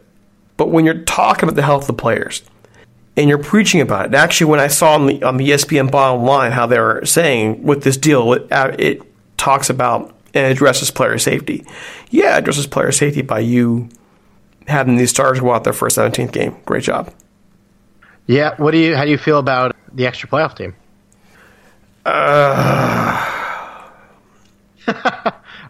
But 0.57 0.71
when 0.71 0.85
you're 0.85 1.03
talking 1.05 1.45
about 1.49 1.57
the 1.57 1.63
health 1.63 1.83
of 1.85 1.87
the 1.97 2.01
players 2.03 2.43
and 3.17 3.29
you're 3.29 3.39
preaching 3.39 3.81
about 3.81 4.07
it, 4.07 4.15
actually, 4.15 4.51
when 4.51 4.61
I 4.61 4.67
saw 4.67 4.95
on 4.95 5.07
the 5.07 5.23
on 5.23 5.37
the 5.37 5.51
ESPN 5.51 5.91
bottom 5.91 6.25
line 6.25 6.53
how 6.53 6.67
they 6.67 6.81
were 6.81 7.05
saying 7.05 7.63
with 7.63 7.85
this 7.85 7.97
deal, 7.97 8.33
it, 8.33 8.51
uh, 8.51 8.75
it 8.79 9.03
talks 9.37 9.71
about 9.71 10.15
and 10.35 10.51
addresses 10.51 10.91
player 10.91 11.19
safety. 11.19 11.65
Yeah, 12.11 12.35
it 12.35 12.41
addresses 12.41 12.67
player 12.67 12.93
safety 12.93 13.23
by 13.23 13.39
you 13.39 13.89
having 14.67 14.97
these 14.97 15.11
stars 15.11 15.41
go 15.41 15.53
out 15.53 15.65
there 15.65 15.73
for 15.73 15.87
a 15.87 15.91
17th 15.91 16.33
game. 16.33 16.57
Great 16.65 16.83
job. 16.83 17.13
Yeah. 18.27 18.55
What 18.57 18.73
do 18.73 18.79
you? 18.79 18.97
How 18.97 19.05
do 19.05 19.11
you 19.11 19.19
feel 19.19 19.39
about 19.39 19.77
the 19.93 20.07
extra 20.07 20.29
playoff 20.29 20.57
team? 20.57 20.75
I 22.07 23.31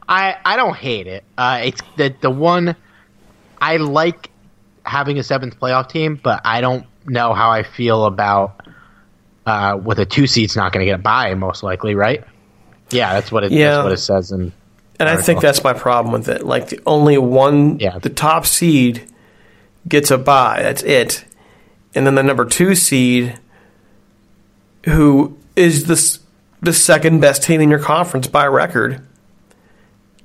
I 0.09 0.57
don't 0.57 0.77
hate 0.77 1.07
it. 1.07 1.25
Uh, 1.37 1.61
it's 1.65 1.83
the 1.97 2.15
the 2.21 2.31
one 2.31 2.77
I 3.61 3.77
like 3.77 4.31
having 4.85 5.19
a 5.19 5.23
seventh 5.23 5.59
playoff 5.59 5.89
team, 5.89 6.19
but 6.23 6.41
I 6.45 6.61
don't 6.61 6.87
know 7.07 7.35
how 7.35 7.51
I 7.51 7.63
feel 7.63 8.05
about 8.05 8.61
uh, 9.47 9.79
with 9.83 9.99
a 9.99 10.07
two 10.07 10.27
seed's 10.27 10.57
not 10.57 10.73
going 10.73 10.85
to 10.85 10.91
get 10.91 11.03
by 11.03 11.35
most 11.35 11.63
likely, 11.63 11.95
right? 11.95 12.25
Yeah, 12.91 13.15
that's 13.15 13.33
what 13.33 13.45
it. 13.45 13.53
Yeah. 13.53 13.77
That's 13.77 13.85
what 13.85 13.93
it 13.93 13.99
says 13.99 14.33
in. 14.33 14.53
And 15.01 15.09
I 15.09 15.21
think 15.21 15.41
that's 15.41 15.65
my 15.65 15.73
problem 15.73 16.13
with 16.13 16.29
it. 16.29 16.47
Like 16.47 16.69
the 16.69 16.81
only 16.87 17.19
one, 17.19 17.79
the 17.79 18.13
top 18.15 18.47
seed 18.47 19.11
gets 19.89 20.11
a 20.11 20.19
bye. 20.19 20.61
That's 20.63 20.83
it. 20.85 21.25
And 21.95 22.07
then 22.07 22.15
the 22.15 22.23
number 22.23 22.45
two 22.45 22.75
seed, 22.75 23.39
who 24.87 25.37
is 25.57 25.85
the 25.85 26.21
the 26.63 26.73
second 26.73 27.21
best 27.21 27.43
team 27.43 27.61
in 27.61 27.71
your 27.71 27.81
conference 27.81 28.29
by 28.29 28.47
record, 28.47 29.05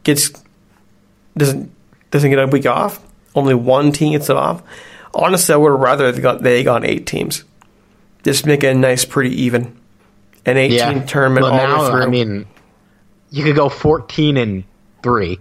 gets 0.04 0.32
doesn't 1.36 1.72
doesn't 2.12 2.30
get 2.30 2.40
a 2.40 2.48
week 2.48 2.66
off. 2.66 3.04
Only 3.36 3.56
one 3.56 3.92
team 3.92 4.14
gets 4.14 4.30
it 4.30 4.36
off. 4.36 4.62
Honestly, 5.14 5.54
I 5.54 5.58
would 5.58 5.72
have 5.72 5.80
rather 5.80 6.12
they 6.12 6.22
got 6.22 6.42
they 6.44 6.64
got 6.64 6.86
eight 6.86 7.06
teams. 7.06 7.44
Just 8.24 8.46
make 8.46 8.64
it 8.64 8.68
a 8.68 8.74
nice, 8.74 9.06
pretty 9.06 9.44
even. 9.44 9.78
An 10.46 10.58
eighteen 10.58 11.06
tournament 11.06 11.44
Well, 11.44 11.54
all 11.54 11.84
now, 11.84 11.90
through. 11.92 12.04
I 12.04 12.08
mean, 12.08 12.46
you 13.30 13.44
could 13.44 13.56
go 13.56 13.70
fourteen 13.70 14.38
and 14.38 14.64
three, 15.04 15.40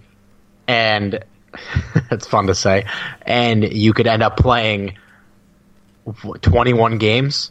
and 0.66 1.24
it's 2.10 2.26
fun 2.26 2.46
to 2.48 2.54
say, 2.54 2.86
and 3.22 3.64
you 3.72 3.92
could 3.92 4.06
end 4.06 4.22
up 4.22 4.36
playing 4.36 4.96
twenty-one 6.40 6.98
games, 6.98 7.50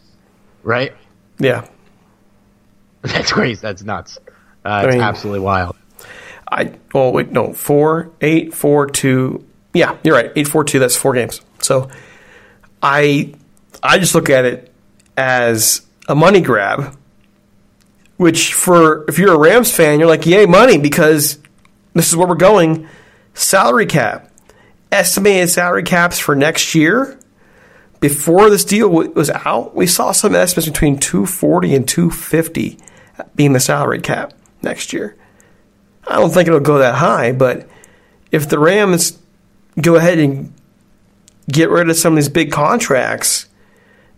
right? 0.62 0.94
yeah. 1.38 1.66
That's 3.02 3.30
crazy. 3.32 3.60
That's 3.60 3.82
nuts. 3.82 4.18
Uh, 4.64 4.68
I 4.68 4.84
it's 4.84 4.92
mean- 4.94 5.02
absolutely 5.02 5.40
wild. 5.40 5.76
I 6.50 6.72
oh 6.94 7.10
wait 7.10 7.30
no 7.30 7.52
four 7.52 8.10
eight 8.22 8.54
four 8.54 8.86
two 8.86 9.46
yeah 9.74 9.96
you're 10.02 10.14
right 10.14 10.32
eight 10.34 10.48
four 10.48 10.64
two 10.64 10.78
that's 10.78 10.96
four 10.96 11.12
games 11.12 11.42
so 11.60 11.90
I 12.82 13.34
I 13.82 13.98
just 13.98 14.14
look 14.14 14.30
at 14.30 14.44
it 14.44 14.72
as 15.16 15.82
a 16.08 16.14
money 16.14 16.40
grab 16.40 16.96
which 18.16 18.54
for 18.54 19.04
if 19.08 19.18
you're 19.18 19.34
a 19.34 19.38
Rams 19.38 19.74
fan 19.74 19.98
you're 19.98 20.08
like 20.08 20.26
yay 20.26 20.46
money 20.46 20.78
because 20.78 21.38
this 21.94 22.08
is 22.08 22.16
where 22.16 22.28
we're 22.28 22.34
going. 22.34 22.88
Salary 23.34 23.86
cap. 23.86 24.32
Estimated 24.90 25.50
salary 25.50 25.82
caps 25.82 26.18
for 26.18 26.34
next 26.34 26.74
year. 26.74 27.18
Before 28.00 28.48
this 28.48 28.64
deal 28.64 28.88
was 28.88 29.30
out 29.30 29.74
we 29.74 29.86
saw 29.86 30.12
some 30.12 30.34
estimates 30.34 30.68
between 30.68 30.98
240 30.98 31.74
and 31.74 31.88
250 31.88 32.78
being 33.34 33.52
the 33.52 33.60
salary 33.60 34.00
cap 34.00 34.32
next 34.62 34.92
year. 34.92 35.16
I 36.06 36.16
don't 36.16 36.30
think 36.30 36.48
it'll 36.48 36.60
go 36.60 36.78
that 36.78 36.94
high, 36.94 37.32
but 37.32 37.68
if 38.30 38.48
the 38.48 38.58
Rams 38.58 39.18
go 39.80 39.96
ahead 39.96 40.18
and 40.18 40.52
get 41.48 41.70
rid 41.70 41.88
of 41.88 41.96
some 41.96 42.12
of 42.12 42.16
these 42.16 42.28
big 42.28 42.52
contracts 42.52 43.48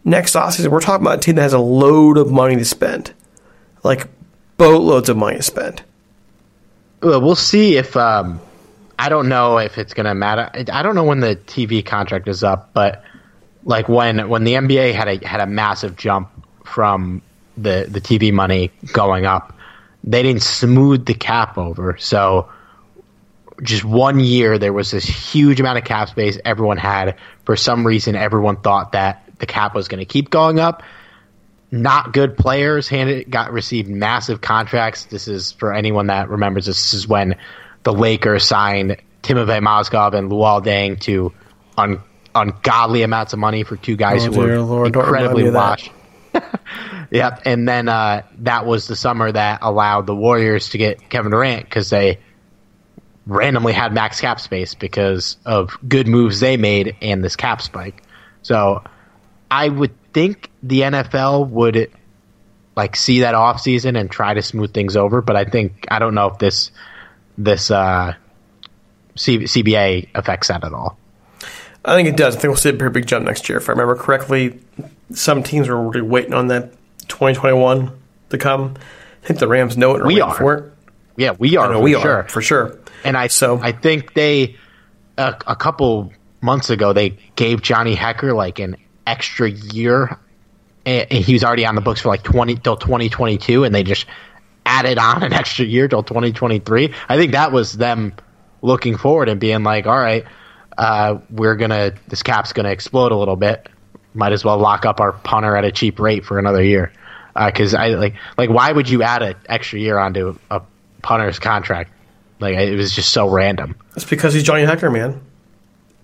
next 0.04 0.34
offseason, 0.34 0.68
we're 0.68 0.80
talking 0.80 1.04
about 1.06 1.18
a 1.18 1.20
team 1.20 1.36
that 1.36 1.42
has 1.42 1.52
a 1.52 1.58
load 1.58 2.18
of 2.18 2.30
money 2.30 2.56
to 2.56 2.64
spend, 2.64 3.12
like 3.82 4.06
boatloads 4.56 5.08
of 5.08 5.16
money 5.16 5.36
to 5.36 5.42
spend. 5.42 5.82
Well, 7.02 7.20
we'll 7.20 7.36
see 7.36 7.76
if 7.76 7.96
um, 7.96 8.40
I 8.98 9.08
don't 9.08 9.28
know 9.28 9.58
if 9.58 9.78
it's 9.78 9.94
going 9.94 10.06
to 10.06 10.14
matter. 10.14 10.50
I 10.72 10.82
don't 10.82 10.94
know 10.94 11.04
when 11.04 11.20
the 11.20 11.36
TV 11.36 11.84
contract 11.84 12.28
is 12.28 12.44
up, 12.44 12.70
but 12.72 13.02
like 13.64 13.88
when 13.88 14.28
when 14.28 14.44
the 14.44 14.54
NBA 14.54 14.94
had 14.94 15.08
a 15.08 15.26
had 15.26 15.40
a 15.40 15.46
massive 15.46 15.96
jump 15.96 16.28
from 16.64 17.22
the 17.56 17.86
the 17.88 18.00
TV 18.00 18.32
money 18.32 18.70
going 18.92 19.26
up, 19.26 19.54
they 20.04 20.22
didn't 20.22 20.42
smooth 20.42 21.06
the 21.06 21.14
cap 21.14 21.56
over. 21.56 21.96
So 21.98 22.50
just 23.62 23.84
one 23.84 24.20
year 24.20 24.58
there 24.58 24.72
was 24.72 24.90
this 24.90 25.04
huge 25.04 25.60
amount 25.60 25.78
of 25.78 25.84
cap 25.84 26.08
space 26.08 26.38
everyone 26.44 26.76
had. 26.76 27.16
For 27.44 27.56
some 27.56 27.86
reason, 27.86 28.16
everyone 28.16 28.56
thought 28.56 28.92
that 28.92 29.24
the 29.38 29.46
cap 29.46 29.74
was 29.74 29.88
going 29.88 30.00
to 30.00 30.04
keep 30.04 30.30
going 30.30 30.58
up 30.58 30.82
not 31.70 32.12
good 32.12 32.36
players 32.36 32.88
handed 32.88 33.30
got 33.30 33.52
received 33.52 33.88
massive 33.88 34.40
contracts. 34.40 35.04
This 35.04 35.28
is 35.28 35.52
for 35.52 35.72
anyone 35.72 36.08
that 36.08 36.28
remembers. 36.28 36.66
This 36.66 36.94
is 36.94 37.06
when 37.06 37.36
the 37.84 37.92
Lakers 37.92 38.44
signed 38.44 38.96
Timothy 39.22 39.52
Mozgov 39.52 40.14
and 40.14 40.30
Luol 40.30 40.64
Deng 40.64 40.98
to 41.02 41.32
un, 41.76 42.02
ungodly 42.34 43.02
amounts 43.02 43.32
of 43.32 43.38
money 43.38 43.62
for 43.62 43.76
two 43.76 43.96
guys 43.96 44.26
Oh, 44.26 44.32
who 44.32 44.40
were 44.40 44.60
Lord, 44.60 44.86
incredibly 44.88 45.50
washed. 45.50 45.92
Yep, 47.12 47.42
and 47.44 47.68
then 47.68 47.88
uh, 47.88 48.22
that 48.38 48.66
was 48.66 48.86
the 48.86 48.94
summer 48.94 49.32
that 49.32 49.58
allowed 49.62 50.06
the 50.06 50.14
Warriors 50.14 50.68
to 50.68 50.78
get 50.78 51.08
Kevin 51.10 51.32
Durant 51.32 51.64
because 51.64 51.90
they 51.90 52.20
randomly 53.30 53.72
had 53.72 53.94
max 53.94 54.20
cap 54.20 54.40
space 54.40 54.74
because 54.74 55.36
of 55.46 55.76
good 55.86 56.08
moves 56.08 56.40
they 56.40 56.56
made 56.56 56.96
and 57.00 57.24
this 57.24 57.36
cap 57.36 57.62
spike. 57.62 58.02
So 58.42 58.82
I 59.50 59.68
would 59.68 59.92
think 60.12 60.50
the 60.62 60.80
NFL 60.80 61.48
would 61.48 61.90
like 62.76 62.96
see 62.96 63.20
that 63.20 63.34
off 63.34 63.60
season 63.60 63.96
and 63.96 64.10
try 64.10 64.34
to 64.34 64.42
smooth 64.42 64.72
things 64.72 64.96
over, 64.96 65.22
but 65.22 65.36
I 65.36 65.44
think 65.44 65.86
I 65.90 65.98
don't 65.98 66.14
know 66.14 66.28
if 66.28 66.38
this 66.38 66.70
this 67.38 67.70
uh, 67.70 68.14
C- 69.16 69.40
CBA 69.40 70.08
affects 70.14 70.48
that 70.48 70.64
at 70.64 70.72
all. 70.72 70.98
I 71.84 71.94
think 71.94 72.08
it 72.08 72.16
does. 72.16 72.36
I 72.36 72.40
think 72.40 72.50
we'll 72.50 72.56
see 72.56 72.68
a 72.68 72.74
pretty 72.74 72.92
big 72.92 73.06
jump 73.06 73.24
next 73.24 73.48
year. 73.48 73.58
If 73.58 73.68
I 73.68 73.72
remember 73.72 73.96
correctly, 73.96 74.60
some 75.12 75.42
teams 75.42 75.68
were 75.68 75.88
really 75.88 76.02
waiting 76.02 76.34
on 76.34 76.48
that 76.48 76.72
2021 77.08 77.90
to 78.30 78.38
come. 78.38 78.74
I 79.22 79.26
think 79.26 79.40
the 79.40 79.48
Rams 79.48 79.76
know 79.76 79.96
it. 79.96 80.04
We 80.04 80.20
are. 80.20 80.34
for 80.34 80.54
it. 80.54 80.72
Yeah, 81.16 81.32
we 81.38 81.56
are. 81.56 81.68
Know 81.68 81.78
for 81.78 81.82
we 81.82 81.92
sure. 81.92 82.16
are 82.16 82.28
for 82.28 82.42
sure. 82.42 82.78
And 83.04 83.16
I 83.16 83.28
so 83.28 83.58
I 83.60 83.72
think 83.72 84.14
they 84.14 84.56
a, 85.16 85.34
a 85.46 85.56
couple 85.56 86.12
months 86.40 86.70
ago 86.70 86.92
they 86.92 87.18
gave 87.36 87.62
Johnny 87.62 87.94
Hekker 87.94 88.34
like 88.34 88.58
an 88.58 88.76
extra 89.06 89.50
year, 89.50 90.18
and, 90.86 91.10
he 91.10 91.32
was 91.32 91.44
already 91.44 91.66
on 91.66 91.74
the 91.74 91.80
books 91.80 92.00
for 92.00 92.08
like 92.08 92.22
twenty 92.22 92.56
till 92.56 92.76
twenty 92.76 93.08
twenty 93.08 93.38
two, 93.38 93.64
and 93.64 93.74
they 93.74 93.82
just 93.82 94.06
added 94.66 94.98
on 94.98 95.22
an 95.22 95.32
extra 95.32 95.64
year 95.64 95.88
till 95.88 96.02
twenty 96.02 96.32
twenty 96.32 96.58
three. 96.58 96.94
I 97.08 97.16
think 97.16 97.32
that 97.32 97.52
was 97.52 97.72
them 97.74 98.14
looking 98.62 98.96
forward 98.96 99.28
and 99.28 99.40
being 99.40 99.62
like, 99.62 99.86
all 99.86 99.98
right, 99.98 100.24
uh, 100.76 101.18
we're 101.30 101.56
gonna 101.56 101.92
this 102.08 102.22
cap's 102.22 102.52
gonna 102.52 102.70
explode 102.70 103.12
a 103.12 103.16
little 103.16 103.36
bit. 103.36 103.68
Might 104.14 104.32
as 104.32 104.44
well 104.44 104.58
lock 104.58 104.84
up 104.84 105.00
our 105.00 105.12
punter 105.12 105.56
at 105.56 105.64
a 105.64 105.70
cheap 105.70 106.00
rate 106.00 106.24
for 106.24 106.38
another 106.38 106.62
year. 106.62 106.92
Because 107.34 107.74
I 107.74 107.88
like 107.88 108.14
like 108.36 108.50
why 108.50 108.72
would 108.72 108.88
you 108.88 109.02
add 109.02 109.22
an 109.22 109.36
extra 109.48 109.78
year 109.78 109.98
onto 109.98 110.36
a 110.50 110.62
punter's 111.02 111.38
contract? 111.38 111.92
Like 112.40 112.56
it 112.56 112.76
was 112.76 112.92
just 112.92 113.10
so 113.10 113.28
random. 113.28 113.76
It's 113.96 114.04
because 114.04 114.34
he's 114.34 114.42
Johnny 114.42 114.64
Hekker, 114.64 114.92
man. 114.92 115.20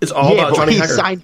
It's 0.01 0.11
all 0.11 0.35
yeah, 0.35 0.43
about 0.43 0.55
Johnny 0.55 0.73
he 0.73 0.79
Hekker. 0.79 0.95
signed. 0.95 1.23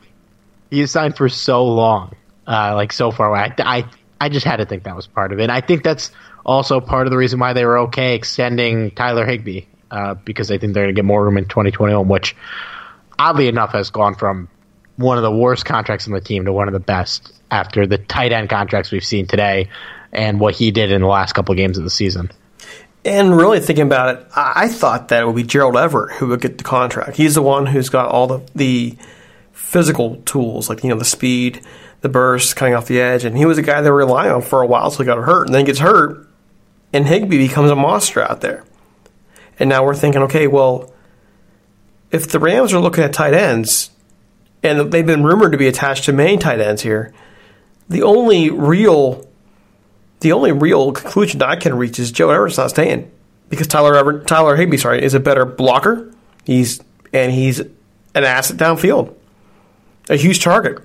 He 0.71 0.85
signed 0.87 1.15
for 1.15 1.29
so 1.29 1.65
long, 1.65 2.15
uh, 2.47 2.73
like 2.75 2.91
so 2.91 3.11
far 3.11 3.29
away. 3.29 3.53
I, 3.57 3.77
I 3.77 3.85
I 4.19 4.29
just 4.29 4.45
had 4.45 4.57
to 4.57 4.65
think 4.65 4.83
that 4.83 4.95
was 4.95 5.05
part 5.05 5.33
of 5.33 5.39
it. 5.39 5.43
And 5.43 5.51
I 5.51 5.61
think 5.61 5.83
that's 5.83 6.11
also 6.45 6.79
part 6.79 7.07
of 7.07 7.11
the 7.11 7.17
reason 7.17 7.39
why 7.39 7.53
they 7.53 7.65
were 7.65 7.79
okay 7.79 8.15
extending 8.15 8.91
Tyler 8.91 9.25
Higbee 9.25 9.65
uh, 9.91 10.13
because 10.15 10.49
I 10.49 10.57
think 10.57 10.73
they're 10.73 10.85
going 10.85 10.95
to 10.95 10.99
get 10.99 11.05
more 11.05 11.23
room 11.23 11.37
in 11.37 11.45
2021, 11.45 12.07
which 12.07 12.35
oddly 13.19 13.47
enough 13.47 13.73
has 13.73 13.91
gone 13.91 14.15
from 14.15 14.47
one 14.95 15.17
of 15.17 15.23
the 15.23 15.31
worst 15.31 15.65
contracts 15.65 16.07
on 16.07 16.13
the 16.13 16.21
team 16.21 16.45
to 16.45 16.53
one 16.53 16.67
of 16.67 16.73
the 16.73 16.79
best 16.79 17.33
after 17.51 17.85
the 17.85 17.97
tight 17.97 18.31
end 18.31 18.49
contracts 18.49 18.91
we've 18.91 19.05
seen 19.05 19.27
today 19.27 19.69
and 20.11 20.39
what 20.39 20.55
he 20.55 20.71
did 20.71 20.91
in 20.91 21.01
the 21.01 21.07
last 21.07 21.33
couple 21.33 21.51
of 21.51 21.57
games 21.57 21.77
of 21.77 21.83
the 21.83 21.89
season. 21.89 22.31
And 23.05 23.35
really 23.35 23.59
thinking 23.59 23.85
about 23.85 24.15
it, 24.15 24.27
I 24.33 24.69
thought 24.69 25.09
that 25.09 25.23
it 25.23 25.25
would 25.25 25.35
be 25.35 25.43
Gerald 25.43 25.75
Everett 25.75 26.17
who 26.17 26.27
would 26.27 26.41
get 26.41 26.57
the 26.57 26.63
contract. 26.63 27.17
He's 27.17 27.35
the 27.35 27.41
one 27.41 27.65
who's 27.65 27.89
got 27.89 28.09
all 28.09 28.27
the, 28.27 28.41
the 28.55 28.97
physical 29.51 30.17
tools, 30.25 30.69
like 30.69 30.83
you 30.83 30.89
know 30.89 30.97
the 30.97 31.03
speed, 31.03 31.61
the 32.01 32.09
burst, 32.09 32.55
cutting 32.55 32.75
off 32.75 32.87
the 32.87 33.01
edge, 33.01 33.25
and 33.25 33.37
he 33.37 33.45
was 33.45 33.57
a 33.57 33.61
guy 33.61 33.81
they 33.81 33.89
relying 33.89 34.31
on 34.31 34.41
for 34.41 34.61
a 34.61 34.67
while, 34.67 34.91
so 34.91 34.99
he 34.99 35.05
got 35.05 35.17
hurt, 35.17 35.47
and 35.47 35.53
then 35.53 35.61
he 35.61 35.65
gets 35.65 35.79
hurt, 35.79 36.27
and 36.93 37.07
Higbee 37.07 37.37
becomes 37.39 37.71
a 37.71 37.75
monster 37.75 38.21
out 38.21 38.41
there. 38.41 38.63
And 39.59 39.69
now 39.69 39.83
we're 39.85 39.95
thinking, 39.95 40.21
okay, 40.23 40.47
well, 40.47 40.93
if 42.11 42.27
the 42.27 42.39
Rams 42.39 42.73
are 42.73 42.79
looking 42.79 43.03
at 43.03 43.13
tight 43.13 43.33
ends, 43.33 43.89
and 44.61 44.91
they've 44.91 45.05
been 45.05 45.23
rumored 45.23 45.51
to 45.51 45.57
be 45.57 45.67
attached 45.67 46.05
to 46.05 46.13
main 46.13 46.39
tight 46.39 46.59
ends 46.59 46.81
here, 46.81 47.13
the 47.89 48.03
only 48.03 48.49
real, 48.49 49.27
the 50.23 50.31
only 50.31 50.51
real 50.51 50.91
conclusion 50.91 51.41
I 51.41 51.55
can 51.55 51.75
reach 51.75 51.99
is 51.99 52.11
Joe 52.11 52.31
Everett's 52.31 52.57
not 52.57 52.71
staying 52.71 53.11
because 53.49 53.67
Tyler 53.67 53.95
Everett, 53.95 54.25
Tyler 54.25 54.55
Higbee, 54.55 54.77
sorry, 54.77 55.03
is 55.03 55.13
a 55.13 55.19
better 55.19 55.45
blocker. 55.45 56.11
He's 56.45 56.81
and 57.13 57.31
he's 57.31 57.59
an 57.59 58.23
asset 58.23 58.57
downfield, 58.57 59.13
a 60.09 60.15
huge 60.15 60.39
target. 60.41 60.79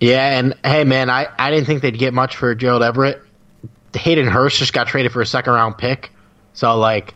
Yeah, 0.00 0.38
and 0.38 0.54
hey, 0.64 0.82
man, 0.82 1.10
I, 1.10 1.28
I 1.38 1.50
didn't 1.50 1.66
think 1.66 1.82
they'd 1.82 1.96
get 1.96 2.12
much 2.12 2.34
for 2.34 2.54
Gerald 2.56 2.82
Everett. 2.82 3.22
Hayden 3.94 4.26
Hurst 4.26 4.58
just 4.58 4.72
got 4.72 4.88
traded 4.88 5.12
for 5.12 5.20
a 5.20 5.26
second 5.26 5.52
round 5.52 5.78
pick, 5.78 6.10
so 6.54 6.76
like, 6.76 7.14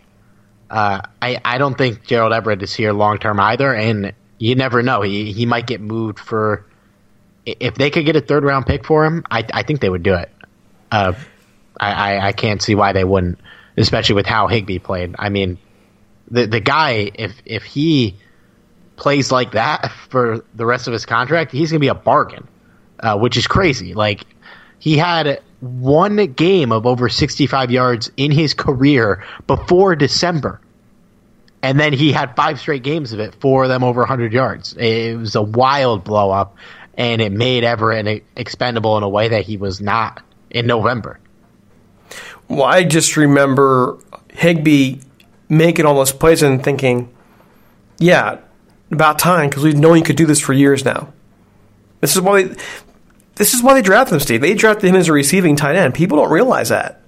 uh, 0.71 1.01
I 1.23 1.41
I 1.45 1.59
don't 1.59 1.77
think 1.77 2.05
Gerald 2.05 2.33
Everett 2.33 2.63
is 2.63 2.75
here 2.75 2.93
long 2.93 3.19
term 3.19 3.41
either, 3.41 3.75
and 3.75 4.13
you 4.39 4.55
never 4.55 4.83
know. 4.83 5.01
He 5.03 5.33
he 5.33 5.47
might 5.47 5.67
get 5.67 5.81
moved 5.81 6.19
for. 6.19 6.65
If 7.47 7.77
they 7.77 7.91
could 7.91 8.05
get 8.05 8.17
a 8.17 8.21
third 8.21 8.45
round 8.45 8.67
pick 8.67 8.85
for 8.85 9.05
him, 9.05 9.25
I 9.31 9.45
I 9.55 9.63
think 9.63 9.81
they 9.81 9.89
would 9.89 10.03
do 10.03 10.15
it. 10.15 10.31
Uh, 10.91 11.13
I, 11.79 11.93
I 11.93 12.27
I 12.29 12.33
can't 12.33 12.63
see 12.63 12.75
why 12.75 12.93
they 12.93 13.05
wouldn't, 13.05 13.39
especially 13.77 14.15
with 14.15 14.27
how 14.27 14.47
Higbee 14.47 14.79
played. 14.79 15.15
I 15.19 15.29
mean, 15.29 15.59
the 16.31 16.47
the 16.47 16.61
guy 16.61 17.11
if 17.15 17.41
if 17.45 17.65
he 17.65 18.17
plays 18.97 19.31
like 19.31 19.53
that 19.53 19.93
for 20.09 20.45
the 20.55 20.67
rest 20.67 20.87
of 20.87 20.93
his 20.93 21.07
contract, 21.07 21.53
he's 21.53 21.71
gonna 21.71 21.81
be 21.81 21.89
a 21.89 21.95
bargain, 21.95 22.47
uh, 23.01 23.19
which 23.19 23.37
is 23.37 23.47
crazy. 23.47 23.95
Like 23.95 24.25
he 24.79 24.97
had 24.97 25.43
one 25.61 26.17
game 26.17 26.73
of 26.73 26.87
over 26.87 27.09
65 27.09 27.71
yards 27.71 28.11
in 28.17 28.31
his 28.31 28.55
career 28.55 29.25
before 29.47 29.97
December. 29.97 30.61
And 31.63 31.81
then 31.81 31.93
he 31.93 32.13
had 32.13 32.37
five 32.37 32.61
straight 32.61 32.83
games 32.83 33.13
of 33.13 33.19
it, 33.19 33.35
four 33.41 33.65
of 33.65 33.69
them 33.69 33.83
over 33.83 34.01
100 34.03 34.33
yards. 34.33 34.75
It 34.75 35.17
was 35.17 35.35
a 35.35 35.43
wild 35.43 36.05
blow 36.05 36.31
up, 36.31 36.57
and 36.97 37.21
it 37.21 37.33
made 37.33 37.65
Everett 37.65 38.25
expendable 38.37 38.97
in 38.99 39.03
a 39.03 39.09
way 39.09 39.29
that 39.29 39.45
he 39.45 39.57
was 39.57 39.81
not 39.81 40.23
in 40.51 40.67
November. 40.67 41.21
Well, 42.49 42.65
I 42.65 42.85
just 42.85 43.17
remember 43.17 43.99
Higbee 44.33 45.01
making 45.49 45.87
all 45.87 45.95
those 45.95 46.13
plays 46.13 46.43
and 46.43 46.63
thinking, 46.63 47.13
yeah, 47.99 48.39
about 48.91 49.19
time 49.19 49.49
because 49.49 49.65
we've 49.65 49.79
known 49.79 49.97
he 49.97 50.03
could 50.03 50.17
do 50.17 50.27
this 50.27 50.41
for 50.41 50.53
years 50.53 50.85
now. 50.85 51.13
This 52.01 52.15
is 52.15 52.23
why 52.23 52.43
they, 52.43 52.57
this 53.37 53.55
is 53.55 53.63
why 53.63 53.75
they 53.75 53.83
drafted 53.83 54.15
him, 54.15 54.21
Steve. 54.21 54.41
They 54.41 54.55
drafted 54.55 54.89
him 54.91 54.97
as 54.97 55.09
a 55.09 55.13
receiving 55.13 55.57
tight 55.57 55.77
end. 55.77 55.95
People 55.95 56.19
don't 56.19 56.31
realize 56.31 56.69
that. 56.69 57.01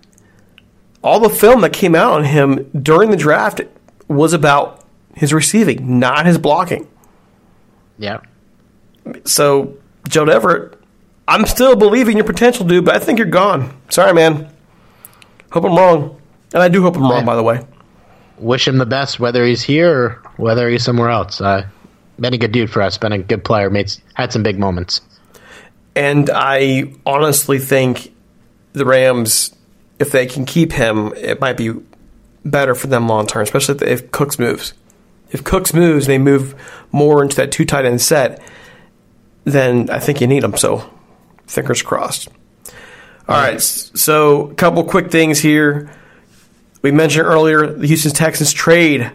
All 1.02 1.20
the 1.20 1.30
film 1.30 1.60
that 1.60 1.72
came 1.72 1.94
out 1.94 2.12
on 2.12 2.24
him 2.24 2.70
during 2.70 3.10
the 3.10 3.16
draft 3.16 3.60
was 4.08 4.32
about 4.32 4.84
his 5.14 5.32
receiving, 5.32 5.98
not 5.98 6.26
his 6.26 6.38
blocking. 6.38 6.88
Yeah. 7.98 8.20
So, 9.24 9.76
Joe 10.08 10.24
Everett, 10.24 10.77
I'm 11.28 11.44
still 11.44 11.76
believing 11.76 12.16
your 12.16 12.24
potential, 12.24 12.64
dude, 12.64 12.86
but 12.86 12.96
I 12.96 12.98
think 12.98 13.18
you're 13.18 13.28
gone. 13.28 13.78
Sorry, 13.90 14.14
man. 14.14 14.50
Hope 15.52 15.64
I'm 15.64 15.76
wrong. 15.76 16.20
And 16.54 16.62
I 16.62 16.68
do 16.68 16.80
hope 16.80 16.96
I'm 16.96 17.02
wrong, 17.02 17.26
by 17.26 17.36
the 17.36 17.42
way. 17.42 17.66
Wish 18.38 18.66
him 18.66 18.78
the 18.78 18.86
best, 18.86 19.20
whether 19.20 19.44
he's 19.44 19.60
here 19.60 19.92
or 19.92 20.22
whether 20.38 20.70
he's 20.70 20.82
somewhere 20.82 21.10
else. 21.10 21.38
Uh, 21.40 21.66
been 22.18 22.32
a 22.32 22.38
good 22.38 22.52
dude 22.52 22.70
for 22.70 22.80
us. 22.80 22.96
Been 22.96 23.12
a 23.12 23.18
good 23.18 23.44
player. 23.44 23.68
Made 23.68 23.92
had 24.14 24.32
some 24.32 24.42
big 24.42 24.58
moments. 24.58 25.02
And 25.94 26.30
I 26.32 26.94
honestly 27.04 27.58
think 27.58 28.14
the 28.72 28.86
Rams, 28.86 29.54
if 29.98 30.10
they 30.10 30.24
can 30.24 30.46
keep 30.46 30.72
him, 30.72 31.12
it 31.14 31.40
might 31.40 31.58
be 31.58 31.74
better 32.42 32.74
for 32.74 32.86
them 32.86 33.06
long 33.06 33.26
term, 33.26 33.42
especially 33.42 33.74
if, 33.74 33.82
if 33.82 34.10
Cooks 34.12 34.38
moves. 34.38 34.72
If 35.30 35.44
Cooks 35.44 35.74
moves, 35.74 36.06
they 36.06 36.16
move 36.16 36.54
more 36.90 37.22
into 37.22 37.36
that 37.36 37.52
two 37.52 37.66
tight 37.66 37.84
end 37.84 38.00
set. 38.00 38.40
Then 39.44 39.90
I 39.90 39.98
think 39.98 40.22
you 40.22 40.26
need 40.26 40.42
them. 40.42 40.56
So, 40.56 40.88
fingers 41.48 41.82
crossed. 41.82 42.28
All 43.28 43.36
right, 43.36 43.60
so 43.60 44.48
a 44.50 44.54
couple 44.54 44.84
quick 44.84 45.10
things 45.10 45.38
here. 45.38 45.90
We 46.80 46.92
mentioned 46.92 47.26
earlier 47.26 47.66
the 47.66 47.86
Houston 47.86 48.12
Texans 48.12 48.52
trade 48.52 49.10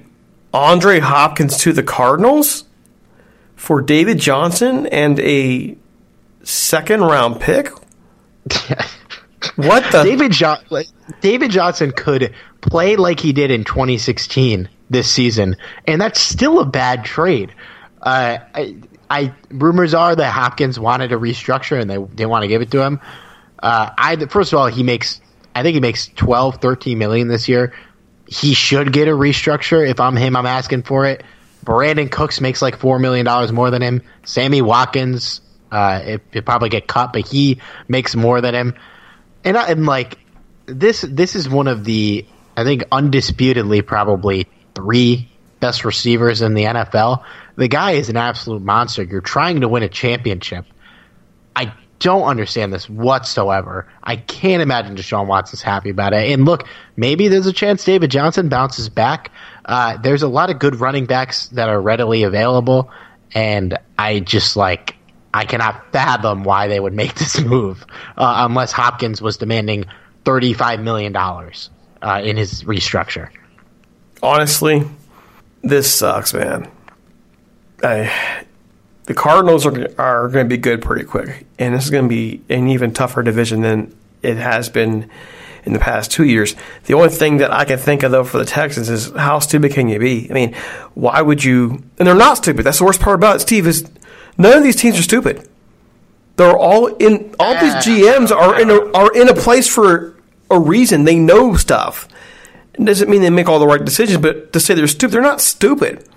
Andre 0.54 1.00
Hopkins 1.00 1.58
to 1.60 1.74
the 1.74 1.82
Cardinals 1.82 2.66
for 3.56 3.82
David 3.82 4.20
Johnson 4.20 4.86
and 4.88 5.20
a 5.20 5.76
second 6.44 7.02
round 7.02 7.40
pick. 7.40 7.70
what 9.56 9.90
the 9.92 10.04
David 10.04 10.32
jo- 10.32 10.84
David 11.22 11.50
Johnson 11.50 11.92
could 11.92 12.34
play 12.62 12.96
like 12.96 13.20
he 13.20 13.34
did 13.34 13.50
in 13.50 13.64
2016 13.64 14.70
this 14.90 15.10
season, 15.10 15.56
and 15.88 16.00
that's 16.00 16.20
still 16.20 16.60
a 16.60 16.66
bad 16.66 17.06
trade. 17.06 17.54
Uh, 18.02 18.38
I, 18.54 18.76
I 19.10 19.34
rumors 19.50 19.94
are 19.94 20.16
that 20.16 20.32
Hopkins 20.32 20.80
wanted 20.80 21.10
to 21.10 21.20
restructure 21.20 21.80
and 21.80 21.90
they 21.90 21.98
didn't 21.98 22.30
want 22.30 22.44
to 22.44 22.48
give 22.48 22.62
it 22.62 22.72
to 22.72 22.82
him. 22.82 23.00
Uh, 23.62 23.92
I 23.98 24.16
first 24.28 24.54
of 24.54 24.60
all, 24.60 24.68
he 24.68 24.84
makes 24.84 25.22
I 25.56 25.64
think 25.64 25.76
he 25.76 25.80
makes 25.80 26.08
12, 26.08 26.58
13 26.58 26.98
million 26.98 27.28
this 27.28 27.48
year. 27.48 27.74
He 28.28 28.54
should 28.54 28.92
get 28.92 29.08
a 29.08 29.12
restructure. 29.12 29.88
If 29.88 30.00
I'm 30.00 30.16
him, 30.16 30.36
I'm 30.36 30.46
asking 30.46 30.84
for 30.84 31.06
it. 31.06 31.24
Brandin 31.64 32.12
Cooks 32.12 32.42
makes 32.42 32.62
like 32.62 32.78
four 32.78 33.00
million 33.00 33.26
dollars 33.26 33.52
more 33.52 33.70
than 33.70 33.82
him. 33.82 34.02
Sammy 34.24 34.62
Watkins, 34.62 35.42
uh, 35.72 36.02
it, 36.04 36.22
it 36.34 36.46
probably 36.46 36.70
get 36.70 36.88
cut, 36.88 37.14
but 37.14 37.28
he 37.28 37.60
makes 37.88 38.16
more 38.16 38.42
than 38.42 38.54
him. 38.54 38.76
And 39.44 39.58
I, 39.58 39.70
and 39.70 39.86
like 39.86 40.18
this, 40.66 41.02
this 41.02 41.36
is 41.36 41.48
one 41.48 41.68
of 41.68 41.84
the 41.84 42.26
I 42.56 42.64
think 42.64 42.84
undisputedly 42.92 43.82
probably 43.82 44.48
three 44.76 45.30
best 45.60 45.86
receivers 45.86 46.42
in 46.42 46.54
the 46.54 46.64
NFL. 46.64 47.24
The 47.56 47.68
guy 47.68 47.92
is 47.92 48.10
an 48.10 48.18
absolute 48.18 48.62
monster. 48.62 49.04
You're 49.04 49.22
trying 49.22 49.62
to 49.62 49.68
win 49.68 49.84
a 49.84 49.90
championship. 49.90 50.66
I 51.56 51.74
don't 52.00 52.24
understand 52.24 52.74
this 52.74 52.90
whatsoever. 52.90 53.88
I 54.04 54.18
can't 54.18 54.62
imagine 54.62 54.96
Deshaun 54.96 55.28
Watson's 55.28 55.62
happy 55.62 55.90
about 55.90 56.14
it. 56.14 56.32
And 56.32 56.46
look, 56.46 56.68
maybe 56.98 57.28
there's 57.28 57.46
a 57.46 57.54
chance 57.54 57.86
David 57.86 58.12
Johnson 58.12 58.50
bounces 58.50 58.90
back. 58.90 59.32
Uh, 59.66 59.98
there's 59.98 60.24
a 60.24 60.28
lot 60.28 60.50
of 60.50 60.60
good 60.60 60.76
running 60.76 61.06
backs 61.06 61.48
that 61.50 61.70
are 61.70 61.82
readily 61.82 62.24
available, 62.24 62.92
and 63.34 63.78
I 63.98 64.20
just 64.20 64.58
like 64.58 64.96
I 65.34 65.46
cannot 65.46 65.92
fathom 65.92 66.44
why 66.44 66.68
they 66.68 66.80
would 66.80 66.94
make 66.94 67.16
this 67.16 67.40
move 67.40 67.86
uh, 68.18 68.46
unless 68.50 68.72
Hopkins 68.72 69.22
was 69.22 69.38
demanding 69.38 69.86
thirty-five 70.26 70.82
million 70.82 71.14
dollars 71.14 71.70
uh, 72.02 72.22
in 72.24 72.36
his 72.36 72.64
restructure. 72.64 73.30
Honestly, 74.22 74.84
this 75.62 75.94
sucks, 75.94 76.34
man. 76.34 76.70
I, 77.84 78.46
the 79.06 79.14
Cardinals 79.14 79.66
are 79.66 79.90
are 79.98 80.30
going 80.30 80.46
to 80.46 80.50
be 80.50 80.58
good 80.58 80.82
pretty 80.82 81.04
quick, 81.04 81.46
and 81.60 81.76
this 81.76 81.84
is 81.84 81.90
going 81.90 82.06
to 82.06 82.10
be 82.10 82.42
an 82.50 82.68
even 82.70 82.94
tougher 82.94 83.22
division 83.24 83.62
than 83.62 83.96
it 84.22 84.38
has 84.38 84.70
been 84.70 85.10
in 85.66 85.74
the 85.74 85.80
past 85.80 86.12
two 86.12 86.24
years. 86.24 86.56
The 86.86 86.94
only 86.94 87.10
thing 87.10 87.38
that 87.38 87.52
I 87.52 87.66
can 87.66 87.78
think 87.78 88.04
of 88.04 88.12
though 88.12 88.24
for 88.24 88.38
the 88.38 88.46
Texans 88.46 88.90
is 88.90 89.12
how 89.12 89.40
stupid 89.40 89.74
can 89.74 89.88
you 89.88 90.00
be? 90.00 90.30
I 90.30 90.34
mean, 90.34 90.54
why 90.94 91.22
would 91.22 91.44
you? 91.44 91.84
And 92.00 92.08
they're 92.08 92.16
not 92.16 92.38
stupid. 92.38 92.64
That's 92.64 92.80
the 92.80 92.86
worst 92.86 93.02
part 93.02 93.16
about 93.16 93.38
it, 93.38 93.40
Steve. 93.40 93.68
Is 93.68 93.90
none 94.38 94.58
of 94.58 94.64
these 94.64 94.76
teams 94.76 95.00
are 95.00 95.04
stupid. 95.04 95.48
They're 96.36 96.58
all 96.58 96.88
in. 96.88 97.36
All 97.40 97.54
these 97.54 97.76
GMs 97.76 98.32
are 98.32 98.60
in 98.60 98.70
a, 98.70 98.92
are 98.94 99.14
in 99.14 99.30
a 99.30 99.36
place 99.36 99.68
for 99.68 100.16
a 100.50 100.60
reason. 100.60 101.04
They 101.04 101.18
know 101.18 101.56
stuff. 101.56 102.08
It 102.74 102.84
doesn't 102.84 103.10
mean 103.10 103.22
they 103.22 103.30
make 103.30 103.48
all 103.48 103.60
the 103.60 103.68
right 103.68 103.84
decisions, 103.84 104.18
but 104.20 104.52
to 104.54 104.60
say 104.60 104.74
they're 104.74 104.88
stupid, 104.88 105.14
they're 105.14 105.22
not 105.22 105.42
stupid. 105.42 106.10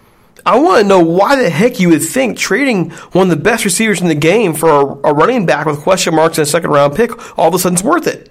I 0.47 0.59
want 0.59 0.83
to 0.83 0.89
know 0.89 1.01
why 1.01 1.35
the 1.35 1.51
heck 1.51 1.81
you 1.81 1.89
would 1.89 2.05
think 2.05 2.39
trading 2.39 2.91
one 3.13 3.31
of 3.31 3.37
the 3.37 3.43
best 3.43 3.65
receivers 3.65 4.01
in 4.01 4.07
the 4.07 4.15
game 4.15 4.55
for 4.55 4.71
a, 4.71 4.85
a 5.09 5.13
running 5.13 5.45
back 5.45 5.67
with 5.67 5.81
question 5.81 6.15
marks 6.15 6.39
and 6.39 6.47
a 6.47 6.51
second 6.51 6.71
round 6.71 6.95
pick 6.95 7.37
all 7.37 7.49
of 7.49 7.55
a 7.55 7.59
sudden 7.59 7.77
is 7.77 7.83
worth 7.83 8.07
it. 8.07 8.31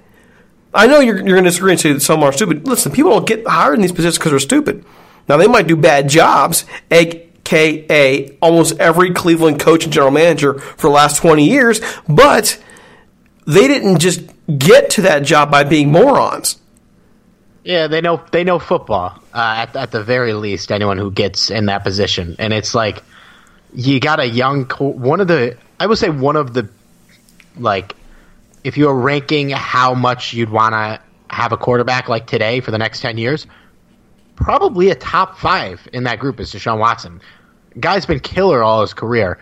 I 0.74 0.88
know 0.88 1.02
you're, 1.02 1.18
you're 1.18 1.36
going 1.36 1.44
to 1.44 1.50
disagree 1.50 1.74
and 1.74 1.80
say 1.80 1.92
that 1.92 2.00
some 2.00 2.24
are 2.24 2.32
stupid. 2.32 2.66
Listen, 2.66 2.94
people 2.94 3.12
don't 3.12 3.28
get 3.28 3.46
hired 3.46 3.76
in 3.76 3.82
these 3.82 3.92
positions 3.92 4.18
because 4.18 4.32
they're 4.32 4.40
stupid. 4.40 4.86
Now, 5.28 5.38
they 5.38 5.48
might 5.48 5.68
do 5.68 5.76
bad 5.76 6.08
jobs, 6.08 6.66
aka 6.92 8.38
almost 8.42 8.80
every 8.80 9.12
Cleveland 9.12 9.60
coach 9.60 9.84
and 9.84 9.92
general 9.92 10.12
manager 10.12 10.54
for 10.60 10.88
the 10.88 10.94
last 10.94 11.18
20 11.18 11.50
years, 11.50 11.82
but 12.08 12.62
they 13.46 13.68
didn't 13.68 14.00
just 14.00 14.22
get 14.58 14.90
to 14.92 15.02
that 15.02 15.24
job 15.24 15.52
by 15.52 15.64
being 15.64 15.92
morons. 15.92 16.60
Yeah, 17.66 17.88
they 17.88 18.00
know 18.00 18.24
they 18.32 18.44
know 18.44 18.60
football 18.60 19.20
uh, 19.34 19.66
at 19.68 19.76
at 19.76 19.92
the 19.92 20.04
very 20.04 20.34
least. 20.34 20.72
Anyone 20.72 21.00
who 21.00 21.10
gets 21.10 21.50
in 21.50 21.66
that 21.66 21.84
position, 21.84 22.36
and 22.38 22.54
it's 22.54 22.76
like 22.76 23.04
you 23.74 24.00
got 24.00 24.20
a 24.20 24.28
young 24.28 24.66
one 24.66 25.20
of 25.20 25.28
the 25.28 25.58
I 25.80 25.88
would 25.88 25.98
say 25.98 26.10
one 26.10 26.36
of 26.36 26.54
the 26.54 26.70
like 27.58 27.96
if 28.64 28.78
you 28.78 28.86
were 28.86 28.94
ranking 28.94 29.50
how 29.50 29.96
much 29.96 30.32
you'd 30.32 30.52
want 30.52 30.74
to 30.74 31.02
have 31.36 31.54
a 31.54 31.58
quarterback 31.58 32.08
like 32.08 32.28
today 32.28 32.60
for 32.60 32.70
the 32.70 32.78
next 32.78 33.02
ten 33.02 33.18
years, 33.18 33.48
probably 34.36 34.92
a 34.92 34.96
top 34.96 35.40
five 35.40 35.88
in 35.92 36.04
that 36.04 36.20
group 36.20 36.40
is 36.40 36.54
Deshaun 36.54 36.78
Watson. 36.78 37.20
Guy's 37.80 38.06
been 38.06 38.20
killer 38.20 38.62
all 38.62 38.82
his 38.82 38.94
career, 38.94 39.40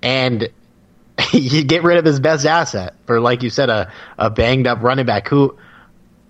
and 0.00 0.48
you 1.32 1.64
get 1.64 1.82
rid 1.82 1.98
of 1.98 2.04
his 2.04 2.20
best 2.20 2.46
asset 2.46 2.94
for, 3.06 3.18
like 3.18 3.42
you 3.42 3.50
said, 3.50 3.68
a, 3.68 3.92
a 4.16 4.30
banged 4.30 4.68
up 4.68 4.80
running 4.80 5.06
back 5.06 5.26
who 5.26 5.58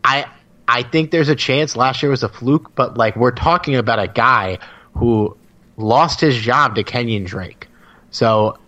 I 0.03 0.25
I 0.67 0.83
think 0.83 1.11
there's 1.11 1.29
a 1.29 1.37
chance 1.37 1.77
last 1.77 2.03
year 2.03 2.11
was 2.11 2.23
a 2.23 2.29
fluke, 2.29 2.75
but 2.75 2.97
like 2.97 3.17
we're 3.17 3.33
talking 3.33 3.77
about 3.77 3.99
a 3.99 4.09
guy 4.09 4.59
who 4.95 5.37
lost 5.77 6.21
his 6.21 6.37
job 6.37 6.77
to 6.77 6.85
Kenyan 6.85 7.27
Drake. 7.27 7.69
So 8.11 8.59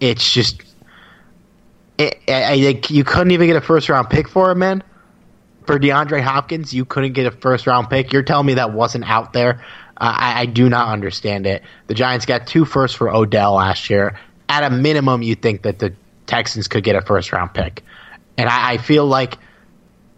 it's 0.00 0.32
just 0.32 0.62
it, 1.98 2.18
I, 2.28 2.52
I, 2.52 2.80
you 2.88 3.04
couldn't 3.04 3.32
even 3.32 3.46
get 3.46 3.56
a 3.56 3.60
first 3.60 3.88
round 3.88 4.10
pick 4.10 4.28
for 4.28 4.50
him, 4.50 4.60
man. 4.60 4.82
For 5.66 5.78
DeAndre 5.78 6.20
Hopkins, 6.20 6.74
you 6.74 6.84
couldn't 6.84 7.12
get 7.12 7.26
a 7.26 7.30
first 7.30 7.66
round 7.66 7.88
pick. 7.88 8.12
You're 8.12 8.22
telling 8.22 8.46
me 8.46 8.54
that 8.54 8.72
wasn't 8.72 9.08
out 9.08 9.32
there. 9.32 9.64
Uh, 9.96 10.12
I, 10.16 10.40
I 10.42 10.46
do 10.46 10.68
not 10.68 10.88
understand 10.88 11.46
it. 11.46 11.62
The 11.86 11.94
Giants 11.94 12.26
got 12.26 12.46
two 12.46 12.64
firsts 12.64 12.96
for 12.96 13.08
Odell 13.08 13.54
last 13.54 13.88
year. 13.88 14.18
At 14.48 14.64
a 14.64 14.70
minimum, 14.70 15.22
you 15.22 15.34
think 15.34 15.62
that 15.62 15.78
the 15.78 15.94
Texans 16.26 16.68
could 16.68 16.84
get 16.84 16.96
a 16.96 17.02
first 17.02 17.32
round 17.32 17.54
pick, 17.54 17.82
and 18.36 18.48
I, 18.48 18.72
I 18.72 18.76
feel 18.78 19.06
like 19.06 19.38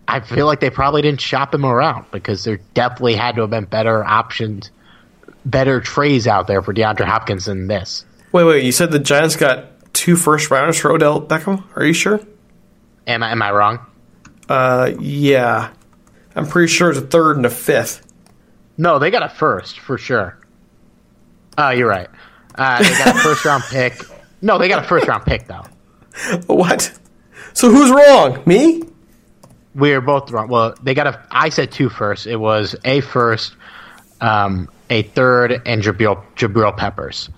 I 0.08 0.20
feel 0.20 0.46
like 0.46 0.60
they 0.60 0.70
probably 0.70 1.02
didn't 1.02 1.20
shop 1.20 1.54
him 1.54 1.64
around 1.64 2.06
because 2.12 2.44
there 2.44 2.58
definitely 2.74 3.16
had 3.16 3.34
to 3.36 3.40
have 3.42 3.50
been 3.50 3.64
better 3.64 4.04
options, 4.04 4.70
better 5.44 5.80
trades 5.80 6.26
out 6.26 6.46
there 6.46 6.62
for 6.62 6.72
DeAndre 6.72 7.04
Hopkins 7.06 7.46
than 7.46 7.66
this. 7.66 8.04
Wait, 8.32 8.44
wait. 8.44 8.64
You 8.64 8.72
said 8.72 8.92
the 8.92 8.98
Giants 8.98 9.34
got 9.36 9.92
two 9.92 10.16
first 10.16 10.50
rounders 10.50 10.78
for 10.78 10.92
Odell 10.92 11.20
Beckham. 11.20 11.64
Are 11.74 11.84
you 11.84 11.92
sure? 11.92 12.20
Am 13.06 13.22
I 13.22 13.32
am 13.32 13.42
I 13.42 13.50
wrong? 13.50 13.80
Uh, 14.48 14.92
yeah. 15.00 15.72
I'm 16.34 16.46
pretty 16.46 16.68
sure 16.72 16.90
it's 16.90 16.98
a 16.98 17.02
third 17.02 17.36
and 17.36 17.46
a 17.46 17.50
fifth. 17.50 18.06
No, 18.76 18.98
they 18.98 19.10
got 19.10 19.22
a 19.22 19.28
first 19.28 19.80
for 19.80 19.96
sure. 19.96 20.38
Oh, 21.56 21.70
you're 21.70 21.88
right. 21.88 22.08
Uh, 22.54 22.82
they 22.82 22.90
got 22.90 23.16
a 23.16 23.18
first 23.22 23.44
round 23.44 23.64
pick. 23.70 24.00
No, 24.42 24.58
they 24.58 24.68
got 24.68 24.84
a 24.84 24.86
first 24.86 25.08
round 25.08 25.24
pick 25.24 25.46
though. 25.46 25.64
What? 26.46 26.96
So 27.54 27.70
who's 27.70 27.90
wrong? 27.90 28.42
Me? 28.46 28.82
We 29.76 29.92
are 29.92 30.00
both 30.00 30.30
wrong. 30.30 30.48
Well, 30.48 30.74
they 30.82 30.94
got 30.94 31.06
a. 31.06 31.22
I 31.30 31.50
said 31.50 31.70
two 31.70 31.88
first. 31.90 32.26
It 32.26 32.36
was 32.36 32.74
a 32.84 33.00
first, 33.02 33.54
um, 34.20 34.68
a 34.90 35.02
third, 35.02 35.62
and 35.66 35.82
Jabril 35.82 36.22
Jabril 36.34 36.74
Peppers, 36.76 37.28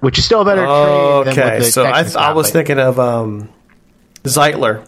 which 0.00 0.18
is 0.18 0.24
still 0.24 0.40
a 0.40 0.44
better 0.44 0.64
Oh, 0.66 1.22
trade. 1.24 1.38
okay. 1.38 1.62
So 1.64 1.84
I, 1.84 1.92
Texans 1.92 2.16
I 2.16 2.32
was 2.32 2.50
thinking 2.50 2.78
of 2.78 2.98
um, 2.98 3.50
Zeitler, 4.24 4.86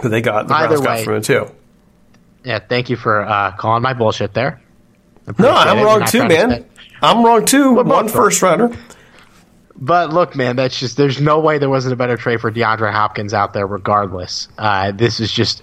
who 0.00 0.08
they 0.08 0.20
got. 0.20 0.48
The 0.48 0.54
Either 0.54 0.68
Browns 0.78 0.80
got 0.86 0.96
way. 0.98 1.04
from 1.04 1.14
him 1.16 1.22
too. 1.22 1.50
Yeah, 2.44 2.58
thank 2.60 2.88
you 2.90 2.96
for 2.96 3.22
uh, 3.22 3.52
calling 3.56 3.82
my 3.82 3.94
bullshit 3.94 4.32
there. 4.34 4.60
No, 5.38 5.50
I'm 5.50 5.82
wrong 5.82 6.04
too, 6.06 6.28
man. 6.28 6.66
I'm 7.02 7.24
wrong 7.24 7.44
too. 7.46 7.74
We're 7.74 7.82
One 7.84 8.08
first 8.08 8.40
rounder. 8.42 8.70
But 9.76 10.12
look, 10.12 10.36
man, 10.36 10.56
that's 10.56 10.78
just 10.78 10.96
there's 10.96 11.20
no 11.20 11.40
way 11.40 11.58
there 11.58 11.70
wasn't 11.70 11.94
a 11.94 11.96
better 11.96 12.16
trade 12.16 12.40
for 12.40 12.50
DeAndre 12.50 12.92
Hopkins 12.92 13.34
out 13.34 13.52
there. 13.52 13.66
Regardless, 13.66 14.48
uh, 14.56 14.92
this 14.92 15.20
is 15.20 15.32
just 15.32 15.62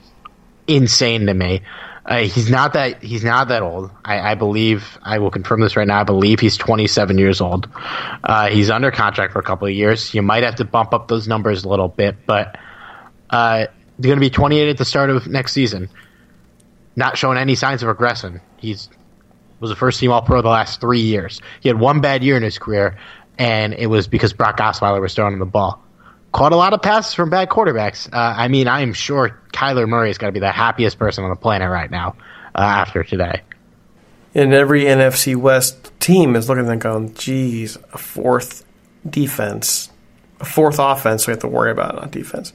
insane 0.67 1.27
to 1.27 1.33
me. 1.33 1.61
Uh, 2.05 2.23
he's 2.23 2.49
not 2.49 2.73
that 2.73 3.01
he's 3.03 3.23
not 3.23 3.47
that 3.49 3.61
old. 3.61 3.91
I, 4.03 4.31
I 4.31 4.35
believe 4.35 4.97
I 5.03 5.19
will 5.19 5.31
confirm 5.31 5.61
this 5.61 5.77
right 5.77 5.87
now. 5.87 6.01
I 6.01 6.03
believe 6.03 6.39
he's 6.39 6.57
27 6.57 7.17
years 7.17 7.39
old. 7.39 7.69
Uh, 8.23 8.49
he's 8.49 8.69
under 8.69 8.91
contract 8.91 9.33
for 9.33 9.39
a 9.39 9.43
couple 9.43 9.67
of 9.67 9.73
years. 9.73 10.13
You 10.13 10.21
might 10.21 10.43
have 10.43 10.55
to 10.55 10.65
bump 10.65 10.93
up 10.93 11.07
those 11.07 11.27
numbers 11.27 11.63
a 11.63 11.69
little 11.69 11.87
bit, 11.87 12.25
but 12.25 12.57
uh, 13.29 13.67
he's 13.97 14.05
going 14.05 14.17
to 14.17 14.19
be 14.19 14.31
28 14.31 14.69
at 14.69 14.77
the 14.77 14.85
start 14.85 15.09
of 15.09 15.27
next 15.27 15.53
season. 15.53 15.89
Not 16.95 17.17
showing 17.17 17.37
any 17.37 17.55
signs 17.55 17.83
of 17.83 17.87
regression. 17.87 18.41
He's 18.57 18.89
was 19.61 19.71
a 19.71 19.75
first 19.75 19.99
team 19.99 20.11
All 20.11 20.23
Pro 20.23 20.41
the 20.41 20.49
last 20.49 20.81
three 20.81 21.01
years. 21.01 21.39
He 21.61 21.69
had 21.69 21.79
one 21.79 22.01
bad 22.01 22.23
year 22.23 22.35
in 22.35 22.43
his 22.43 22.57
career, 22.57 22.97
and 23.41 23.73
it 23.73 23.87
was 23.87 24.07
because 24.07 24.33
Brock 24.33 24.57
Osweiler 24.59 25.01
was 25.01 25.15
throwing 25.15 25.33
him 25.33 25.39
the 25.39 25.47
ball. 25.47 25.83
Caught 26.31 26.51
a 26.51 26.55
lot 26.55 26.73
of 26.73 26.81
passes 26.83 27.15
from 27.15 27.31
bad 27.31 27.49
quarterbacks. 27.49 28.07
Uh, 28.13 28.35
I 28.37 28.47
mean, 28.49 28.67
I 28.67 28.81
am 28.81 28.93
sure 28.93 29.41
Kyler 29.51 29.89
Murray 29.89 30.11
is 30.11 30.19
going 30.19 30.31
to 30.31 30.39
be 30.39 30.39
the 30.39 30.51
happiest 30.51 30.99
person 30.99 31.23
on 31.23 31.31
the 31.31 31.35
planet 31.35 31.67
right 31.71 31.89
now 31.89 32.15
uh, 32.53 32.61
after 32.61 33.03
today. 33.03 33.41
And 34.35 34.53
every 34.53 34.83
NFC 34.83 35.35
West 35.35 35.91
team 35.99 36.35
is 36.35 36.49
looking 36.49 36.65
at 36.65 36.67
them 36.67 36.77
going, 36.77 37.15
geez, 37.15 37.77
a 37.91 37.97
fourth 37.97 38.63
defense, 39.09 39.89
a 40.39 40.45
fourth 40.45 40.77
offense 40.77 41.25
we 41.25 41.31
have 41.31 41.39
to 41.39 41.47
worry 41.47 41.71
about 41.71 41.97
on 41.97 42.11
defense. 42.11 42.53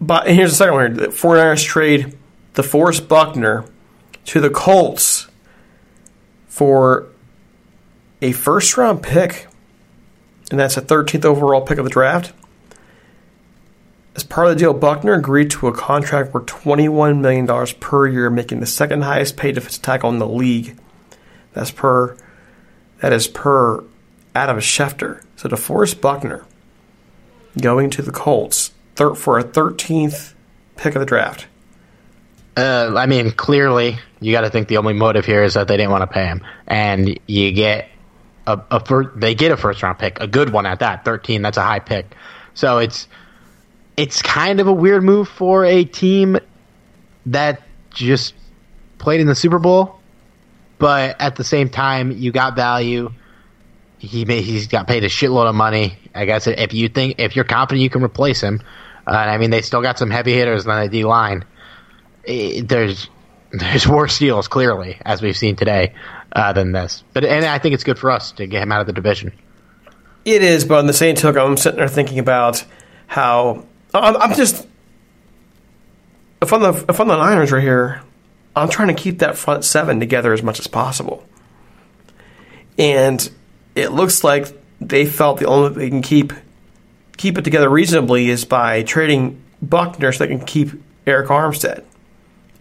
But 0.00 0.26
here's 0.26 0.50
the 0.50 0.56
second 0.56 0.74
one 0.74 0.96
here. 0.96 1.06
The 1.06 1.12
49ers 1.12 1.64
trade 1.64 2.18
the 2.54 2.62
DeForest 2.62 3.06
Buckner 3.06 3.64
to 4.24 4.40
the 4.40 4.50
Colts 4.50 5.28
for 6.48 7.06
a 8.20 8.32
first 8.32 8.76
round 8.76 9.00
pick, 9.00 9.46
and 10.54 10.60
that's 10.60 10.76
a 10.76 10.80
13th 10.80 11.24
overall 11.24 11.62
pick 11.62 11.78
of 11.78 11.84
the 11.84 11.90
draft. 11.90 12.32
As 14.14 14.22
part 14.22 14.46
of 14.46 14.54
the 14.54 14.58
deal, 14.60 14.72
Buckner 14.72 15.14
agreed 15.14 15.50
to 15.50 15.66
a 15.66 15.72
contract 15.72 16.32
worth 16.32 16.46
$21 16.46 17.18
million 17.18 17.66
per 17.80 18.06
year, 18.06 18.30
making 18.30 18.60
the 18.60 18.66
second 18.66 19.02
highest 19.02 19.36
paid 19.36 19.56
defensive 19.56 19.82
tackle 19.82 20.10
in 20.10 20.20
the 20.20 20.28
league. 20.28 20.78
That's 21.54 21.72
per 21.72 22.16
that 23.00 23.12
is 23.12 23.26
per 23.26 23.82
Adam 24.32 24.58
Schefter. 24.58 25.24
So 25.34 25.48
DeForest 25.48 26.00
Buckner 26.00 26.44
going 27.60 27.90
to 27.90 28.02
the 28.02 28.12
Colts 28.12 28.70
thir- 28.94 29.16
for 29.16 29.40
a 29.40 29.42
13th 29.42 30.34
pick 30.76 30.94
of 30.94 31.00
the 31.00 31.06
draft. 31.06 31.48
Uh, 32.56 32.94
I 32.96 33.06
mean, 33.06 33.32
clearly, 33.32 33.98
you 34.20 34.30
got 34.30 34.42
to 34.42 34.50
think 34.50 34.68
the 34.68 34.76
only 34.76 34.92
motive 34.92 35.26
here 35.26 35.42
is 35.42 35.54
that 35.54 35.66
they 35.66 35.76
didn't 35.76 35.90
want 35.90 36.02
to 36.02 36.14
pay 36.14 36.26
him, 36.26 36.42
and 36.68 37.18
you 37.26 37.50
get 37.50 37.88
a, 38.46 38.60
a 38.70 38.84
fir- 38.84 39.12
they 39.16 39.34
get 39.34 39.52
a 39.52 39.56
first 39.56 39.82
round 39.82 39.98
pick, 39.98 40.20
a 40.20 40.26
good 40.26 40.50
one 40.50 40.66
at 40.66 40.80
that, 40.80 41.04
thirteen. 41.04 41.42
That's 41.42 41.56
a 41.56 41.62
high 41.62 41.80
pick, 41.80 42.14
so 42.54 42.78
it's 42.78 43.08
it's 43.96 44.22
kind 44.22 44.60
of 44.60 44.66
a 44.66 44.72
weird 44.72 45.02
move 45.02 45.28
for 45.28 45.64
a 45.64 45.84
team 45.84 46.38
that 47.26 47.62
just 47.90 48.34
played 48.98 49.20
in 49.20 49.26
the 49.26 49.34
Super 49.34 49.58
Bowl, 49.58 50.00
but 50.78 51.20
at 51.20 51.36
the 51.36 51.44
same 51.44 51.68
time, 51.68 52.10
you 52.10 52.32
got 52.32 52.56
value. 52.56 53.12
He 53.98 54.24
may, 54.24 54.42
he's 54.42 54.66
got 54.66 54.86
paid 54.86 55.04
a 55.04 55.08
shitload 55.08 55.48
of 55.48 55.54
money. 55.54 55.96
I 56.14 56.26
guess 56.26 56.46
if 56.46 56.74
you 56.74 56.88
think 56.88 57.18
if 57.18 57.36
you're 57.36 57.44
confident 57.44 57.82
you 57.82 57.88
can 57.90 58.02
replace 58.02 58.40
him, 58.40 58.60
uh, 59.06 59.10
I 59.10 59.38
mean 59.38 59.50
they 59.50 59.62
still 59.62 59.82
got 59.82 59.98
some 59.98 60.10
heavy 60.10 60.34
hitters 60.34 60.66
on 60.66 60.82
the 60.82 60.88
D 60.88 61.04
line 61.04 61.44
eh, 62.26 62.62
there's 62.64 63.08
there's 63.52 63.86
worse 63.88 64.18
deals 64.18 64.48
clearly 64.48 64.98
as 65.04 65.22
we've 65.22 65.36
seen 65.36 65.56
today 65.56 65.94
uh, 66.34 66.52
than 66.52 66.72
this. 66.72 67.04
But 67.12 67.24
and 67.24 67.44
I 67.44 67.58
think 67.58 67.74
it's 67.74 67.84
good 67.84 67.98
for 67.98 68.10
us 68.10 68.32
to 68.32 68.46
get 68.46 68.62
him 68.62 68.72
out 68.72 68.80
of 68.80 68.86
the 68.86 68.92
division. 68.92 69.32
It 70.24 70.42
is, 70.42 70.64
but 70.64 70.78
on 70.78 70.86
the 70.86 70.92
same 70.92 71.14
token, 71.16 71.40
I'm 71.42 71.56
sitting 71.56 71.78
there 71.78 71.88
thinking 71.88 72.18
about 72.18 72.64
how 73.06 73.66
I'm, 73.92 74.16
I'm 74.16 74.34
just 74.34 74.66
if 76.42 76.52
I'm 76.52 76.62
the 76.62 76.84
if 76.88 77.00
I'm 77.00 77.08
the 77.08 77.16
Niners 77.16 77.52
right 77.52 77.62
here, 77.62 78.02
I'm 78.56 78.68
trying 78.68 78.88
to 78.88 78.94
keep 78.94 79.18
that 79.18 79.36
front 79.36 79.64
seven 79.64 80.00
together 80.00 80.32
as 80.32 80.42
much 80.42 80.58
as 80.58 80.66
possible, 80.66 81.26
and 82.78 83.30
it 83.74 83.90
looks 83.92 84.24
like 84.24 84.48
they 84.80 85.06
felt 85.06 85.38
the 85.38 85.46
only 85.46 85.70
way 85.70 85.74
they 85.84 85.90
can 85.90 86.02
keep 86.02 86.32
keep 87.16 87.38
it 87.38 87.42
together 87.42 87.68
reasonably 87.68 88.28
is 88.28 88.44
by 88.44 88.82
trading 88.82 89.40
Buckner 89.62 90.10
so 90.12 90.24
they 90.24 90.36
can 90.36 90.44
keep 90.44 90.70
Arik 91.06 91.26
Armstead, 91.28 91.84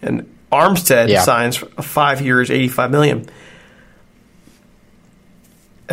and 0.01 0.29
Armstead 0.51 1.09
Yeah. 1.09 1.21
signs 1.21 1.55
for 1.55 1.65
five 1.81 2.21
years, 2.21 2.51
eighty 2.51 2.67
five 2.67 2.91
million 2.91 3.27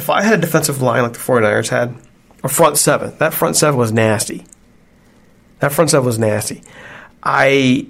if 0.01 0.09
I 0.09 0.23
had 0.23 0.39
a 0.39 0.41
defensive 0.41 0.81
line 0.81 1.03
like 1.03 1.13
the 1.13 1.19
49ers 1.19 1.69
had, 1.69 1.95
a 2.43 2.49
front 2.49 2.79
seven, 2.79 3.17
that 3.19 3.35
front 3.35 3.57
seven 3.57 3.79
was 3.79 3.93
nasty. 3.93 4.45
That 5.59 5.73
front 5.73 5.91
seven 5.91 6.07
was 6.07 6.19
nasty. 6.19 6.63
I, 7.23 7.87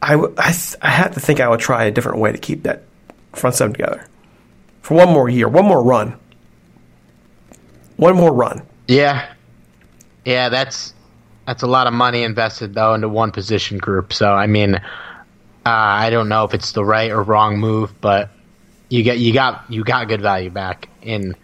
I, 0.00 0.14
I, 0.14 0.54
I 0.80 0.90
had 0.90 1.14
to 1.14 1.20
think 1.20 1.40
I 1.40 1.48
would 1.48 1.58
try 1.58 1.84
a 1.84 1.90
different 1.90 2.18
way 2.18 2.30
to 2.30 2.38
keep 2.38 2.62
that 2.62 2.84
front 3.32 3.56
seven 3.56 3.72
together 3.72 4.06
for 4.82 4.94
one 4.94 5.08
more 5.08 5.28
year, 5.28 5.48
one 5.48 5.64
more 5.64 5.82
run, 5.82 6.16
one 7.96 8.14
more 8.14 8.32
run. 8.32 8.62
Yeah, 8.86 9.28
yeah, 10.24 10.48
that's 10.48 10.94
that's 11.44 11.64
a 11.64 11.66
lot 11.66 11.88
of 11.88 11.92
money 11.92 12.22
invested 12.22 12.74
though 12.74 12.94
into 12.94 13.08
one 13.08 13.32
position 13.32 13.78
group. 13.78 14.12
So 14.12 14.32
I 14.32 14.46
mean, 14.46 14.76
uh, 14.76 14.80
I 15.64 16.10
don't 16.10 16.28
know 16.28 16.44
if 16.44 16.54
it's 16.54 16.70
the 16.70 16.84
right 16.84 17.10
or 17.10 17.20
wrong 17.24 17.58
move, 17.58 18.00
but 18.00 18.30
you 18.88 19.02
get 19.02 19.18
you 19.18 19.32
got 19.32 19.64
you 19.70 19.84
got 19.84 20.08
good 20.08 20.20
value 20.20 20.50
back 20.50 20.88
in. 21.02 21.34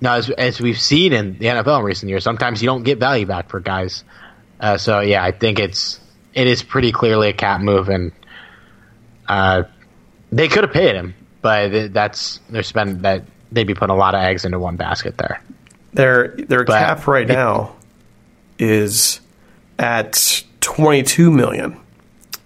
Now, 0.00 0.14
as, 0.14 0.28
as 0.30 0.60
we've 0.60 0.80
seen 0.80 1.12
in 1.12 1.38
the 1.38 1.46
NFL 1.46 1.78
in 1.78 1.84
recent 1.84 2.10
years, 2.10 2.24
sometimes 2.24 2.60
you 2.60 2.66
don't 2.66 2.82
get 2.82 2.98
value 2.98 3.24
back 3.24 3.48
for 3.48 3.60
guys. 3.60 4.02
Uh, 4.58 4.76
so 4.76 4.98
yeah, 5.00 5.22
I 5.22 5.30
think 5.30 5.58
it's 5.60 6.00
it 6.34 6.46
is 6.48 6.62
pretty 6.62 6.90
clearly 6.92 7.28
a 7.28 7.32
cap 7.32 7.60
move, 7.60 7.88
and 7.88 8.10
uh, 9.28 9.62
they 10.32 10.48
could 10.48 10.64
have 10.64 10.72
paid 10.72 10.96
him, 10.96 11.14
but 11.40 11.92
that's 11.92 12.40
they're 12.50 12.62
spending 12.64 13.02
that 13.02 13.22
they'd 13.52 13.66
be 13.66 13.74
putting 13.74 13.94
a 13.94 13.98
lot 13.98 14.14
of 14.14 14.22
eggs 14.22 14.44
into 14.44 14.58
one 14.58 14.76
basket 14.76 15.16
there. 15.18 15.40
Their 15.92 16.28
their 16.36 16.64
But- 16.64 16.78
cap 16.78 17.06
right 17.06 17.28
now 17.28 17.76
is 18.58 19.20
at 19.78 20.42
twenty 20.60 21.02
two 21.04 21.30
million. 21.30 21.76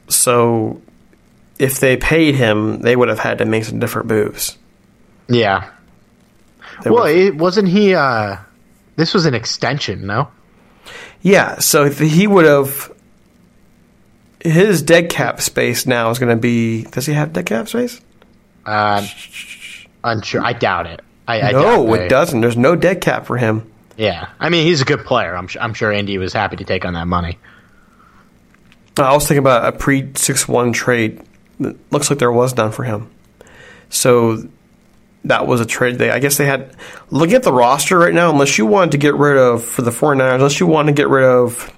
So 0.09 0.81
if 1.59 1.81
they 1.81 1.97
paid 1.97 2.35
him, 2.35 2.81
they 2.81 2.95
would 2.97 3.09
have 3.09 3.19
had 3.19 3.39
to 3.39 3.45
make 3.45 3.65
some 3.65 3.79
different 3.79 4.09
moves. 4.09 4.57
Yeah. 5.29 5.71
They 6.83 6.91
well, 6.91 7.05
would've- 7.05 7.17
it, 7.19 7.37
wasn't 7.37 7.69
he? 7.69 7.95
Uh, 7.95 8.37
this 8.97 9.15
was 9.15 9.27
an 9.27 9.35
extension, 9.35 10.07
no? 10.07 10.29
yeah. 11.23 11.59
So 11.59 11.89
he 11.91 12.27
would 12.27 12.45
have 12.45 12.93
his 14.41 14.83
dead 14.83 15.09
cap 15.11 15.41
space 15.41 15.87
now 15.87 16.11
is 16.11 16.19
going 16.19 16.35
to 16.35 16.41
be. 16.41 16.83
Does 16.85 17.07
he 17.07 17.13
have 17.15 17.33
dead 17.33 17.47
cap 17.47 17.69
space? 17.69 18.01
Uh, 18.65 19.07
unsure. 20.05 20.45
I 20.45 20.53
doubt 20.53 20.87
it. 20.87 21.01
I, 21.27 21.41
I 21.41 21.53
no, 21.53 21.93
it 21.95 21.99
they- 21.99 22.09
doesn't. 22.09 22.41
There's 22.41 22.57
no 22.57 22.77
dead 22.77 23.01
cap 23.01 23.27
for 23.27 23.37
him. 23.37 23.71
Yeah, 23.97 24.29
I 24.39 24.51
mean 24.51 24.67
he's 24.67 24.83
a 24.83 24.85
good 24.85 25.05
player. 25.07 25.35
I'm 25.35 25.49
sure. 25.49 25.63
I'm 25.63 25.73
sure 25.73 25.91
Indy 25.91 26.19
was 26.19 26.33
happy 26.35 26.57
to 26.57 26.65
take 26.65 26.85
on 26.85 26.93
that 26.93 27.07
money. 27.07 27.39
I 28.99 29.13
was 29.15 29.25
thinking 29.27 29.39
about 29.39 29.73
a 29.75 29.77
pre 29.77 30.11
six 30.15 30.47
one 30.47 30.73
trade. 30.73 31.23
Looks 31.59 32.11
like 32.11 32.19
there 32.19 32.33
was 32.33 32.57
none 32.57 32.73
for 32.73 32.85
him. 32.85 33.11
So 33.89 34.49
that 35.25 35.47
was 35.47 35.61
a 35.61 35.67
trade 35.67 35.97
they 35.97 36.11
I 36.11 36.21
guess 36.21 36.37
they 36.37 36.47
had 36.47 36.77
looking 37.11 37.35
at 37.35 37.43
the 37.43 37.53
roster 37.53 37.99
right 37.99 38.15
now, 38.15 38.31
unless 38.31 38.59
you 38.59 38.67
wanted 38.67 38.93
to 38.93 38.99
get 38.99 39.15
rid 39.15 39.37
of 39.37 39.65
for 39.65 39.83
the 39.83 39.91
49ers, 39.91 40.35
unless 40.35 40.61
you 40.61 40.67
wanted 40.67 40.95
to 40.95 41.01
get 41.03 41.09
rid 41.09 41.25
of 41.25 41.73